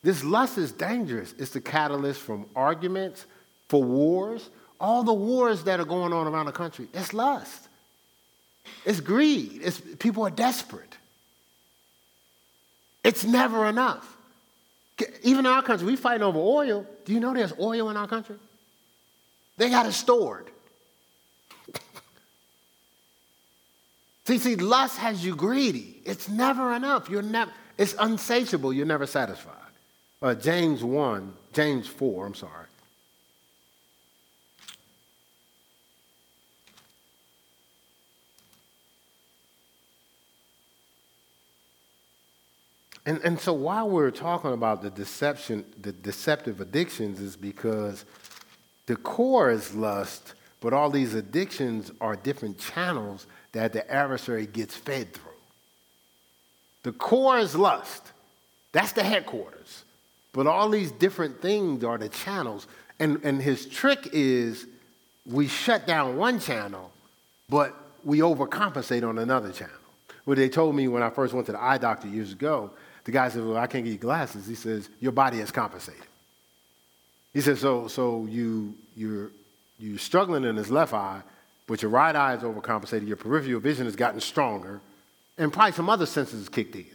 This 0.02 0.24
lust 0.24 0.58
is 0.58 0.72
dangerous. 0.72 1.32
It's 1.38 1.52
the 1.52 1.60
catalyst 1.60 2.20
from 2.20 2.46
arguments, 2.56 3.26
for 3.68 3.82
wars, 3.82 4.50
all 4.80 5.04
the 5.04 5.14
wars 5.14 5.64
that 5.64 5.78
are 5.78 5.84
going 5.84 6.12
on 6.12 6.26
around 6.26 6.46
the 6.46 6.52
country. 6.52 6.88
It's 6.92 7.12
lust. 7.12 7.68
It's 8.84 9.00
greed. 9.00 9.60
It's, 9.62 9.80
people 9.98 10.26
are 10.26 10.30
desperate. 10.30 10.96
It's 13.04 13.24
never 13.24 13.66
enough. 13.66 14.16
Even 15.22 15.46
in 15.46 15.52
our 15.52 15.62
country, 15.62 15.86
we 15.86 15.96
fight 15.96 16.22
over 16.22 16.38
oil. 16.38 16.86
Do 17.04 17.12
you 17.12 17.20
know 17.20 17.34
there's 17.34 17.52
oil 17.58 17.90
in 17.90 17.96
our 17.96 18.08
country? 18.08 18.36
They 19.56 19.68
got 19.70 19.86
it 19.86 19.92
stored. 19.92 20.50
see, 24.24 24.38
see, 24.38 24.56
lust 24.56 24.98
has 24.98 25.24
you 25.24 25.36
greedy. 25.36 26.00
It's 26.04 26.28
never 26.28 26.72
enough. 26.74 27.10
You're 27.10 27.22
never, 27.22 27.52
it's 27.76 27.94
unsatiable. 27.98 28.72
You're 28.72 28.86
never 28.86 29.06
satisfied. 29.06 29.54
Uh, 30.22 30.34
James 30.34 30.84
1, 30.84 31.32
James 31.52 31.86
4, 31.86 32.26
I'm 32.26 32.34
sorry. 32.34 32.66
And, 43.10 43.20
and 43.24 43.40
so 43.40 43.52
while 43.52 43.90
we're 43.90 44.12
talking 44.12 44.52
about 44.52 44.82
the 44.82 44.90
deception, 44.90 45.64
the 45.82 45.90
deceptive 45.90 46.60
addictions 46.60 47.18
is 47.18 47.34
because 47.34 48.04
the 48.86 48.94
core 48.94 49.50
is 49.50 49.74
lust, 49.74 50.34
but 50.60 50.72
all 50.72 50.90
these 50.90 51.14
addictions 51.14 51.90
are 52.00 52.14
different 52.14 52.56
channels 52.56 53.26
that 53.50 53.72
the 53.72 53.90
adversary 53.90 54.46
gets 54.46 54.76
fed 54.76 55.12
through. 55.12 55.32
The 56.84 56.92
core 56.92 57.40
is 57.40 57.56
lust. 57.56 58.12
That's 58.70 58.92
the 58.92 59.02
headquarters. 59.02 59.82
But 60.32 60.46
all 60.46 60.68
these 60.68 60.92
different 60.92 61.42
things 61.42 61.82
are 61.82 61.98
the 61.98 62.10
channels. 62.10 62.68
And, 63.00 63.18
and 63.24 63.42
his 63.42 63.66
trick 63.66 64.10
is 64.12 64.68
we 65.26 65.48
shut 65.48 65.84
down 65.84 66.16
one 66.16 66.38
channel, 66.38 66.92
but 67.48 67.74
we 68.04 68.20
overcompensate 68.20 69.02
on 69.02 69.18
another 69.18 69.50
channel. 69.50 69.74
What 70.26 70.36
they 70.36 70.48
told 70.48 70.76
me 70.76 70.86
when 70.86 71.02
I 71.02 71.10
first 71.10 71.34
went 71.34 71.46
to 71.46 71.52
the 71.52 71.60
eye 71.60 71.78
doctor 71.78 72.06
years 72.06 72.30
ago, 72.30 72.70
the 73.04 73.12
guy 73.12 73.28
said, 73.28 73.44
Well, 73.44 73.56
I 73.56 73.66
can't 73.66 73.84
get 73.84 73.92
you 73.92 73.98
glasses. 73.98 74.46
He 74.46 74.54
says, 74.54 74.88
Your 75.00 75.12
body 75.12 75.38
has 75.38 75.50
compensated. 75.50 76.02
He 77.32 77.40
says, 77.40 77.60
So, 77.60 77.88
so 77.88 78.26
you, 78.28 78.74
you're, 78.96 79.30
you're 79.78 79.98
struggling 79.98 80.44
in 80.44 80.56
this 80.56 80.70
left 80.70 80.92
eye, 80.92 81.22
but 81.66 81.82
your 81.82 81.90
right 81.90 82.14
eye 82.14 82.34
is 82.34 82.42
overcompensated, 82.42 83.06
your 83.06 83.16
peripheral 83.16 83.60
vision 83.60 83.86
has 83.86 83.96
gotten 83.96 84.20
stronger, 84.20 84.80
and 85.38 85.52
probably 85.52 85.72
some 85.72 85.88
other 85.88 86.06
senses 86.06 86.48
kicked 86.48 86.74
in. 86.74 86.86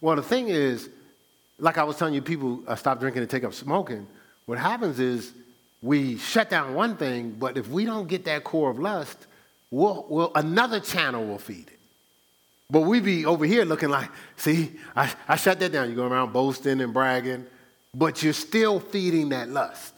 Well, 0.00 0.16
the 0.16 0.22
thing 0.22 0.48
is, 0.48 0.88
like 1.58 1.76
I 1.76 1.84
was 1.84 1.96
telling 1.96 2.14
you, 2.14 2.22
people 2.22 2.62
uh, 2.66 2.76
stop 2.76 3.00
drinking 3.00 3.22
and 3.22 3.30
take 3.30 3.44
up 3.44 3.52
smoking. 3.52 4.06
What 4.46 4.58
happens 4.58 4.98
is 4.98 5.32
we 5.82 6.16
shut 6.16 6.48
down 6.48 6.74
one 6.74 6.96
thing, 6.96 7.32
but 7.38 7.58
if 7.58 7.68
we 7.68 7.84
don't 7.84 8.08
get 8.08 8.24
that 8.24 8.44
core 8.44 8.70
of 8.70 8.78
lust, 8.78 9.26
we'll, 9.70 10.06
we'll, 10.08 10.32
another 10.34 10.80
channel 10.80 11.26
will 11.26 11.38
feed 11.38 11.68
it. 11.68 11.79
But 12.70 12.82
we 12.82 13.00
be 13.00 13.26
over 13.26 13.44
here 13.44 13.64
looking 13.64 13.88
like, 13.88 14.10
see, 14.36 14.72
I, 14.94 15.12
I 15.26 15.36
shut 15.36 15.58
that 15.60 15.72
down. 15.72 15.90
You 15.90 15.96
go 15.96 16.06
around 16.06 16.32
boasting 16.32 16.80
and 16.80 16.94
bragging, 16.94 17.46
but 17.92 18.22
you're 18.22 18.32
still 18.32 18.78
feeding 18.78 19.30
that 19.30 19.48
lust. 19.48 19.94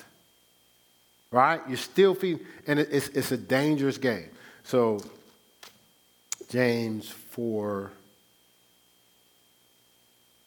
Right? 1.31 1.61
You're 1.68 1.77
still 1.77 2.14
feeding, 2.14 2.45
and 2.66 2.79
it's, 2.79 3.09
it's 3.09 3.33
a 3.33 3.37
dangerous 3.37 3.99
game. 3.99 4.31
So, 4.64 5.01
James 6.49 7.09
4. 7.09 7.91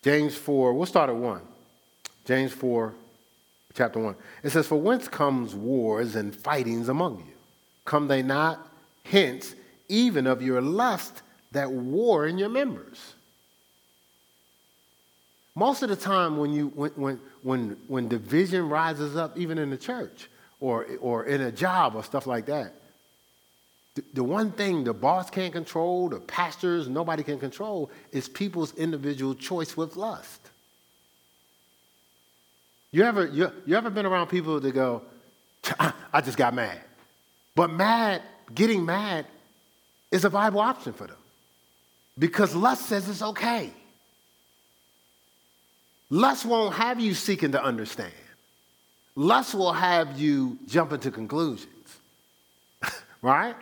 James 0.04 0.36
4, 0.36 0.74
we'll 0.74 0.86
start 0.86 1.10
at 1.10 1.16
1. 1.16 1.42
James 2.26 2.52
4, 2.54 2.94
chapter 3.74 4.00
1. 4.00 4.16
It 4.44 4.50
says, 4.52 4.68
For 4.68 4.80
whence 4.80 5.08
comes 5.08 5.54
wars 5.54 6.16
and 6.16 6.36
fightings 6.36 6.90
among 6.90 7.18
you? 7.18 7.34
Come 7.86 8.08
they 8.08 8.24
not 8.24 8.68
hence 9.04 9.56
even 9.88 10.26
of 10.26 10.42
your 10.42 10.62
lust 10.62 11.22
that 11.56 11.72
war 11.72 12.28
in 12.28 12.38
your 12.38 12.50
members? 12.50 13.16
Most 15.56 15.84
of 15.84 15.90
the 15.90 15.96
time 15.96 16.38
when, 16.38 16.52
you, 16.52 16.68
when, 16.76 16.92
when, 16.92 17.20
when, 17.42 17.78
when 17.88 18.08
division 18.08 18.70
rises 18.70 19.16
up, 19.16 19.38
even 19.38 19.58
in 19.58 19.70
the 19.70 19.78
church 19.78 20.30
or, 20.60 20.86
or 21.00 21.26
in 21.26 21.42
a 21.42 21.52
job 21.52 21.96
or 21.96 22.04
stuff 22.04 22.28
like 22.28 22.46
that, 22.48 22.74
the, 23.96 24.04
the 24.14 24.24
one 24.24 24.52
thing 24.52 24.84
the 24.84 24.94
boss 24.94 25.30
can't 25.30 25.54
control, 25.54 26.10
the 26.10 26.20
pastors, 26.20 26.90
nobody 26.90 27.24
can 27.24 27.40
control, 27.40 27.90
is 28.12 28.28
people's 28.28 28.74
individual 28.76 29.34
choice 29.34 29.78
with 29.78 29.96
lust. 29.96 30.42
You 32.92 33.04
ever, 33.04 33.28
you, 33.28 33.52
you 33.66 33.78
ever 33.78 33.90
been 33.90 34.06
around 34.06 34.28
people 34.28 34.60
that 34.60 34.72
go, 34.74 35.04
I 36.14 36.22
just 36.22 36.38
got 36.38 36.54
mad. 36.54 36.80
But 37.56 37.72
mad, 37.72 38.22
getting 38.54 38.86
mad 38.86 39.26
is 40.12 40.26
a 40.26 40.30
viable 40.30 40.60
option 40.60 40.92
for 40.92 41.08
them. 41.08 41.16
Because 42.18 42.56
lust 42.56 42.86
says 42.86 43.10
it's 43.10 43.22
okay. 43.22 43.72
Lust 46.10 46.46
won't 46.46 46.76
have 46.76 47.00
you 47.00 47.14
seeking 47.14 47.52
to 47.54 47.64
understand. 47.64 48.14
Lust 49.16 49.56
will 49.56 49.74
have 49.74 50.20
you 50.20 50.58
jumping 50.68 51.00
to 51.00 51.12
conclusions. 51.12 51.98
right? 53.22 53.56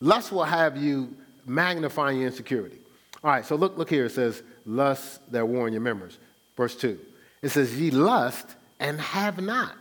Lust 0.00 0.32
will 0.32 0.44
have 0.44 0.76
you 0.76 1.14
magnifying 1.46 2.18
your 2.18 2.26
insecurity. 2.26 2.78
All 3.22 3.30
right, 3.30 3.44
so 3.44 3.54
look, 3.54 3.78
look 3.78 3.88
here. 3.88 4.06
It 4.06 4.12
says, 4.12 4.42
lust 4.66 5.20
that 5.30 5.46
war 5.46 5.66
in 5.66 5.72
your 5.72 5.82
members. 5.82 6.18
Verse 6.56 6.74
2. 6.76 6.98
It 7.42 7.50
says, 7.50 7.78
Ye 7.78 7.90
lust 7.90 8.46
and 8.80 9.00
have 9.00 9.40
not. 9.40 9.76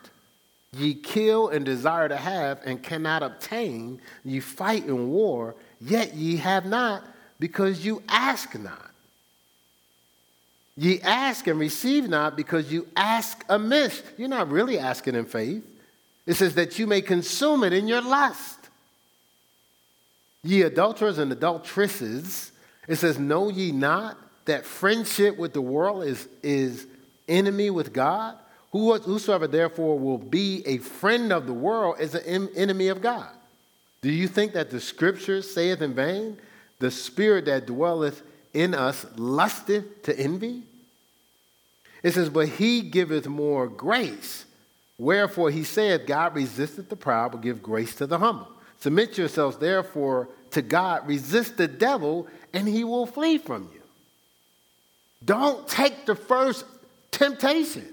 Ye 0.73 0.93
kill 0.93 1.49
and 1.49 1.65
desire 1.65 2.07
to 2.07 2.15
have 2.15 2.59
and 2.65 2.81
cannot 2.81 3.23
obtain. 3.23 3.99
Ye 4.23 4.39
fight 4.39 4.85
in 4.85 5.09
war, 5.09 5.55
yet 5.79 6.13
ye 6.13 6.37
have 6.37 6.65
not, 6.65 7.03
because 7.41 7.83
you 7.83 8.03
ask 8.07 8.57
not. 8.57 8.91
Ye 10.77 11.01
ask 11.01 11.47
and 11.47 11.59
receive 11.59 12.07
not, 12.07 12.37
because 12.37 12.71
you 12.71 12.87
ask 12.95 13.43
amiss. 13.49 14.03
You're 14.15 14.29
not 14.29 14.51
really 14.51 14.77
asking 14.77 15.15
in 15.15 15.25
faith. 15.25 15.65
It 16.27 16.35
says 16.35 16.53
that 16.53 16.77
you 16.77 16.85
may 16.85 17.01
consume 17.01 17.63
it 17.63 17.73
in 17.73 17.87
your 17.87 18.01
lust. 18.01 18.59
Ye 20.43 20.61
adulterers 20.61 21.17
and 21.17 21.31
adulteresses, 21.31 22.51
it 22.87 22.97
says, 22.97 23.17
Know 23.17 23.49
ye 23.49 23.71
not 23.71 24.17
that 24.45 24.63
friendship 24.63 25.35
with 25.35 25.53
the 25.53 25.61
world 25.61 26.03
is, 26.03 26.29
is 26.43 26.85
enemy 27.27 27.71
with 27.71 27.91
God? 27.91 28.37
Whosoever 28.71 29.47
therefore 29.47 29.97
will 29.97 30.19
be 30.19 30.61
a 30.67 30.77
friend 30.77 31.33
of 31.33 31.47
the 31.47 31.53
world 31.53 31.95
is 31.99 32.13
an 32.13 32.49
enemy 32.55 32.89
of 32.89 33.01
God. 33.01 33.29
Do 34.03 34.11
you 34.11 34.27
think 34.27 34.53
that 34.53 34.69
the 34.69 34.79
scripture 34.79 35.41
saith 35.41 35.81
in 35.81 35.95
vain, 35.95 36.37
the 36.81 36.91
spirit 36.91 37.45
that 37.45 37.65
dwelleth 37.65 38.21
in 38.53 38.75
us 38.75 39.05
lusteth 39.15 40.03
to 40.03 40.19
envy? 40.19 40.63
It 42.03 42.13
says, 42.13 42.29
But 42.29 42.49
he 42.49 42.81
giveth 42.81 43.27
more 43.27 43.67
grace. 43.67 44.45
Wherefore 44.97 45.49
he 45.49 45.63
saith, 45.63 46.05
God 46.05 46.35
resisteth 46.35 46.89
the 46.89 46.95
proud, 46.95 47.31
but 47.31 47.41
give 47.41 47.63
grace 47.63 47.95
to 47.95 48.05
the 48.05 48.19
humble. 48.19 48.47
Submit 48.79 49.17
yourselves 49.17 49.57
therefore 49.57 50.27
to 50.51 50.61
God, 50.61 51.07
resist 51.07 51.57
the 51.57 51.67
devil, 51.67 52.27
and 52.53 52.67
he 52.67 52.83
will 52.83 53.05
flee 53.05 53.37
from 53.37 53.69
you. 53.73 53.81
Don't 55.23 55.67
take 55.67 56.05
the 56.05 56.15
first 56.15 56.65
temptation. 57.11 57.87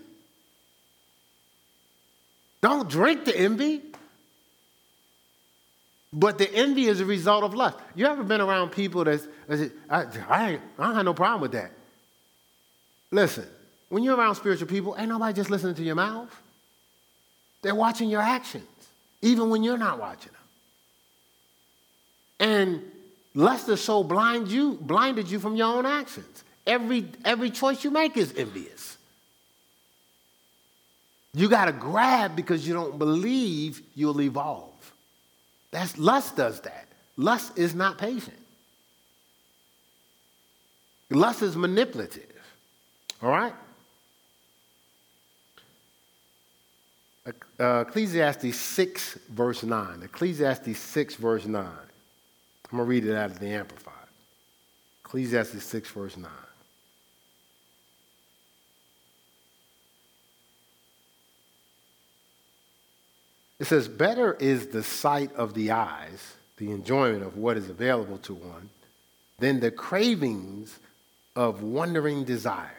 Don't 2.60 2.88
drink 2.88 3.24
the 3.24 3.38
envy. 3.38 3.82
But 6.12 6.38
the 6.38 6.52
envy 6.54 6.86
is 6.86 7.00
a 7.00 7.04
result 7.04 7.44
of 7.44 7.54
lust. 7.54 7.78
You 7.94 8.06
ever 8.06 8.22
been 8.22 8.40
around 8.40 8.70
people 8.70 9.04
that's, 9.04 9.26
that's 9.46 9.70
I, 9.90 10.04
I, 10.28 10.58
I 10.78 10.86
don't 10.86 10.94
have 10.94 11.04
no 11.04 11.14
problem 11.14 11.42
with 11.42 11.52
that. 11.52 11.70
Listen, 13.10 13.46
when 13.88 14.02
you're 14.02 14.16
around 14.16 14.34
spiritual 14.36 14.68
people, 14.68 14.96
ain't 14.98 15.08
nobody 15.08 15.34
just 15.34 15.50
listening 15.50 15.74
to 15.74 15.82
your 15.82 15.94
mouth. 15.94 16.34
They're 17.62 17.74
watching 17.74 18.08
your 18.08 18.22
actions, 18.22 18.64
even 19.20 19.50
when 19.50 19.62
you're 19.62 19.78
not 19.78 19.98
watching 19.98 20.32
them. 22.38 22.48
And 22.48 22.82
lust 23.34 23.68
is 23.68 23.82
so 23.82 24.02
blind 24.04 24.48
you, 24.48 24.78
blinded 24.80 25.30
you 25.30 25.38
from 25.38 25.56
your 25.56 25.74
own 25.74 25.84
actions. 25.84 26.44
Every, 26.66 27.06
every 27.24 27.50
choice 27.50 27.82
you 27.82 27.90
make 27.90 28.16
is 28.16 28.34
envious. 28.36 28.96
You 31.34 31.48
got 31.48 31.66
to 31.66 31.72
grab 31.72 32.36
because 32.36 32.66
you 32.66 32.74
don't 32.74 32.98
believe 32.98 33.82
you'll 33.94 34.20
evolve. 34.20 34.67
That's 35.70 35.98
lust 35.98 36.36
does 36.36 36.60
that. 36.62 36.88
Lust 37.16 37.58
is 37.58 37.74
not 37.74 37.98
patient. 37.98 38.38
Lust 41.10 41.42
is 41.42 41.56
manipulative. 41.56 42.24
All 43.22 43.30
right? 43.30 43.54
Uh, 47.58 47.84
Ecclesiastes 47.86 48.56
6, 48.56 49.18
verse 49.30 49.62
9. 49.62 50.02
Ecclesiastes 50.04 50.78
6, 50.78 51.16
verse 51.16 51.44
9. 51.44 51.64
I'm 51.64 52.78
going 52.78 52.84
to 52.84 52.88
read 52.88 53.04
it 53.04 53.16
out 53.16 53.30
of 53.30 53.38
the 53.38 53.48
Amplified. 53.48 53.94
Ecclesiastes 55.04 55.64
6, 55.64 55.90
verse 55.90 56.16
9. 56.16 56.30
It 63.58 63.66
says, 63.66 63.88
Better 63.88 64.34
is 64.34 64.68
the 64.68 64.82
sight 64.82 65.34
of 65.34 65.54
the 65.54 65.72
eyes, 65.72 66.34
the 66.56 66.70
enjoyment 66.70 67.22
of 67.22 67.36
what 67.36 67.56
is 67.56 67.68
available 67.68 68.18
to 68.18 68.34
one, 68.34 68.70
than 69.38 69.60
the 69.60 69.70
cravings 69.70 70.78
of 71.34 71.62
wandering 71.62 72.24
desire. 72.24 72.70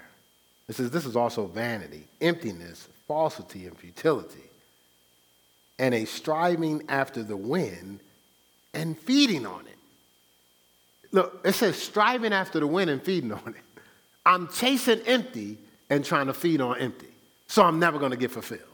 It 0.67 0.75
says, 0.75 0.91
This 0.91 1.05
is 1.05 1.15
also 1.15 1.47
vanity, 1.47 2.03
emptiness, 2.21 2.87
falsity, 3.07 3.67
and 3.67 3.77
futility, 3.77 4.49
and 5.77 5.93
a 5.93 6.05
striving 6.05 6.83
after 6.89 7.23
the 7.23 7.37
wind 7.37 7.99
and 8.73 8.97
feeding 8.97 9.45
on 9.45 9.61
it. 9.61 9.77
Look, 11.11 11.41
it 11.43 11.53
says 11.53 11.81
striving 11.81 12.33
after 12.33 12.59
the 12.59 12.67
wind 12.67 12.89
and 12.89 13.01
feeding 13.01 13.31
on 13.31 13.55
it. 13.57 13.81
I'm 14.25 14.47
chasing 14.49 14.99
empty 15.01 15.57
and 15.89 16.05
trying 16.05 16.27
to 16.27 16.33
feed 16.33 16.61
on 16.61 16.77
empty. 16.77 17.07
So 17.47 17.63
I'm 17.63 17.79
never 17.79 17.97
going 17.97 18.11
to 18.11 18.17
get 18.17 18.29
fulfilled. 18.29 18.68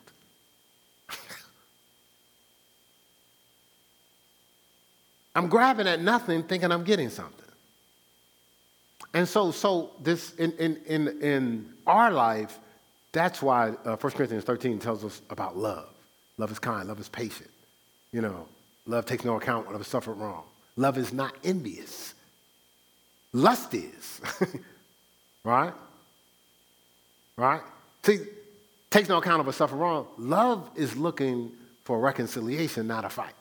I'm 5.36 5.48
grabbing 5.48 5.88
at 5.88 6.02
nothing 6.02 6.44
thinking 6.44 6.72
I'm 6.72 6.84
getting 6.84 7.10
something. 7.10 7.46
And 9.14 9.28
so, 9.28 9.52
so 9.52 9.92
this 10.02 10.34
in, 10.36 10.54
in, 10.54 10.78
in, 10.86 11.22
in 11.22 11.74
our 11.86 12.12
life, 12.12 12.58
that's 13.12 13.42
why 13.42 13.70
uh, 13.86 13.96
1 13.96 14.14
Corinthians 14.14 14.44
13 14.44 14.80
tells 14.80 15.04
us 15.04 15.22
about 15.30 15.58
love. 15.58 15.90
Love 16.38 16.52
is 16.52 16.60
kind, 16.60 16.88
love 16.88 17.00
is 17.00 17.10
patient. 17.10 17.50
You 18.12 18.22
know, 18.22 18.48
love 18.86 19.06
takes 19.06 19.24
no 19.24 19.36
account 19.36 19.68
of 19.68 19.86
suffered 19.86 20.16
wrong. 20.16 20.44
Love 20.78 20.98
is 20.98 21.14
not 21.14 21.34
envious. 21.44 22.14
Lust 23.32 23.74
is. 23.74 24.22
right? 25.44 25.74
Right? 27.38 27.62
See, 28.04 28.20
takes 28.90 29.10
no 29.10 29.18
account 29.18 29.42
of 29.42 29.48
a 29.48 29.54
suffer 29.54 29.76
wrong. 29.76 30.08
Love 30.18 30.70
is 30.76 30.96
looking 30.96 31.52
for 31.84 32.00
reconciliation, 32.00 32.88
not 32.88 33.04
a 33.04 33.10
fight. 33.10 33.34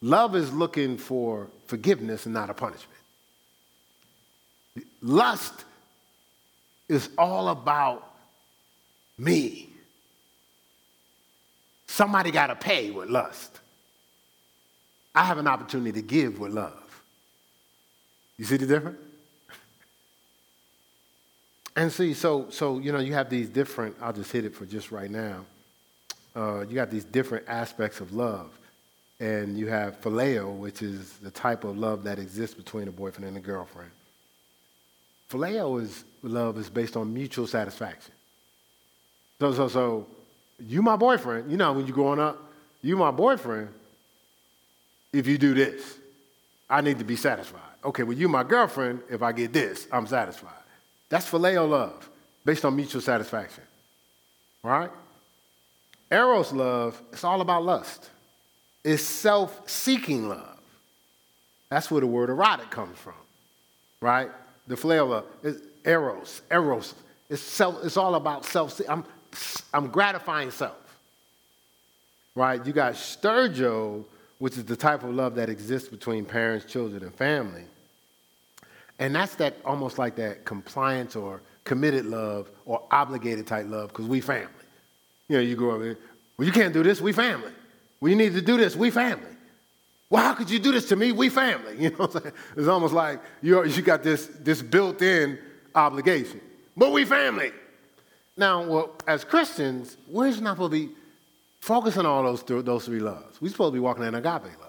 Love 0.00 0.36
is 0.36 0.52
looking 0.52 0.96
for 0.96 1.48
forgiveness 1.66 2.24
and 2.26 2.34
not 2.34 2.50
a 2.50 2.54
punishment. 2.54 2.98
Lust 5.02 5.64
is 6.88 7.08
all 7.18 7.48
about 7.48 8.08
me. 9.18 9.70
Somebody 11.86 12.30
got 12.30 12.48
to 12.48 12.54
pay 12.54 12.90
with 12.90 13.08
lust. 13.08 13.58
I 15.14 15.24
have 15.24 15.38
an 15.38 15.48
opportunity 15.48 15.92
to 16.00 16.02
give 16.02 16.38
with 16.38 16.52
love. 16.52 17.02
You 18.36 18.44
see 18.44 18.56
the 18.56 18.66
difference? 18.66 18.98
And 21.76 21.92
see, 21.92 22.12
so 22.12 22.50
so 22.50 22.80
you 22.80 22.90
know, 22.90 22.98
you 22.98 23.12
have 23.14 23.30
these 23.30 23.48
different. 23.48 23.94
I'll 24.00 24.12
just 24.12 24.32
hit 24.32 24.44
it 24.44 24.52
for 24.52 24.66
just 24.66 24.90
right 24.90 25.08
now. 25.08 25.44
Uh, 26.34 26.62
you 26.62 26.74
got 26.74 26.90
these 26.90 27.04
different 27.04 27.48
aspects 27.48 28.00
of 28.00 28.12
love. 28.12 28.57
And 29.20 29.58
you 29.58 29.66
have 29.68 30.00
phileo, 30.00 30.56
which 30.56 30.82
is 30.82 31.14
the 31.18 31.30
type 31.30 31.64
of 31.64 31.76
love 31.76 32.04
that 32.04 32.18
exists 32.18 32.54
between 32.54 32.88
a 32.88 32.92
boyfriend 32.92 33.26
and 33.26 33.36
a 33.36 33.40
girlfriend. 33.40 33.90
Phileo 35.30 35.80
is 35.82 36.04
love 36.22 36.56
is 36.58 36.70
based 36.70 36.96
on 36.96 37.12
mutual 37.12 37.46
satisfaction. 37.46 38.14
So, 39.40 39.52
so, 39.52 39.68
so, 39.68 40.06
you 40.58 40.82
my 40.82 40.96
boyfriend. 40.96 41.50
You 41.50 41.56
know 41.56 41.72
when 41.72 41.86
you're 41.86 41.94
growing 41.94 42.20
up, 42.20 42.42
you 42.82 42.96
my 42.96 43.10
boyfriend. 43.10 43.68
If 45.12 45.26
you 45.26 45.38
do 45.38 45.54
this, 45.54 45.98
I 46.68 46.80
need 46.80 46.98
to 46.98 47.04
be 47.04 47.16
satisfied. 47.16 47.62
Okay, 47.84 48.02
well, 48.02 48.16
you 48.16 48.28
my 48.28 48.42
girlfriend. 48.42 49.00
If 49.10 49.22
I 49.22 49.32
get 49.32 49.52
this, 49.52 49.86
I'm 49.90 50.06
satisfied. 50.06 50.52
That's 51.08 51.28
phileo 51.28 51.68
love, 51.68 52.08
based 52.44 52.64
on 52.64 52.76
mutual 52.76 53.00
satisfaction. 53.00 53.64
Right? 54.62 54.90
Eros 56.10 56.52
love, 56.52 57.00
it's 57.12 57.24
all 57.24 57.40
about 57.40 57.64
lust. 57.64 58.10
It's 58.84 59.02
self-seeking 59.02 60.28
love. 60.28 60.60
That's 61.68 61.90
where 61.90 62.00
the 62.00 62.06
word 62.06 62.30
erotic 62.30 62.70
comes 62.70 62.98
from. 62.98 63.14
Right? 64.00 64.30
The 64.66 64.76
love 64.86 65.24
is 65.42 65.60
eros, 65.84 66.42
eros. 66.50 66.94
It's, 67.28 67.42
self, 67.42 67.84
it's 67.84 67.96
all 67.96 68.14
about 68.14 68.44
self. 68.44 68.80
I'm, 68.88 69.04
I'm 69.74 69.88
gratifying 69.88 70.50
self. 70.50 70.76
Right? 72.34 72.64
You 72.64 72.72
got 72.72 72.94
storge, 72.94 74.04
which 74.38 74.56
is 74.56 74.64
the 74.64 74.76
type 74.76 75.02
of 75.02 75.10
love 75.10 75.34
that 75.34 75.48
exists 75.48 75.88
between 75.88 76.24
parents, 76.24 76.64
children, 76.64 77.02
and 77.02 77.14
family. 77.14 77.64
And 78.98 79.14
that's 79.14 79.34
that 79.36 79.56
almost 79.64 79.98
like 79.98 80.16
that 80.16 80.44
compliance 80.44 81.16
or 81.16 81.40
committed 81.64 82.06
love 82.06 82.50
or 82.64 82.82
obligated 82.90 83.46
type 83.46 83.66
love 83.68 83.88
because 83.88 84.06
we 84.06 84.20
family. 84.20 84.48
You 85.28 85.36
know, 85.36 85.42
you 85.42 85.56
grow 85.56 85.74
up, 85.74 85.96
well, 86.36 86.46
you 86.46 86.52
can't 86.52 86.72
do 86.72 86.82
this, 86.82 87.00
we 87.00 87.12
family. 87.12 87.52
You 88.00 88.14
need 88.14 88.34
to 88.34 88.42
do 88.42 88.56
this, 88.56 88.76
we 88.76 88.90
family. 88.90 89.26
Well, 90.10 90.22
how 90.22 90.34
could 90.34 90.48
you 90.48 90.58
do 90.58 90.72
this 90.72 90.88
to 90.88 90.96
me? 90.96 91.12
We 91.12 91.28
family. 91.28 91.76
You 91.78 91.90
know 91.90 91.96
what 91.96 92.16
I'm 92.16 92.22
saying? 92.22 92.34
It's 92.56 92.68
almost 92.68 92.94
like 92.94 93.20
you 93.42 93.64
you 93.64 93.82
got 93.82 94.02
this, 94.02 94.26
this 94.40 94.62
built 94.62 95.02
in 95.02 95.38
obligation. 95.74 96.40
But 96.76 96.92
we 96.92 97.04
family. 97.04 97.52
Now, 98.36 98.62
well, 98.62 98.94
as 99.06 99.24
Christians, 99.24 99.96
we're 100.08 100.26
not 100.40 100.54
supposed 100.54 100.72
to 100.72 100.86
be 100.86 100.94
focusing 101.60 102.00
on 102.00 102.06
all 102.06 102.22
those, 102.22 102.64
those 102.64 102.84
three 102.84 103.00
loves. 103.00 103.40
We're 103.40 103.50
supposed 103.50 103.72
to 103.72 103.74
be 103.74 103.80
walking 103.80 104.04
in 104.04 104.14
agape 104.14 104.44
love. 104.44 104.68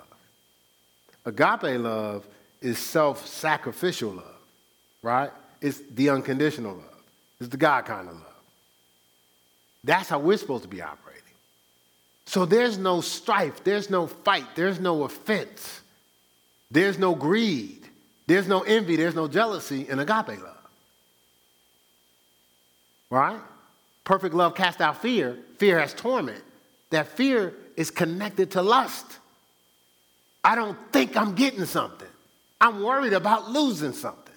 Agape 1.25 1.79
love 1.79 2.27
is 2.61 2.79
self 2.79 3.27
sacrificial 3.27 4.11
love, 4.11 4.37
right? 5.03 5.31
It's 5.61 5.81
the 5.93 6.09
unconditional 6.09 6.73
love, 6.73 7.03
it's 7.39 7.49
the 7.49 7.57
God 7.57 7.85
kind 7.85 8.07
of 8.07 8.15
love. 8.15 8.25
That's 9.83 10.09
how 10.09 10.19
we're 10.19 10.37
supposed 10.37 10.63
to 10.63 10.69
be 10.69 10.81
operating. 10.81 11.08
So 12.29 12.45
there's 12.45 12.77
no 12.77 13.01
strife, 13.01 13.63
there's 13.63 13.89
no 13.89 14.05
fight, 14.05 14.45
there's 14.53 14.79
no 14.79 15.01
offense, 15.01 15.81
there's 16.69 16.99
no 16.99 17.15
greed, 17.15 17.81
there's 18.27 18.47
no 18.47 18.61
envy, 18.61 18.97
there's 18.97 19.15
no 19.15 19.27
jealousy 19.27 19.89
in 19.89 19.97
agape 19.97 20.39
love. 20.39 20.69
Right? 23.09 23.39
Perfect 24.03 24.35
love 24.35 24.53
casts 24.53 24.79
out 24.79 25.01
fear. 25.01 25.39
Fear 25.57 25.79
has 25.79 25.95
torment. 25.95 26.43
That 26.91 27.07
fear 27.07 27.55
is 27.75 27.89
connected 27.89 28.51
to 28.51 28.61
lust. 28.61 29.07
I 30.43 30.53
don't 30.53 30.77
think 30.91 31.17
I'm 31.17 31.33
getting 31.33 31.65
something. 31.65 32.07
I'm 32.61 32.83
worried 32.83 33.13
about 33.13 33.49
losing 33.49 33.93
something. 33.93 34.35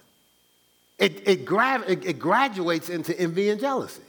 It, 0.97 1.28
it, 1.28 1.45
gra- 1.45 1.84
it, 1.86 2.07
it 2.07 2.18
graduates 2.18 2.88
into 2.88 3.14
envy 3.20 3.51
and 3.51 3.61
jealousy. 3.61 4.01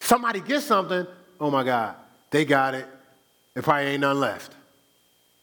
Somebody 0.00 0.40
gets 0.40 0.64
something, 0.64 1.06
oh 1.42 1.50
my 1.50 1.64
God, 1.64 1.96
they 2.30 2.44
got 2.44 2.74
it. 2.74 2.86
There 3.52 3.62
probably 3.62 3.86
ain't 3.86 4.00
none 4.00 4.18
left. 4.18 4.54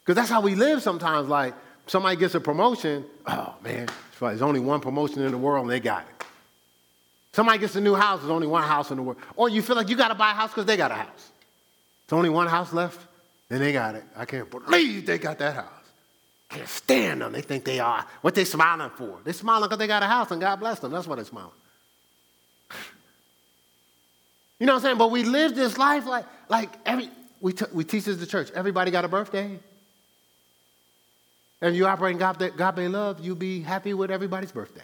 Because 0.01 0.15
that's 0.15 0.29
how 0.29 0.41
we 0.41 0.55
live 0.55 0.81
sometimes. 0.81 1.27
Like 1.27 1.53
somebody 1.85 2.15
gets 2.15 2.33
a 2.33 2.39
promotion, 2.39 3.05
oh 3.27 3.53
man, 3.63 3.87
there's 4.19 4.41
only 4.41 4.61
one 4.61 4.79
promotion 4.79 5.21
in 5.21 5.31
the 5.31 5.37
world 5.37 5.63
and 5.63 5.71
they 5.71 5.81
got 5.81 6.03
it. 6.03 6.25
Somebody 7.33 7.59
gets 7.59 7.75
a 7.75 7.81
new 7.81 7.93
house, 7.93 8.21
there's 8.21 8.31
only 8.31 8.47
one 8.47 8.63
house 8.63 8.89
in 8.89 8.97
the 8.97 9.03
world. 9.03 9.19
Or 9.35 9.49
you 9.49 9.61
feel 9.61 9.75
like 9.75 9.89
you 9.89 9.95
got 9.95 10.07
to 10.07 10.15
buy 10.15 10.31
a 10.31 10.33
house 10.33 10.49
because 10.49 10.65
they 10.65 10.77
got 10.77 10.89
a 10.89 10.95
house. 10.95 11.31
There's 12.07 12.17
only 12.17 12.29
one 12.29 12.47
house 12.47 12.73
left, 12.73 12.99
then 13.49 13.59
they 13.59 13.73
got 13.73 13.95
it. 13.95 14.03
I 14.15 14.25
can't 14.25 14.49
believe 14.49 15.05
they 15.05 15.19
got 15.19 15.37
that 15.39 15.53
house. 15.53 15.65
Can't 16.47 16.67
stand 16.67 17.21
them. 17.21 17.33
They 17.33 17.41
think 17.41 17.65
they 17.65 17.79
are. 17.79 18.03
What 18.21 18.33
they 18.33 18.45
smiling 18.45 18.89
for? 18.89 19.19
They 19.23 19.33
smiling 19.33 19.67
because 19.67 19.77
they 19.77 19.85
got 19.85 20.01
a 20.01 20.07
house 20.07 20.31
and 20.31 20.41
God 20.41 20.55
bless 20.59 20.79
them. 20.79 20.91
That's 20.91 21.05
why 21.05 21.17
they 21.17 21.23
smiling. 21.23 21.51
You 24.60 24.66
know 24.66 24.74
what 24.74 24.80
I'm 24.80 24.84
saying? 24.84 24.97
But 24.97 25.12
we 25.12 25.24
live 25.24 25.55
this 25.55 25.78
life 25.78 26.05
like, 26.05 26.26
like 26.49 26.70
every, 26.86 27.10
we, 27.39 27.53
t- 27.53 27.66
we 27.74 27.84
teach 27.84 28.05
this 28.05 28.18
the 28.18 28.26
church. 28.26 28.51
Everybody 28.51 28.91
got 28.91 29.05
a 29.05 29.07
birthday. 29.07 29.60
And 31.62 31.76
you 31.76 31.88
operate 31.88 32.14
in 32.14 32.20
God, 32.20 32.57
God 32.57 32.78
love, 32.78 33.20
you 33.20 33.36
be 33.36 33.62
happy 33.62 33.93
with 33.93 34.12
everybody's 34.12 34.51
birthday. 34.51 34.84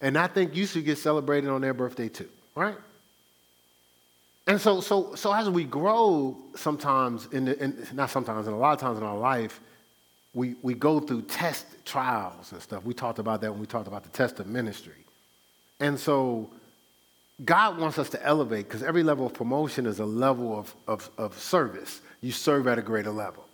And 0.00 0.18
I 0.18 0.26
think 0.26 0.54
you 0.54 0.66
should 0.66 0.84
get 0.84 0.98
celebrated 0.98 1.48
on 1.48 1.60
their 1.60 1.74
birthday 1.74 2.08
too, 2.08 2.28
right? 2.54 2.76
And 4.46 4.60
so, 4.60 4.80
so, 4.80 5.14
so 5.14 5.32
as 5.32 5.48
we 5.48 5.64
grow, 5.64 6.36
sometimes, 6.54 7.26
in, 7.32 7.46
the, 7.46 7.62
in 7.62 7.86
not 7.94 8.10
sometimes, 8.10 8.46
and 8.46 8.54
a 8.54 8.58
lot 8.58 8.74
of 8.74 8.80
times 8.80 8.98
in 8.98 9.04
our 9.04 9.16
life, 9.16 9.60
we, 10.34 10.56
we 10.62 10.74
go 10.74 11.00
through 11.00 11.22
test 11.22 11.66
trials 11.86 12.52
and 12.52 12.60
stuff. 12.60 12.84
We 12.84 12.92
talked 12.92 13.18
about 13.18 13.40
that 13.40 13.50
when 13.52 13.60
we 13.60 13.66
talked 13.66 13.86
about 13.86 14.02
the 14.02 14.10
test 14.10 14.40
of 14.40 14.46
ministry. 14.46 14.92
And 15.80 15.98
so 15.98 16.50
God 17.42 17.78
wants 17.78 17.98
us 17.98 18.10
to 18.10 18.22
elevate 18.22 18.68
because 18.68 18.82
every 18.82 19.02
level 19.02 19.26
of 19.26 19.34
promotion 19.34 19.86
is 19.86 19.98
a 19.98 20.04
level 20.04 20.58
of, 20.58 20.74
of, 20.86 21.10
of 21.18 21.38
service. 21.38 22.00
You 22.20 22.32
serve 22.32 22.66
at 22.68 22.78
a 22.78 22.82
greater 22.82 23.10
level. 23.10 23.46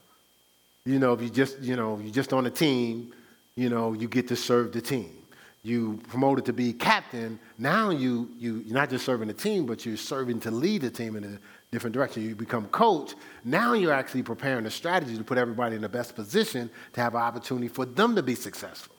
You 0.85 0.99
know, 0.99 1.13
if 1.13 1.23
you 1.23 1.31
just, 1.31 1.61
you 1.61 1.77
know, 1.77 1.99
you're 1.99 2.13
just 2.13 2.33
on 2.33 2.47
a 2.47 2.51
team, 2.51 3.13
you 3.55 3.69
know, 3.69 3.93
you 3.93 4.09
get 4.09 4.29
to 4.29 4.37
serve 4.37 4.73
the 4.73 4.81
team 4.81 5.21
you 5.63 6.01
promoted 6.09 6.47
to 6.47 6.53
be 6.53 6.73
captain. 6.73 7.39
Now 7.59 7.91
you, 7.91 8.31
you, 8.39 8.63
you're 8.65 8.75
not 8.75 8.89
just 8.91 9.05
serving 9.05 9.29
the 9.29 9.35
team, 9.35 9.67
but 9.67 9.85
you're 9.85 9.97
serving 9.97 10.41
to 10.41 10.51
lead 10.51 10.83
the 10.83 10.91
team 10.91 11.17
in 11.17 11.25
a 11.25 11.39
different 11.71 11.93
direction. 11.93 12.23
You 12.23 12.35
become 12.35 12.67
coach. 12.69 13.15
Now 13.45 13.75
you're 13.75 13.93
actually 13.93 14.23
preparing 14.23 14.65
a 14.67 14.71
strategy 14.71 15.19
to 15.19 15.25
put 15.25 15.37
everybody 15.37 15.77
in 15.77 15.83
the 15.83 15.89
best 15.89 16.15
position 16.15 16.71
to 16.95 17.01
have 17.01 17.15
an 17.15 17.21
opportunity 17.21 17.69
for 17.69 17.85
them 17.85 18.17
to 18.17 18.23
be 18.23 18.35
successful, 18.35 18.97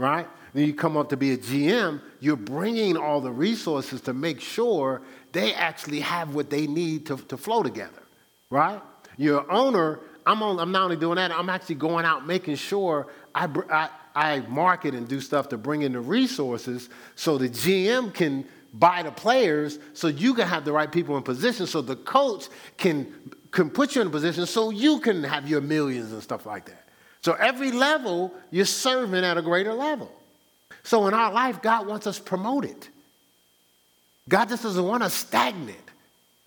right? 0.00 0.26
Then 0.54 0.66
you 0.66 0.72
come 0.72 0.96
up 0.96 1.10
to 1.10 1.16
be 1.16 1.32
a 1.32 1.36
GM, 1.36 2.00
you're 2.20 2.34
bringing 2.34 2.96
all 2.96 3.20
the 3.20 3.30
resources 3.30 4.00
to 4.02 4.14
make 4.14 4.40
sure 4.40 5.02
they 5.32 5.52
actually 5.52 6.00
have 6.00 6.34
what 6.34 6.48
they 6.48 6.66
need 6.66 7.04
to, 7.06 7.18
to 7.18 7.36
flow 7.36 7.62
together, 7.62 8.02
right? 8.48 8.80
You're 9.18 9.48
owner, 9.52 10.00
I'm, 10.24 10.42
on, 10.42 10.58
I'm 10.58 10.72
not 10.72 10.84
only 10.84 10.96
doing 10.96 11.16
that, 11.16 11.30
I'm 11.30 11.50
actually 11.50 11.74
going 11.74 12.06
out 12.06 12.26
making 12.26 12.56
sure 12.56 13.08
I, 13.34 13.46
I, 13.70 13.90
I 14.14 14.40
market 14.48 14.94
and 14.94 15.06
do 15.06 15.20
stuff 15.20 15.50
to 15.50 15.58
bring 15.58 15.82
in 15.82 15.92
the 15.92 16.00
resources 16.00 16.88
so 17.14 17.36
the 17.36 17.50
GM 17.50 18.14
can 18.14 18.46
buy 18.72 19.02
the 19.02 19.12
players 19.12 19.78
so 19.92 20.08
you 20.08 20.32
can 20.32 20.48
have 20.48 20.64
the 20.64 20.72
right 20.72 20.90
people 20.90 21.14
in 21.18 21.22
position 21.22 21.66
so 21.66 21.82
the 21.82 21.96
coach 21.96 22.48
can, 22.78 23.12
can 23.50 23.68
put 23.68 23.94
you 23.94 24.00
in 24.00 24.06
a 24.06 24.10
position 24.10 24.46
so 24.46 24.70
you 24.70 24.98
can 24.98 25.22
have 25.22 25.46
your 25.46 25.60
millions 25.60 26.10
and 26.12 26.22
stuff 26.22 26.46
like 26.46 26.64
that. 26.64 26.86
So 27.22 27.32
every 27.34 27.70
level, 27.70 28.32
you're 28.50 28.64
serving 28.64 29.24
at 29.24 29.36
a 29.36 29.42
greater 29.42 29.74
level. 29.74 30.10
So 30.82 31.06
in 31.06 31.14
our 31.14 31.32
life, 31.32 31.60
God 31.60 31.86
wants 31.86 32.06
us 32.06 32.18
promoted. 32.18 32.88
God 34.28 34.48
just 34.48 34.62
doesn't 34.62 34.84
want 34.84 35.02
us 35.02 35.12
stagnant 35.12 35.78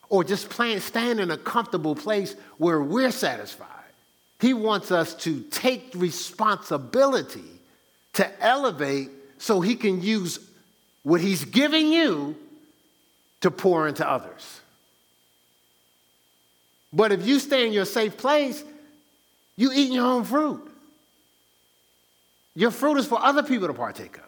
or 0.10 0.24
just 0.24 0.50
playing, 0.50 0.80
stand 0.80 1.20
in 1.20 1.32
a 1.32 1.38
comfortable 1.38 1.96
place 1.96 2.36
where 2.58 2.82
we're 2.82 3.12
satisfied. 3.12 3.68
He 4.40 4.54
wants 4.54 4.92
us 4.92 5.16
to 5.24 5.42
take 5.52 5.92
responsibility 5.96 7.42
to 8.14 8.44
elevate 8.44 9.10
so 9.38 9.62
he 9.62 9.76
can 9.76 10.02
use 10.02 10.40
what 11.04 11.22
he's 11.22 11.46
giving 11.46 11.92
you 11.92 12.36
to 13.42 13.52
pour 13.52 13.88
into 13.88 14.10
others. 14.10 14.62
But 16.94 17.12
if 17.12 17.26
you 17.26 17.40
stay 17.40 17.66
in 17.66 17.74
your 17.74 17.86
safe 17.86 18.18
place, 18.18 18.64
you 19.56 19.72
eat 19.74 19.92
your 19.92 20.06
own 20.06 20.24
fruit. 20.24 20.70
Your 22.56 22.72
fruit 22.72 22.98
is 22.98 23.06
for 23.06 23.20
other 23.20 23.44
people 23.44 23.68
to 23.68 23.74
partake 23.74 24.18
of. 24.18 24.24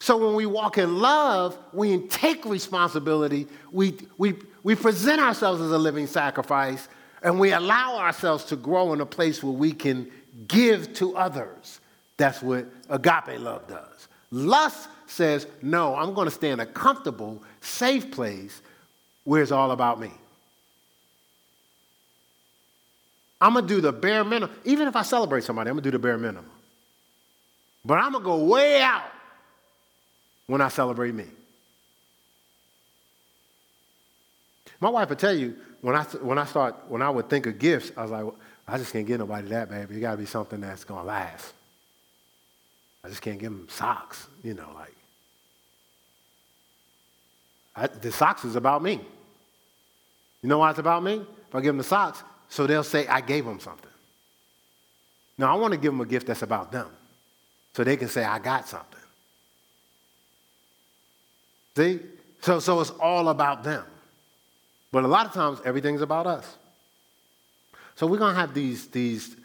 So 0.00 0.16
when 0.16 0.34
we 0.34 0.46
walk 0.46 0.78
in 0.78 0.98
love, 0.98 1.58
we 1.72 1.98
take 2.06 2.44
responsibility, 2.44 3.48
we, 3.72 3.94
we, 4.16 4.36
we 4.62 4.74
present 4.74 5.20
ourselves 5.20 5.60
as 5.60 5.72
a 5.72 5.78
living 5.78 6.06
sacrifice, 6.06 6.88
and 7.22 7.40
we 7.40 7.52
allow 7.52 7.96
ourselves 7.98 8.44
to 8.44 8.56
grow 8.56 8.92
in 8.92 9.00
a 9.00 9.06
place 9.06 9.42
where 9.42 9.52
we 9.52 9.72
can 9.72 10.08
give 10.46 10.94
to 10.94 11.16
others. 11.16 11.80
That's 12.16 12.40
what 12.40 12.66
agape 12.88 13.40
love 13.40 13.66
does. 13.66 14.08
Lust 14.30 14.88
says, 15.06 15.46
no, 15.62 15.96
I'm 15.96 16.14
going 16.14 16.26
to 16.26 16.34
stay 16.34 16.50
in 16.50 16.60
a 16.60 16.66
comfortable, 16.66 17.42
safe 17.60 18.10
place 18.10 18.62
where 19.24 19.42
it's 19.42 19.52
all 19.52 19.72
about 19.72 19.98
me. 19.98 20.12
I'm 23.40 23.52
going 23.52 23.66
to 23.66 23.74
do 23.74 23.80
the 23.80 23.92
bare 23.92 24.24
minimum. 24.24 24.54
Even 24.64 24.88
if 24.88 24.96
I 24.96 25.02
celebrate 25.02 25.44
somebody, 25.44 25.70
I'm 25.70 25.76
going 25.76 25.84
to 25.84 25.90
do 25.90 25.96
the 25.96 26.02
bare 26.02 26.18
minimum. 26.18 26.50
But 27.84 27.98
I'm 27.98 28.12
going 28.12 28.24
to 28.24 28.28
go 28.28 28.44
way 28.44 28.82
out 28.82 29.04
when 30.46 30.60
I 30.60 30.68
celebrate 30.68 31.14
me. 31.14 31.26
My 34.80 34.88
wife 34.88 35.08
would 35.08 35.18
tell 35.18 35.34
you 35.34 35.56
when 35.80 35.94
I, 35.94 36.02
when 36.02 36.38
I 36.38 36.44
start, 36.44 36.76
when 36.88 37.02
I 37.02 37.10
would 37.10 37.28
think 37.28 37.46
of 37.46 37.58
gifts, 37.58 37.92
I 37.96 38.02
was 38.02 38.10
like, 38.10 38.24
I 38.66 38.78
just 38.78 38.92
can't 38.92 39.06
get 39.06 39.18
nobody 39.18 39.48
that, 39.48 39.70
baby. 39.70 39.96
It 39.96 40.00
got 40.00 40.12
to 40.12 40.16
be 40.18 40.26
something 40.26 40.60
that's 40.60 40.84
going 40.84 41.00
to 41.00 41.06
last. 41.06 41.52
I 43.04 43.08
just 43.08 43.22
can't 43.22 43.38
give 43.38 43.50
them 43.50 43.68
socks, 43.70 44.26
you 44.42 44.54
know, 44.54 44.68
like. 44.74 44.94
I, 47.74 47.86
the 47.86 48.10
socks 48.10 48.44
is 48.44 48.56
about 48.56 48.82
me. 48.82 49.00
You 50.42 50.48
know 50.48 50.58
why 50.58 50.70
it's 50.70 50.78
about 50.78 51.02
me? 51.02 51.14
If 51.48 51.54
I 51.54 51.60
give 51.60 51.68
them 51.68 51.78
the 51.78 51.84
socks, 51.84 52.22
so 52.48 52.66
they'll 52.66 52.84
say 52.84 53.06
I 53.06 53.20
gave 53.20 53.44
them 53.44 53.60
something. 53.60 53.90
Now, 55.36 55.54
I 55.54 55.58
want 55.58 55.72
to 55.72 55.78
give 55.78 55.92
them 55.92 56.00
a 56.00 56.06
gift 56.06 56.26
that's 56.26 56.42
about 56.42 56.72
them, 56.72 56.88
so 57.74 57.84
they 57.84 57.96
can 57.96 58.08
say 58.08 58.24
I 58.24 58.38
got 58.38 58.66
something. 58.66 59.00
See? 61.76 62.00
So, 62.40 62.58
so 62.58 62.80
it's 62.80 62.90
all 62.90 63.28
about 63.28 63.62
them. 63.62 63.84
But 64.90 65.04
a 65.04 65.08
lot 65.08 65.26
of 65.26 65.32
times, 65.32 65.60
everything's 65.64 66.00
about 66.00 66.26
us. 66.26 66.56
So 67.94 68.06
we're 68.06 68.18
going 68.18 68.34
to 68.34 68.40
have 68.40 68.54
these, 68.54 68.88
these, 68.88 69.36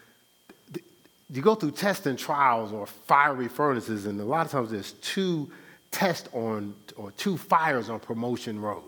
you 1.30 1.41
go 1.41 1.56
through 1.56 1.72
tests 1.72 2.06
and 2.06 2.18
trials 2.18 2.72
or 2.72 2.88
fiery 2.88 3.47
furnaces, 3.47 4.06
and 4.06 4.20
a 4.20 4.24
lot 4.24 4.45
of 4.45 4.51
times 4.51 4.72
there's 4.72 4.93
two 4.93 5.51
tests 5.91 6.30
on, 6.34 6.74
or 6.95 7.12
two 7.12 7.38
fires 7.38 7.89
on 7.89 7.99
promotion 7.99 8.60
road. 8.60 8.84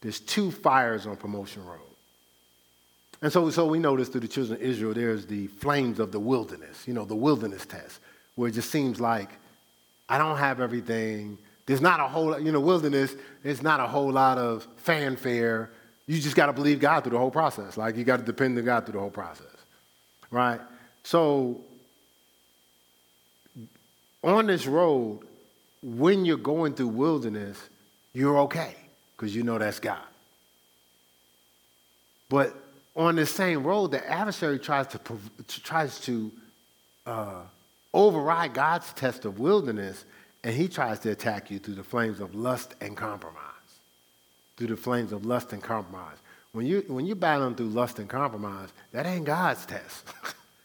There's 0.00 0.20
two 0.20 0.50
fires 0.50 1.06
on 1.06 1.16
promotion 1.16 1.64
road. 1.64 1.80
And 3.22 3.32
so, 3.32 3.48
so 3.50 3.66
we 3.66 3.78
notice 3.78 4.08
through 4.08 4.20
the 4.22 4.28
children 4.28 4.58
of 4.58 4.62
Israel, 4.62 4.94
there's 4.94 5.26
the 5.26 5.46
flames 5.46 5.98
of 5.98 6.12
the 6.12 6.20
wilderness, 6.20 6.86
you 6.86 6.94
know, 6.94 7.04
the 7.04 7.16
wilderness 7.16 7.64
test, 7.64 8.00
where 8.34 8.48
it 8.48 8.52
just 8.52 8.70
seems 8.70 9.00
like 9.00 9.30
I 10.08 10.18
don't 10.18 10.36
have 10.36 10.60
everything. 10.60 11.38
There's 11.66 11.80
not 11.80 12.00
a 12.00 12.04
whole, 12.04 12.38
you 12.38 12.52
know, 12.52 12.60
wilderness, 12.60 13.14
there's 13.42 13.62
not 13.62 13.80
a 13.80 13.86
whole 13.86 14.12
lot 14.12 14.38
of 14.38 14.66
fanfare. 14.76 15.70
You 16.06 16.20
just 16.20 16.36
got 16.36 16.46
to 16.46 16.52
believe 16.52 16.80
God 16.80 17.02
through 17.02 17.12
the 17.12 17.18
whole 17.18 17.30
process. 17.30 17.76
Like 17.76 17.96
you 17.96 18.04
got 18.04 18.18
to 18.18 18.24
depend 18.24 18.58
on 18.58 18.64
God 18.64 18.84
through 18.84 18.94
the 18.94 19.00
whole 19.00 19.10
process, 19.10 19.46
right? 20.30 20.60
So 21.02 21.60
on 24.22 24.46
this 24.46 24.66
road, 24.66 25.20
when 25.82 26.24
you're 26.24 26.36
going 26.36 26.74
through 26.74 26.88
wilderness, 26.88 27.58
you're 28.12 28.38
okay 28.40 28.74
because 29.16 29.34
you 29.34 29.42
know 29.42 29.58
that's 29.58 29.80
God. 29.80 29.98
But 32.28 32.54
on 32.96 33.16
the 33.16 33.26
same 33.26 33.64
road, 33.64 33.90
the 33.90 34.08
adversary 34.08 34.58
tries 34.58 34.86
to, 34.88 35.00
tries 35.48 35.98
to 36.00 36.30
uh, 37.06 37.42
override 37.92 38.54
God's 38.54 38.92
test 38.92 39.24
of 39.24 39.38
wilderness, 39.38 40.04
and 40.42 40.54
he 40.54 40.68
tries 40.68 41.00
to 41.00 41.10
attack 41.10 41.50
you 41.50 41.58
through 41.58 41.74
the 41.74 41.84
flames 41.84 42.20
of 42.20 42.34
lust 42.34 42.74
and 42.80 42.96
compromise. 42.96 43.40
Through 44.56 44.68
the 44.68 44.76
flames 44.76 45.12
of 45.12 45.26
lust 45.26 45.52
and 45.52 45.62
compromise. 45.62 46.16
When, 46.52 46.66
you, 46.66 46.84
when 46.86 47.04
you're 47.04 47.16
battling 47.16 47.56
through 47.56 47.70
lust 47.70 47.98
and 47.98 48.08
compromise, 48.08 48.68
that 48.92 49.06
ain't 49.06 49.24
God's 49.24 49.66
test. 49.66 50.04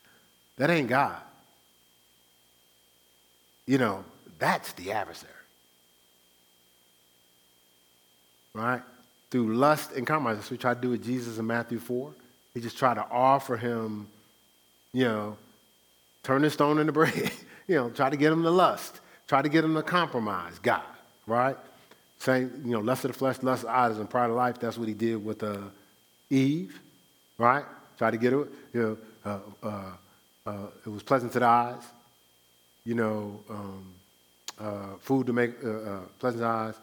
that 0.57 0.69
ain't 0.69 0.87
God. 0.87 1.17
You 3.65 3.79
know, 3.79 4.05
that's 4.37 4.73
the 4.73 4.91
adversary. 4.91 5.33
Right? 8.53 8.81
Through 9.31 9.55
lust 9.55 9.91
and 9.91 10.07
compromise. 10.07 10.37
That's 10.37 10.51
what 10.51 10.59
try 10.59 10.73
to 10.73 10.81
do 10.81 10.89
with 10.89 11.03
Jesus 11.03 11.37
in 11.37 11.45
Matthew 11.45 11.79
4. 11.79 12.11
He 12.53 12.61
just 12.61 12.77
tried 12.77 12.95
to 12.95 13.05
offer 13.11 13.57
him, 13.57 14.07
you 14.91 15.05
know, 15.05 15.37
turn 16.23 16.41
the 16.41 16.49
stone 16.49 16.79
into 16.79 16.91
bread. 16.99 17.31
you 17.67 17.75
know, 17.75 17.89
try 17.89 18.09
to 18.09 18.17
get 18.17 18.31
him 18.31 18.43
to 18.43 18.49
lust. 18.49 18.99
Try 19.27 19.43
to 19.43 19.49
get 19.49 19.63
him 19.63 19.75
to 19.75 19.83
compromise 19.83 20.57
God, 20.59 20.81
right? 21.27 21.55
Saying, 22.17 22.51
you 22.65 22.71
know, 22.71 22.79
lust 22.79 23.05
of 23.05 23.11
the 23.11 23.17
flesh, 23.17 23.41
lust 23.43 23.63
of 23.63 23.69
the 23.69 23.75
eyes, 23.75 23.97
and 23.97 24.09
pride 24.09 24.31
of 24.31 24.35
life. 24.35 24.59
That's 24.59 24.77
what 24.77 24.87
he 24.87 24.95
did 24.95 25.23
with 25.23 25.43
uh, 25.43 25.57
Eve, 26.31 26.79
right? 27.37 27.63
Try 27.99 28.09
to 28.11 28.17
get 28.17 28.33
it, 28.33 28.47
you 28.73 28.81
know, 28.81 28.97
uh, 29.23 29.39
uh, 29.61 29.91
uh, 30.45 30.67
it 30.85 30.89
was 30.89 31.03
pleasant 31.03 31.31
to 31.33 31.39
the 31.39 31.45
eyes, 31.45 31.83
you 32.85 32.95
know, 32.95 33.39
um, 33.49 33.93
uh, 34.59 34.95
food 34.99 35.27
to 35.27 35.33
make, 35.33 35.51
uh, 35.63 35.99
pleasant 36.17 36.43
eyes, 36.43 36.75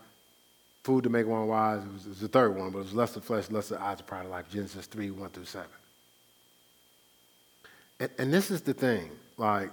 food 0.86 1.02
to 1.02 1.10
make 1.10 1.26
one 1.26 1.48
wise. 1.48 1.82
It 1.82 1.92
was, 1.92 2.06
it 2.06 2.08
was, 2.10 2.20
the 2.20 2.28
third 2.28 2.56
one, 2.56 2.70
but 2.70 2.78
it 2.78 2.84
was 2.84 2.94
lust 2.94 3.16
of 3.16 3.24
flesh, 3.24 3.50
lust 3.50 3.72
of 3.72 3.82
eyes, 3.82 4.00
pride 4.00 4.24
of 4.24 4.30
life. 4.30 4.48
Genesis 4.48 4.86
3, 4.86 5.10
1 5.10 5.30
through 5.30 5.44
7. 5.44 5.66
And, 7.98 8.10
and 8.18 8.32
this 8.32 8.52
is 8.52 8.60
the 8.60 8.72
thing, 8.72 9.10
like, 9.36 9.70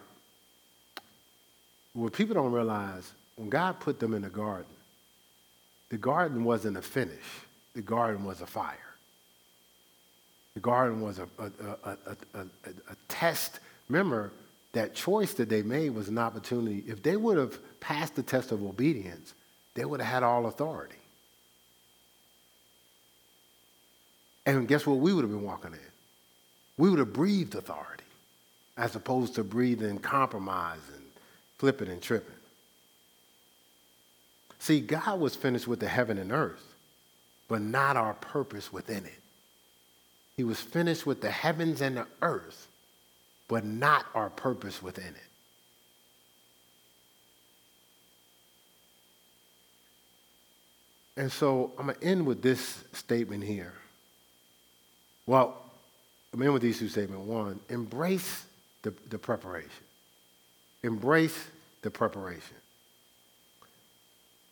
what 1.93 2.14
people 2.14 2.34
don't 2.34 2.51
realize, 2.51 3.14
when 3.36 3.49
God 3.49 3.80
put 3.80 3.99
them 3.99 4.16
in 4.16 4.24
the 4.24 4.30
garden, 4.30 4.66
the 5.89 5.97
garden 5.97 6.43
wasn't 6.43 6.78
a 6.78 6.82
finish. 6.82 7.28
The 7.76 7.84
garden 7.84 8.26
was 8.26 8.41
a 8.41 8.47
fire. 8.47 8.78
The 10.55 10.61
garden 10.61 11.01
was 11.01 11.20
a, 11.20 11.28
a, 11.38 11.97
a, 12.34 12.41
a, 12.89 12.95
test. 13.07 13.59
Remember, 13.88 14.32
that 14.72 14.95
choice 14.95 15.34
that 15.36 15.49
they 15.49 15.61
made 15.61 15.91
was 15.91 16.07
an 16.09 16.18
opportunity. 16.18 16.84
If 16.88 17.03
they 17.03 17.18
would 17.18 17.38
have 17.38 17.59
passed 17.80 18.16
the 18.16 18.24
test 18.24 18.51
of 18.51 18.64
obedience, 18.64 19.36
they 19.76 19.86
would 19.86 20.01
have 20.01 20.11
had 20.11 20.24
all 20.24 20.47
authority. 20.47 21.03
And 24.46 24.68
guess 24.68 24.86
what 24.86 25.00
we 25.00 25.14
would 25.14 25.24
have 25.24 25.32
been 25.32 25.44
walking 25.44 25.74
in? 25.74 25.80
We 26.78 26.89
would 26.89 27.00
have 27.00 27.14
breathed 27.14 27.56
authority 27.56 28.04
as 28.78 28.96
opposed 28.96 29.36
to 29.36 29.44
breathing 29.44 30.00
compromise 30.00 30.82
and 30.94 31.04
flipping 31.58 31.88
and 31.89 32.02
tripping. 32.02 32.36
See, 34.60 34.80
God 34.80 35.20
was 35.20 35.36
finished 35.36 35.68
with 35.68 35.80
the 35.80 35.88
heaven 35.88 36.18
and 36.18 36.32
earth, 36.32 36.74
but 37.48 37.62
not 37.62 37.98
our 37.98 38.14
purpose 38.16 38.72
within 38.72 39.06
it. 39.06 39.20
He 40.36 40.44
was 40.44 40.60
finished 40.60 41.06
with 41.06 41.22
the 41.22 41.30
heavens 41.30 41.82
and 41.82 41.98
the 41.98 42.08
earth, 42.22 42.68
but 43.48 43.66
not 43.66 44.06
our 44.16 44.30
purpose 44.30 44.82
within 44.82 45.06
it. 45.06 45.30
And 51.16 51.32
so 51.32 51.74
I'm 51.78 51.86
going 51.88 52.00
to 52.00 52.04
end 52.06 52.26
with 52.26 52.41
this 52.41 52.84
statement 52.94 53.44
here. 53.44 53.74
Well, 55.26 55.57
I'm 56.34 56.41
in 56.41 56.51
with 56.51 56.61
these 56.61 56.80
two 56.80 56.89
statements. 56.89 57.26
One, 57.26 57.59
embrace 57.69 58.45
the, 58.82 58.93
the 59.09 59.17
preparation. 59.17 59.69
Embrace 60.84 61.47
the 61.82 61.91
preparation. 61.91 62.57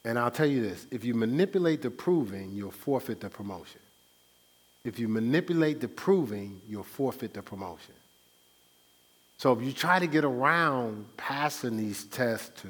And 0.03 0.17
I'll 0.17 0.31
tell 0.31 0.47
you 0.47 0.61
this 0.61 0.87
if 0.91 1.03
you 1.03 1.13
manipulate 1.13 1.81
the 1.81 1.91
proving, 1.91 2.51
you'll 2.51 2.71
forfeit 2.71 3.19
the 3.19 3.29
promotion. 3.29 3.81
If 4.83 4.97
you 4.97 5.07
manipulate 5.07 5.79
the 5.79 5.87
proving, 5.87 6.61
you'll 6.67 6.83
forfeit 6.83 7.33
the 7.33 7.41
promotion. 7.41 7.93
So 9.37 9.51
if 9.53 9.61
you 9.63 9.71
try 9.71 9.99
to 9.99 10.07
get 10.07 10.23
around 10.23 11.05
passing 11.17 11.77
these 11.77 12.05
tests 12.05 12.61
to, 12.61 12.69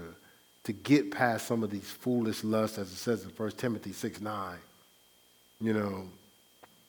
to 0.63 0.73
get 0.73 1.11
past 1.11 1.47
some 1.47 1.63
of 1.63 1.69
these 1.69 1.89
foolish 1.89 2.43
lusts, 2.43 2.77
as 2.77 2.91
it 2.91 2.95
says 2.95 3.23
in 3.23 3.29
1 3.29 3.51
Timothy 3.51 3.93
6 3.93 4.21
9, 4.21 4.57
you 5.61 5.73
know, 5.73 6.07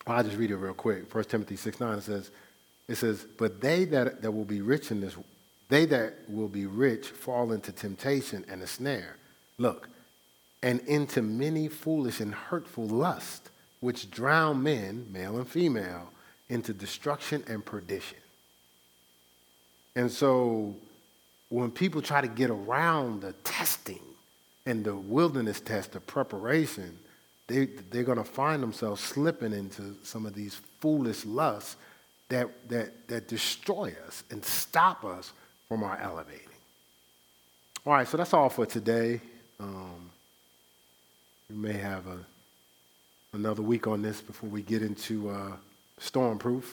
I'll 0.07 0.25
just 0.25 0.37
read 0.37 0.51
it 0.51 0.57
real 0.57 0.75
quick. 0.75 1.13
1 1.13 1.25
Timothy 1.25 1.57
6 1.57 1.81
9 1.81 1.99
it 1.99 2.03
says, 2.03 2.31
it 2.89 2.97
says, 2.97 3.27
But 3.39 3.61
they 3.61 3.85
that, 3.87 4.23
that 4.23 4.31
will 4.31 4.45
be 4.45 4.61
rich 4.61 4.91
in 4.91 5.01
this, 5.01 5.17
they 5.69 5.87
that 5.87 6.15
will 6.29 6.49
be 6.49 6.67
rich 6.67 7.07
fall 7.09 7.53
into 7.53 7.73
temptation 7.73 8.45
and 8.49 8.63
a 8.63 8.67
snare. 8.67 9.17
Look, 9.59 9.89
and 10.63 10.81
into 10.81 11.23
many 11.23 11.69
foolish 11.69 12.21
and 12.21 12.35
hurtful 12.35 12.87
lusts 12.87 13.51
which 13.81 14.11
drown 14.11 14.63
men, 14.63 15.07
male 15.11 15.39
and 15.39 15.49
female, 15.49 16.11
into 16.49 16.73
destruction 16.73 17.43
and 17.49 17.65
perdition. 17.65 18.19
And 19.97 20.11
so 20.11 20.77
when 21.49 21.71
people 21.71 22.01
try 22.01 22.21
to 22.21 22.29
get 22.29 22.51
around 22.51 23.23
the 23.23 23.33
testing 23.45 24.01
and 24.65 24.85
the 24.85 24.95
wilderness 24.95 25.61
test, 25.61 25.93
the 25.93 26.01
preparation, 26.01 26.99
they, 27.53 27.67
they're 27.91 28.03
going 28.03 28.19
to 28.19 28.25
find 28.25 28.63
themselves 28.63 29.03
slipping 29.03 29.53
into 29.53 29.97
some 30.03 30.27
of 30.27 30.35
these 30.35 30.61
foolish 30.81 31.25
lusts 31.25 31.77
that, 32.29 32.49
that, 32.69 33.09
that 33.09 33.29
destroy 33.29 33.95
us 34.07 34.25
and 34.31 34.45
stop 34.45 35.05
us 35.05 35.33
from 35.69 35.83
our 35.83 35.99
elevating. 35.99 36.49
All 37.85 37.93
right, 37.93 38.09
so 38.09 38.17
that's 38.17 38.33
all 38.33 38.49
for 38.49 38.65
today. 38.65 39.21
Um, 39.61 40.11
we 41.51 41.57
may 41.57 41.75
have 41.75 42.07
a 42.07 42.19
another 43.35 43.63
week 43.63 43.87
on 43.87 44.03
this 44.03 44.21
before 44.21 44.51
we 44.51 44.61
get 44.61 44.83
into 44.83 45.31
uh, 45.31 45.53
stormproof. 45.99 46.65